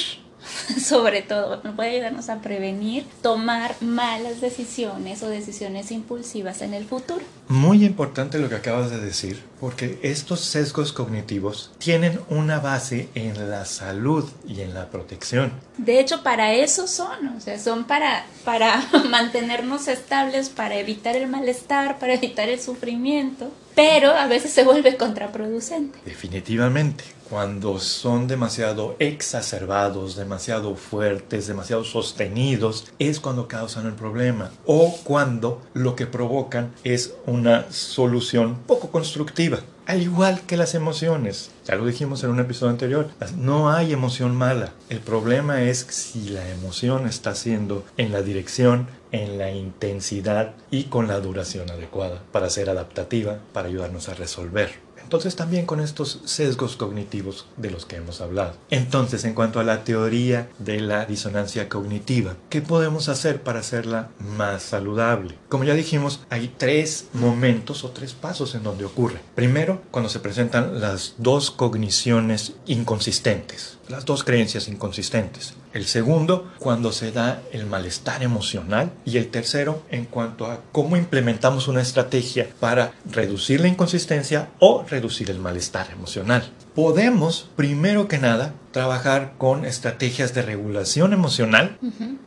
sobre 0.80 1.22
todo, 1.22 1.62
puede 1.76 1.92
ayudarnos 1.92 2.30
a 2.30 2.42
prevenir 2.42 3.06
tomar 3.22 3.76
malas 3.82 4.42
decisiones 4.42 5.22
o 5.24 5.30
decisiones 5.30 5.92
impulsivas 5.92 6.62
en 6.62 6.74
el 6.74 6.86
futuro. 6.86 7.22
Muy 7.48 7.84
importante 7.84 8.40
lo 8.40 8.50
que 8.50 8.56
acabas 8.56 8.92
de 8.92 9.00
decir, 9.00 9.44
porque 9.60 10.00
estos 10.04 10.42
sesgos 10.42 10.94
cognitivos 10.94 11.72
tienen 11.80 12.20
una 12.30 12.60
base 12.60 13.10
en 13.16 13.50
la 13.50 13.66
salud 13.66 14.30
y 14.48 14.62
en 14.62 14.74
la 14.74 14.90
protección. 14.90 15.52
De 15.78 16.00
hecho, 16.00 16.24
para 16.24 16.54
eso 16.54 16.88
son, 16.88 17.28
o 17.36 17.42
sea, 17.42 17.58
son 17.60 17.86
para, 17.86 18.26
para 18.46 18.84
mantenernos 19.10 19.88
estables, 19.88 20.50
para 20.50 20.76
evitar 20.76 21.16
el 21.16 21.28
malestar, 21.28 22.00
para 22.00 22.14
evitar 22.14 22.50
el 22.50 22.60
sufrimiento, 22.60 23.52
pero 23.76 24.12
a 24.12 24.28
veces 24.28 24.52
se 24.52 24.64
vuelve 24.64 24.98
contraproducente. 24.98 26.00
Definitivamente 26.06 27.04
cuando 27.30 27.80
son 27.80 28.28
demasiado 28.28 28.96
exacerbados, 29.00 30.16
demasiado 30.16 30.76
fuertes, 30.76 31.48
demasiado 31.48 31.84
sostenidos, 31.84 32.92
es 32.98 33.20
cuando 33.20 33.48
causan 33.48 33.86
el 33.86 33.94
problema. 33.94 34.52
O 34.66 34.98
cuando 35.04 35.62
lo 35.74 35.96
que 35.96 36.08
provocan 36.08 36.72
es 36.84 37.14
una 37.26 37.72
solución 37.72 38.58
poco 38.66 38.90
constructiva. 38.90 39.60
Al 39.86 40.04
igual 40.04 40.42
que 40.42 40.56
las 40.56 40.76
emociones, 40.76 41.50
ya 41.66 41.76
lo 41.76 41.86
dijimos 41.86 42.24
en 42.24 42.30
un 42.30 42.40
episodio 42.40 42.70
anterior, 42.70 43.10
no 43.38 43.72
hay 43.72 43.92
emoción 43.92 44.36
mala. 44.36 44.72
El 44.88 45.00
problema 45.00 45.64
es 45.64 45.80
si 45.80 46.30
la 46.30 46.48
emoción 46.50 47.08
está 47.08 47.34
siendo 47.34 47.84
en 47.98 48.12
la 48.12 48.22
dirección, 48.22 48.88
en 49.12 49.40
la 49.40 49.52
intensidad 49.52 50.54
y 50.70 50.84
con 50.84 51.08
la 51.08 51.20
duración 51.20 51.72
adecuada 51.72 52.22
para 52.32 52.52
ser 52.52 52.70
adaptativa, 52.70 53.40
para 53.52 53.68
ayudarnos 53.68 54.10
a 54.10 54.14
resolver. 54.14 54.89
Entonces 55.10 55.36
también 55.36 55.66
con 55.66 55.80
estos 55.80 56.20
sesgos 56.26 56.76
cognitivos 56.76 57.48
de 57.58 57.72
los 57.72 57.88
que 57.88 57.96
hemos 57.96 58.22
hablado. 58.22 58.54
Entonces, 58.70 59.26
en 59.26 59.34
cuanto 59.34 59.60
a 59.60 59.64
la 59.64 59.84
teoría 59.84 60.50
de 60.60 60.80
la 60.80 61.08
disonancia 61.08 61.68
cognitiva, 61.68 62.36
¿qué 62.52 62.62
podemos 62.62 63.10
hacer 63.10 63.42
para 63.42 63.62
hacerla 63.62 64.10
más 64.38 64.62
saludable? 64.62 65.34
Como 65.50 65.64
ya 65.64 65.74
dijimos, 65.74 66.20
hay 66.30 66.54
tres 66.56 67.08
momentos 67.14 67.84
o 67.84 67.90
tres 67.90 68.14
pasos 68.14 68.54
en 68.54 68.62
donde 68.62 68.86
ocurre. 68.86 69.20
Primero, 69.34 69.82
cuando 69.90 70.10
se 70.10 70.20
presentan 70.20 70.80
las 70.80 71.16
dos 71.18 71.50
cogniciones 71.50 72.54
inconsistentes, 72.68 73.80
las 73.88 74.06
dos 74.06 74.24
creencias 74.24 74.68
inconsistentes. 74.68 75.56
El 75.74 75.86
segundo, 75.86 76.52
cuando 76.58 76.92
se 76.92 77.12
da 77.12 77.42
el 77.52 77.66
malestar 77.66 78.24
emocional. 78.24 78.92
Y 79.06 79.18
el 79.18 79.28
tercero, 79.28 79.84
en 79.92 80.06
cuanto 80.06 80.48
a 80.48 80.62
cómo 80.72 80.98
implementamos 80.98 81.68
una 81.68 81.82
estrategia 81.82 82.48
para 82.60 82.94
reducir 83.10 83.62
la 83.62 83.68
inconsistencia 83.68 84.50
o 84.60 84.84
reducir 84.90 85.30
el 85.30 85.40
malestar 85.40 85.92
emocional. 85.92 86.50
Podemos, 86.74 87.50
primero 87.56 88.08
que 88.08 88.18
nada, 88.18 88.54
trabajar 88.72 89.34
con 89.38 89.66
estrategias 89.66 90.34
de 90.34 90.42
regulación 90.42 91.14
emocional 91.14 91.78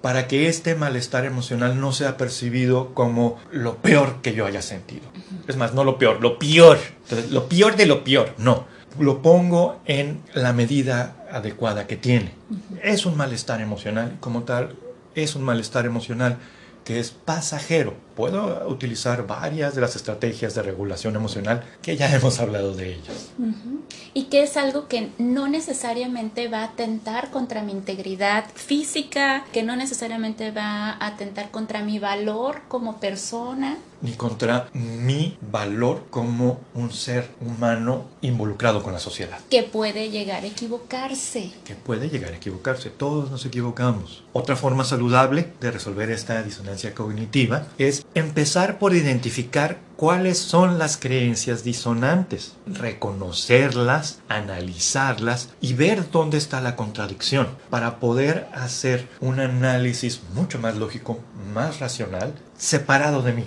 para 0.03 0.29
que 0.29 0.49
este 0.49 0.75
malestar 0.75 1.25
emocional 1.25 1.81
no 1.81 1.93
sea 1.93 2.17
percibido 2.17 2.95
como 2.95 3.39
lo 3.51 3.77
peor 3.77 4.21
que 4.23 4.35
yo 4.35 4.47
haya 4.47 4.63
sentido. 4.63 5.05
Es 5.49 5.57
más, 5.57 5.75
no 5.75 5.85
lo 5.85 5.99
peor, 5.99 6.21
lo 6.21 6.39
peor. 6.39 6.79
lo 7.31 7.49
peor 7.49 7.77
de 7.77 7.87
lo 7.87 8.05
peor, 8.05 8.35
no 8.39 8.67
lo 8.99 9.23
pongo 9.23 9.81
en 9.87 10.21
la 10.35 10.53
medida 10.53 11.17
adecuada 11.33 11.87
que 11.87 11.97
tiene. 11.97 12.33
Es 12.83 13.07
un 13.07 13.17
malestar 13.17 13.61
emocional, 13.61 14.17
como 14.21 14.43
tal, 14.43 14.77
es 15.15 15.35
un 15.35 15.43
malestar 15.43 15.87
emocional 15.87 16.39
que 16.85 17.01
es 17.01 17.11
pasajero. 17.11 17.95
Puedo 18.15 18.69
utilizar 18.69 19.27
varias 19.27 19.75
de 19.75 19.81
las 19.81 19.97
estrategias 19.97 20.55
de 20.55 20.63
regulación 20.63 21.17
emocional 21.17 21.63
que 21.81 21.97
ya 21.97 22.13
hemos 22.15 22.39
hablado 22.41 22.75
de 22.75 22.95
ellas. 22.95 23.31
Y 24.15 24.25
que 24.25 24.43
es 24.43 24.57
algo 24.57 24.89
que 24.89 25.11
no 25.19 25.49
necesariamente 25.49 26.49
va 26.49 26.61
a 26.61 26.65
atentar 26.65 27.31
contra 27.31 27.63
mi 27.63 27.73
integridad 27.73 28.45
física, 28.55 29.45
que 29.53 29.63
no 29.63 29.77
necesariamente 29.77 30.51
va 30.51 30.91
a 30.91 31.07
atentar 31.07 31.51
contra 31.51 31.83
mi 31.83 31.99
valor 31.99 32.63
como 32.69 32.99
persona. 32.99 33.79
Ni 34.03 34.13
contra 34.13 34.69
mi 34.73 35.39
valor 35.41 36.07
como 36.11 36.59
un 36.75 36.93
ser 36.93 37.31
humano 37.41 38.07
involucrado 38.21 38.83
con 38.83 38.93
la 38.93 38.99
sociedad. 38.99 39.39
Que 39.49 39.63
puede 39.63 40.11
llegar 40.11 40.43
a 40.43 40.47
equivocarse. 40.47 41.53
Que 41.65 41.77
puede 41.77 42.09
llegar 42.09 42.33
a 42.33 42.37
equivocarse. 42.37 42.91
Todos 42.91 43.31
nos 43.31 43.47
equivocamos. 43.47 44.25
Otra 44.33 44.57
forma 44.57 44.85
saludable 44.85 45.53
de 45.61 45.71
resolver 45.71 46.11
esta 46.11 46.43
disonancia 46.43 46.95
cognitiva 46.95 47.69
es 47.79 48.02
empezar 48.15 48.79
por 48.79 48.95
identificar 48.95 49.79
cuáles 49.97 50.39
son 50.39 50.79
las 50.79 50.97
creencias 50.97 51.65
disonantes, 51.65 52.55
reconocerlas, 52.67 54.21
analizarlas 54.29 55.51
y 55.61 55.75
ver 55.75 56.11
dónde 56.11 56.39
está 56.39 56.61
la 56.61 56.77
contradicción 56.77 57.47
para 57.71 58.01
poder 58.01 58.49
hacer 58.53 59.09
un 59.21 59.41
análisis 59.41 60.21
mucho 60.35 60.59
más 60.59 60.77
lógico, 60.77 61.21
más 61.55 61.81
racional, 61.81 62.35
separado 62.57 63.23
de 63.23 63.33
mí, 63.33 63.45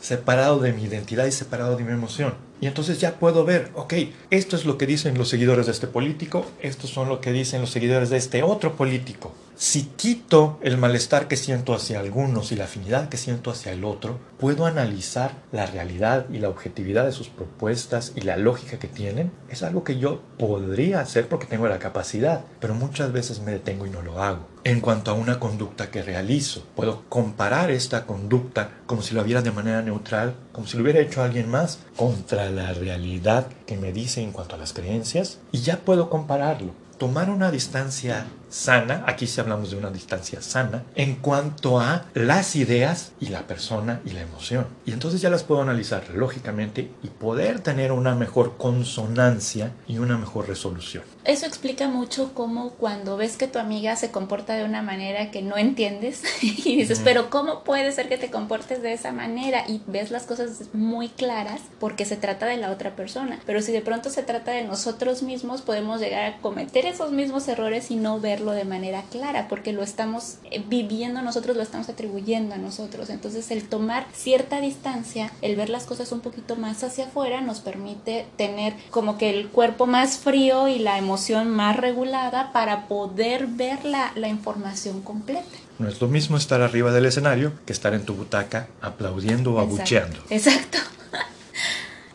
separado 0.00 0.60
de 0.60 0.72
mi 0.72 0.84
identidad 0.84 1.26
y 1.26 1.32
separado 1.32 1.76
de 1.76 1.84
mi 1.84 1.92
emoción. 1.92 2.34
Y 2.60 2.66
entonces 2.66 3.00
ya 3.00 3.18
puedo 3.18 3.44
ver, 3.44 3.70
ok, 3.74 3.94
esto 4.30 4.56
es 4.56 4.64
lo 4.64 4.78
que 4.78 4.86
dicen 4.86 5.18
los 5.18 5.28
seguidores 5.28 5.66
de 5.66 5.72
este 5.72 5.86
político, 5.86 6.46
estos 6.60 6.90
son 6.90 7.08
lo 7.08 7.20
que 7.20 7.32
dicen 7.32 7.60
los 7.60 7.70
seguidores 7.70 8.10
de 8.10 8.16
este 8.16 8.42
otro 8.42 8.76
político. 8.76 9.32
Si 9.58 9.84
quito 9.96 10.58
el 10.62 10.76
malestar 10.76 11.28
que 11.28 11.36
siento 11.38 11.72
hacia 11.72 11.98
algunos 11.98 12.52
y 12.52 12.56
la 12.56 12.64
afinidad 12.64 13.08
que 13.08 13.16
siento 13.16 13.50
hacia 13.50 13.72
el 13.72 13.84
otro, 13.84 14.18
puedo 14.38 14.66
analizar 14.66 15.32
la 15.50 15.64
realidad 15.64 16.26
y 16.30 16.40
la 16.40 16.50
objetividad 16.50 17.06
de 17.06 17.12
sus 17.12 17.28
propuestas 17.28 18.12
y 18.16 18.20
la 18.20 18.36
lógica 18.36 18.78
que 18.78 18.86
tienen. 18.86 19.32
Es 19.48 19.62
algo 19.62 19.82
que 19.82 19.98
yo 19.98 20.20
podría 20.38 21.00
hacer 21.00 21.26
porque 21.26 21.46
tengo 21.46 21.68
la 21.68 21.78
capacidad, 21.78 22.44
pero 22.60 22.74
muchas 22.74 23.12
veces 23.12 23.40
me 23.40 23.52
detengo 23.52 23.86
y 23.86 23.90
no 23.90 24.02
lo 24.02 24.22
hago. 24.22 24.46
En 24.62 24.80
cuanto 24.80 25.10
a 25.10 25.14
una 25.14 25.38
conducta 25.38 25.90
que 25.90 26.02
realizo, 26.02 26.66
puedo 26.74 27.04
comparar 27.08 27.70
esta 27.70 28.04
conducta 28.04 28.72
como 28.84 29.00
si 29.00 29.14
lo 29.14 29.24
viera 29.24 29.40
de 29.40 29.52
manera 29.52 29.80
neutral, 29.80 30.34
como 30.56 30.66
si 30.66 30.78
lo 30.78 30.84
hubiera 30.84 31.00
hecho 31.00 31.22
alguien 31.22 31.50
más, 31.50 31.80
contra 31.96 32.48
la 32.48 32.72
realidad 32.72 33.46
que 33.66 33.76
me 33.76 33.92
dice 33.92 34.22
en 34.22 34.32
cuanto 34.32 34.54
a 34.54 34.58
las 34.58 34.72
creencias, 34.72 35.38
y 35.52 35.58
ya 35.58 35.80
puedo 35.80 36.08
compararlo. 36.08 36.72
Tomar 36.96 37.28
una 37.28 37.50
distancia 37.50 38.26
sana, 38.48 39.04
aquí 39.06 39.26
sí 39.26 39.40
hablamos 39.40 39.70
de 39.70 39.76
una 39.76 39.90
distancia 39.90 40.40
sana, 40.40 40.84
en 40.94 41.16
cuanto 41.16 41.80
a 41.80 42.06
las 42.14 42.56
ideas 42.56 43.12
y 43.20 43.26
la 43.26 43.46
persona 43.46 44.00
y 44.04 44.10
la 44.10 44.22
emoción. 44.22 44.66
Y 44.84 44.92
entonces 44.92 45.20
ya 45.20 45.30
las 45.30 45.44
puedo 45.44 45.62
analizar 45.62 46.10
lógicamente 46.14 46.90
y 47.02 47.08
poder 47.08 47.60
tener 47.60 47.92
una 47.92 48.14
mejor 48.14 48.56
consonancia 48.56 49.72
y 49.86 49.98
una 49.98 50.18
mejor 50.18 50.48
resolución. 50.48 51.04
Eso 51.24 51.46
explica 51.46 51.88
mucho 51.88 52.32
cómo 52.34 52.70
cuando 52.70 53.16
ves 53.16 53.36
que 53.36 53.48
tu 53.48 53.58
amiga 53.58 53.96
se 53.96 54.10
comporta 54.10 54.54
de 54.54 54.64
una 54.64 54.82
manera 54.82 55.30
que 55.30 55.42
no 55.42 55.56
entiendes 55.56 56.22
y 56.42 56.76
dices, 56.76 57.00
pero 57.02 57.30
¿cómo 57.30 57.64
puede 57.64 57.90
ser 57.92 58.08
que 58.08 58.18
te 58.18 58.30
comportes 58.30 58.82
de 58.82 58.92
esa 58.92 59.12
manera? 59.12 59.64
Y 59.66 59.82
ves 59.86 60.10
las 60.10 60.24
cosas 60.24 60.62
muy 60.72 61.08
claras 61.08 61.60
porque 61.80 62.04
se 62.04 62.16
trata 62.16 62.46
de 62.46 62.56
la 62.56 62.70
otra 62.70 62.94
persona. 62.94 63.40
Pero 63.44 63.60
si 63.60 63.72
de 63.72 63.80
pronto 63.80 64.10
se 64.10 64.22
trata 64.22 64.52
de 64.52 64.64
nosotros 64.64 65.22
mismos, 65.22 65.62
podemos 65.62 66.00
llegar 66.00 66.24
a 66.24 66.38
cometer 66.38 66.86
esos 66.86 67.10
mismos 67.10 67.48
errores 67.48 67.90
y 67.90 67.96
no 67.96 68.20
verlo 68.36 68.52
de 68.52 68.64
manera 68.64 69.02
clara 69.10 69.48
porque 69.48 69.72
lo 69.72 69.82
estamos 69.82 70.36
eh, 70.50 70.62
viviendo 70.68 71.22
nosotros, 71.22 71.56
lo 71.56 71.62
estamos 71.62 71.88
atribuyendo 71.88 72.54
a 72.54 72.58
nosotros. 72.58 73.08
Entonces 73.08 73.50
el 73.50 73.64
tomar 73.64 74.06
cierta 74.12 74.60
distancia, 74.60 75.32
el 75.40 75.56
ver 75.56 75.70
las 75.70 75.84
cosas 75.84 76.12
un 76.12 76.20
poquito 76.20 76.56
más 76.56 76.84
hacia 76.84 77.06
afuera 77.06 77.40
nos 77.40 77.60
permite 77.60 78.26
tener 78.36 78.74
como 78.90 79.16
que 79.16 79.30
el 79.30 79.48
cuerpo 79.48 79.86
más 79.86 80.18
frío 80.18 80.68
y 80.68 80.78
la 80.78 80.98
emoción 80.98 81.50
más 81.50 81.76
regulada 81.76 82.52
para 82.52 82.88
poder 82.88 83.46
ver 83.46 83.84
la, 83.84 84.12
la 84.14 84.28
información 84.28 85.00
completa. 85.00 85.42
No 85.78 85.88
es 85.88 86.00
lo 86.00 86.08
mismo 86.08 86.36
estar 86.36 86.60
arriba 86.60 86.92
del 86.92 87.06
escenario 87.06 87.52
que 87.64 87.72
estar 87.72 87.94
en 87.94 88.04
tu 88.04 88.14
butaca 88.14 88.68
aplaudiendo 88.80 89.54
o 89.54 89.60
abucheando. 89.60 90.18
Exacto. 90.30 90.78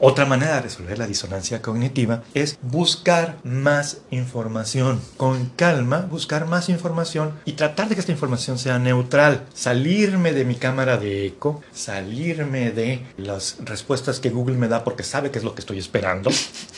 Otra 0.03 0.25
manera 0.25 0.55
de 0.55 0.61
resolver 0.63 0.97
la 0.97 1.05
disonancia 1.05 1.61
cognitiva 1.61 2.23
es 2.33 2.57
buscar 2.63 3.37
más 3.43 4.01
información. 4.09 4.99
Con 5.15 5.51
calma, 5.55 6.07
buscar 6.09 6.47
más 6.47 6.69
información 6.69 7.33
y 7.45 7.51
tratar 7.51 7.87
de 7.87 7.93
que 7.93 8.01
esta 8.01 8.11
información 8.11 8.57
sea 8.57 8.79
neutral. 8.79 9.45
Salirme 9.53 10.33
de 10.33 10.43
mi 10.43 10.55
cámara 10.55 10.97
de 10.97 11.27
eco, 11.27 11.61
salirme 11.71 12.71
de 12.71 13.05
las 13.17 13.57
respuestas 13.63 14.19
que 14.19 14.31
Google 14.31 14.57
me 14.57 14.67
da 14.67 14.83
porque 14.83 15.03
sabe 15.03 15.29
que 15.29 15.37
es 15.37 15.45
lo 15.45 15.53
que 15.53 15.61
estoy 15.61 15.77
esperando. 15.77 16.31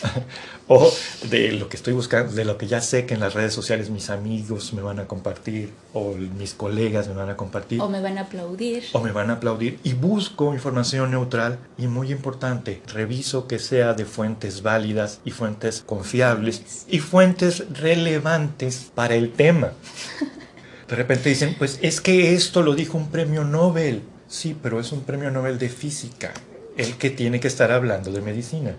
o 0.68 0.92
de 1.30 1.54
lo 1.54 1.70
que 1.70 1.78
estoy 1.78 1.94
buscando, 1.94 2.34
de 2.34 2.44
lo 2.44 2.58
que 2.58 2.68
ya 2.68 2.82
sé 2.82 3.06
que 3.06 3.14
en 3.14 3.22
las 3.22 3.36
redes 3.36 3.54
sociales 3.54 3.90
mis 3.90 4.10
amigos 4.10 4.74
me 4.74 4.82
van 4.82 5.00
a 5.00 5.08
compartir 5.08 5.72
o 5.94 6.14
mis 6.16 6.54
colegas 6.54 7.08
me 7.08 7.14
van 7.14 7.30
a 7.30 7.38
compartir. 7.38 7.80
O 7.80 7.88
me 7.88 8.02
van 8.02 8.18
a 8.18 8.22
aplaudir. 8.24 8.84
O 8.92 9.00
me 9.00 9.14
van 9.14 9.30
a 9.30 9.36
aplaudir. 9.36 9.80
Y 9.86 9.94
busco 9.94 10.54
información 10.54 11.12
neutral 11.12 11.58
y 11.78 11.88
muy 11.88 12.12
importante, 12.12 12.82
que 13.48 13.60
sea 13.60 13.94
de 13.94 14.06
fuentes 14.06 14.62
válidas 14.62 15.20
y 15.24 15.32
fuentes 15.32 15.84
confiables 15.86 16.86
y 16.88 17.00
fuentes 17.00 17.64
relevantes 17.74 18.92
para 18.94 19.16
el 19.16 19.32
tema. 19.32 19.72
De 20.88 20.96
repente 20.96 21.30
dicen, 21.30 21.56
pues 21.58 21.80
es 21.82 22.02
que 22.02 22.34
esto 22.34 22.62
lo 22.62 22.76
dijo 22.76 22.98
un 22.98 23.10
premio 23.10 23.44
Nobel. 23.44 24.02
Sí, 24.28 24.56
pero 24.62 24.80
es 24.80 24.92
un 24.92 25.02
premio 25.02 25.32
Nobel 25.32 25.60
de 25.60 25.70
física, 25.70 26.34
el 26.78 26.98
que 26.98 27.10
tiene 27.10 27.40
que 27.40 27.48
estar 27.48 27.72
hablando 27.72 28.12
de 28.12 28.22
medicina. 28.22 28.76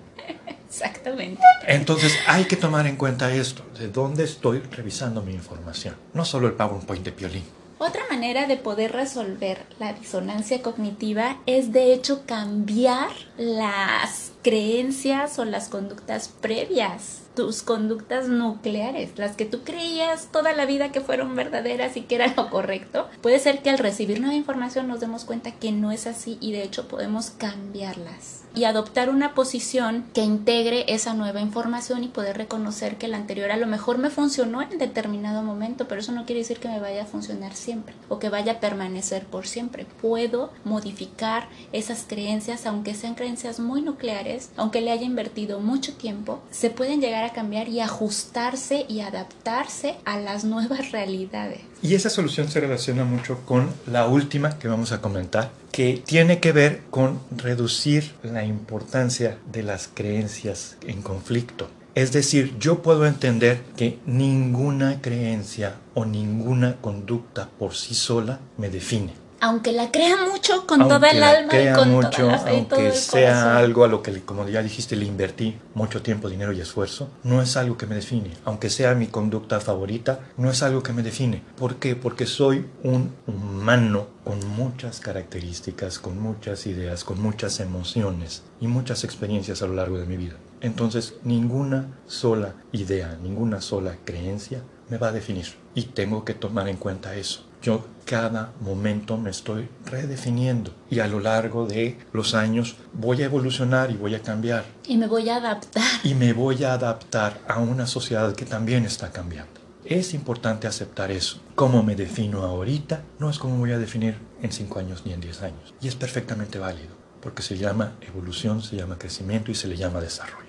Exactamente. 0.67 1.43
Entonces 1.67 2.13
hay 2.27 2.45
que 2.45 2.57
tomar 2.57 2.87
en 2.87 2.97
cuenta 2.97 3.33
esto, 3.33 3.65
de 3.79 3.89
dónde 3.89 4.25
estoy 4.25 4.61
revisando 4.71 5.23
mi 5.23 5.33
información, 5.33 5.95
no 6.13 6.25
solo 6.25 6.49
el 6.49 6.55
PowerPoint 6.55 7.05
de 7.05 7.13
Piolín. 7.13 7.45
Otra 7.87 8.01
manera 8.09 8.47
de 8.47 8.57
poder 8.57 8.93
resolver 8.93 9.67
la 9.79 9.93
disonancia 9.93 10.63
cognitiva 10.63 11.37
es 11.45 11.71
de 11.71 11.93
hecho 11.93 12.25
cambiar 12.25 13.11
las 13.37 14.33
creencias 14.45 15.39
o 15.39 15.47
las 15.47 15.71
conductas 15.71 16.29
previas, 16.29 17.23
tus 17.35 17.63
conductas 17.63 18.29
nucleares, 18.29 19.19
las 19.19 19.37
que 19.37 19.47
tú 19.47 19.63
creías 19.65 20.29
toda 20.31 20.53
la 20.53 20.67
vida 20.67 20.93
que 20.93 21.01
fueron 21.01 21.35
verdaderas 21.35 21.97
y 21.97 22.03
que 22.03 22.17
era 22.17 22.33
lo 22.37 22.51
correcto. 22.51 23.09
Puede 23.23 23.39
ser 23.39 23.63
que 23.63 23.71
al 23.71 23.79
recibir 23.79 24.21
nueva 24.21 24.37
información 24.37 24.87
nos 24.87 25.01
demos 25.01 25.25
cuenta 25.25 25.51
que 25.51 25.73
no 25.73 25.91
es 25.91 26.07
así 26.07 26.37
y 26.43 26.53
de 26.53 26.63
hecho 26.63 26.89
podemos 26.89 27.31
cambiarlas 27.31 28.45
y 28.55 28.65
adoptar 28.65 29.11
una 29.11 29.35
posición 29.35 30.05
que 30.15 30.23
integre 30.23 30.85
esa 30.87 31.15
nueva 31.15 31.41
información 31.41 32.05
y 32.05 32.09
poder 32.09 32.37
reconocer 32.37 32.97
que 32.97 33.09
la 33.09 33.17
anterior 33.17 33.51
a 33.51 33.57
lo 33.57 33.67
mejor 33.67 33.99
me 33.99 34.11
funcionó 34.11 34.63
en 34.63 34.79
determinado 34.79 35.43
momento, 35.43 35.89
pero 35.89 36.01
eso 36.01 36.13
no 36.13 36.25
quiere 36.25 36.43
decir 36.43 36.61
que 36.61 36.69
me 36.69 36.79
vaya 36.79 37.03
a 37.03 37.07
funcionar 37.07 37.55
siempre 37.55 37.95
o 38.09 38.19
que 38.19 38.29
vaya 38.29 38.53
a 38.53 38.61
permanecer 38.61 39.25
por 39.25 39.47
siempre. 39.47 39.87
Puedo 40.01 40.53
modificar 40.63 41.49
esas 41.73 42.05
creencias, 42.07 42.67
aunque 42.67 42.95
sean 42.95 43.15
creencias 43.15 43.59
muy 43.59 43.83
nucleares, 43.83 44.34
aunque 44.57 44.81
le 44.81 44.91
haya 44.91 45.05
invertido 45.05 45.61
mucho 45.61 45.93
tiempo, 45.95 46.43
se 46.51 46.71
pueden 46.71 47.01
llegar 47.01 47.25
a 47.25 47.33
cambiar 47.33 47.69
y 47.69 47.81
ajustarse 47.81 48.87
y 48.89 49.01
adaptarse 49.01 49.97
a 50.05 50.19
las 50.19 50.45
nuevas 50.45 50.93
realidades. 50.93 51.61
Y 51.83 51.95
esa 51.95 52.11
solución 52.11 52.49
se 52.49 52.61
relaciona 52.61 53.05
mucho 53.05 53.41
con 53.45 53.71
la 53.87 54.07
última 54.07 54.59
que 54.59 54.69
vamos 54.69 54.93
a 54.93 55.01
comentar, 55.01 55.51
que 55.73 56.03
tiene 56.05 56.41
que 56.41 56.53
ver 56.53 56.83
con 56.91 57.21
reducir 57.37 58.13
la 58.23 58.45
importancia 58.45 59.39
de 59.51 59.63
las 59.63 59.89
creencias 59.93 60.77
en 60.87 61.03
conflicto. 61.03 61.69
Es 61.95 62.13
decir, 62.13 62.57
yo 62.59 62.83
puedo 62.83 63.07
entender 63.07 63.61
que 63.77 63.99
ninguna 64.05 65.01
creencia 65.01 65.77
o 65.95 66.05
ninguna 66.05 66.77
conducta 66.81 67.49
por 67.59 67.75
sí 67.75 67.95
sola 67.95 68.41
me 68.57 68.69
define 68.69 69.24
aunque 69.45 69.73
la 69.73 69.91
crea 69.91 70.17
mucho 70.17 70.67
con 70.67 70.89
toda 70.89 71.11
el 71.11 71.23
alma 71.23 71.53
y 71.61 71.71
con 71.75 71.91
mucho, 71.91 72.09
toda 72.09 72.33
la 72.33 72.39
fe 72.39 72.51
aunque 72.51 72.77
todo 72.77 72.81
el 72.81 72.95
sea 72.95 73.59
algo 73.59 73.85
a 73.85 73.89
lo 73.89 74.03
que, 74.03 74.23
como 74.23 74.49
ya 74.49 74.63
dijiste, 74.63 74.97
le 74.97 75.05
invertí 75.05 75.59
mucho 75.75 76.01
tiempo, 76.01 76.31
dinero 76.31 76.53
y 76.53 76.63
esfuerzo, 76.63 77.11
no 77.25 77.43
es 77.43 77.59
algo 77.59 77.77
que 77.77 77.85
me 77.85 77.95
define. 77.95 78.31
Aunque 78.47 78.71
sea 78.71 78.95
mi 78.95 79.07
conducta 79.09 79.61
favorita, 79.61 80.21
no 80.39 80.51
es 80.51 80.63
algo 80.63 80.83
que 80.83 80.95
me 80.95 81.03
define. 81.03 81.43
¿Por 81.59 81.77
qué? 81.77 81.95
Porque 81.95 82.25
soy 82.25 82.65
un 82.83 83.15
humano 83.27 84.07
con 84.25 84.39
muchas 84.49 85.01
características, 85.01 85.99
con 85.99 86.19
muchas 86.19 86.67
ideas, 86.67 87.05
con 87.05 87.21
muchas 87.21 87.61
emociones 87.61 88.45
y 88.63 88.67
muchas 88.67 89.05
experiencias 89.05 89.61
a 89.61 89.67
lo 89.67 89.75
largo 89.75 89.99
de 89.99 90.07
mi 90.07 90.17
vida. 90.17 90.37
Entonces, 90.63 91.17
ninguna 91.23 91.99
sola 92.07 92.55
idea, 92.73 93.19
ninguna 93.23 93.61
sola 93.61 93.99
creencia 94.07 94.63
me 94.89 94.97
va 94.97 95.09
a 95.09 95.13
definir. 95.13 95.49
Y 95.75 95.83
tengo 95.83 96.25
que 96.25 96.33
tomar 96.33 96.69
en 96.69 96.79
cuenta 96.79 97.15
eso. 97.15 97.45
Yo 97.61 97.87
cada 98.05 98.53
momento 98.61 99.17
me 99.17 99.31
estoy 99.31 99.69
redefiniendo 99.87 100.75
y 100.91 101.01
a 101.01 101.09
lo 101.09 101.21
largo 101.21 101.67
de 101.67 101.99
los 102.13 102.35
años 102.35 102.77
voy 102.93 103.23
a 103.23 103.27
evolucionar 103.27 103.91
y 103.91 103.95
voy 103.95 104.15
a 104.15 104.23
cambiar. 104.23 104.65
Y 104.87 104.97
me 104.97 105.07
voy 105.07 105.29
a 105.29 105.37
adaptar. 105.37 105.83
Y 106.03 106.15
me 106.15 106.33
voy 106.33 106.65
a 106.65 106.75
adaptar 106.75 107.41
a 107.49 107.59
una 107.59 107.87
sociedad 107.87 108.35
que 108.35 108.45
también 108.45 108.85
está 108.85 109.11
cambiando. 109.11 109.61
Es 109.85 110.15
importante 110.15 110.67
aceptar 110.67 111.11
eso. 111.11 111.41
Cómo 111.55 111.83
me 111.83 111.95
defino 111.95 112.43
ahorita 112.43 113.03
no 113.19 113.29
es 113.29 113.39
como 113.39 113.59
voy 113.59 113.73
a 113.73 113.79
definir 113.79 114.17
en 114.41 114.51
5 114.51 114.79
años 114.79 115.03
ni 115.05 115.13
en 115.13 115.21
10 115.21 115.43
años. 115.43 115.75
Y 115.81 115.89
es 115.89 115.95
perfectamente 115.95 116.59
válido, 116.59 116.95
porque 117.21 117.43
se 117.43 117.59
llama 117.59 117.93
evolución, 118.01 118.63
se 118.63 118.77
llama 118.77 118.99
crecimiento 118.99 119.51
y 119.51 119.55
se 119.55 119.69
le 119.69 119.77
llama 119.77 120.01
desarrollo. 120.01 120.44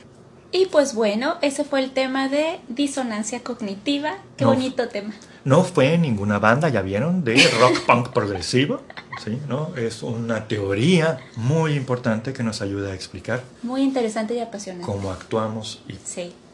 Y 0.55 0.67
pues 0.67 0.95
bueno, 0.95 1.35
ese 1.41 1.65
fue 1.65 1.83
el 1.83 1.91
tema 1.91 2.29
de 2.29 2.61
disonancia 2.69 3.43
cognitiva. 3.43 4.19
Qué 4.37 4.45
bonito 4.45 4.87
tema. 4.87 5.13
No 5.43 5.65
fue 5.65 5.97
ninguna 5.97 6.39
banda, 6.39 6.69
ya 6.69 6.81
vieron, 6.81 7.25
de 7.25 7.35
rock 7.59 7.81
punk 7.85 8.13
progresivo. 8.13 8.79
¿sí? 9.21 9.37
¿no? 9.49 9.75
Es 9.75 10.01
una 10.01 10.47
teoría 10.47 11.19
muy 11.35 11.73
importante 11.73 12.31
que 12.31 12.41
nos 12.41 12.61
ayuda 12.61 12.91
a 12.91 12.95
explicar. 12.95 13.43
Muy 13.63 13.81
interesante 13.81 14.33
y 14.33 14.39
apasionante. 14.39 14.85
Cómo 14.85 15.11
actuamos 15.11 15.81
y 15.89 15.97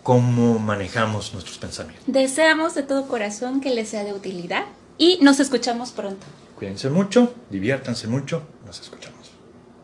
cómo 0.02 0.58
manejamos 0.58 1.36
nuestros 1.36 1.60
pensamientos. 1.60 2.04
Deseamos 2.08 2.74
de 2.74 2.82
todo 2.82 3.08
corazón 3.08 3.62
que 3.62 3.70
les 3.70 3.90
sea 3.90 4.04
de 4.04 4.14
utilidad 4.14 4.66
y 4.98 5.20
nos 5.22 5.40
escuchamos 5.40 5.92
pronto. 5.92 6.26
Cuídense 6.58 6.90
mucho, 6.90 7.36
diviértanse 7.52 8.08
mucho, 8.08 8.42
nos 8.66 8.82
escuchamos. 8.82 9.30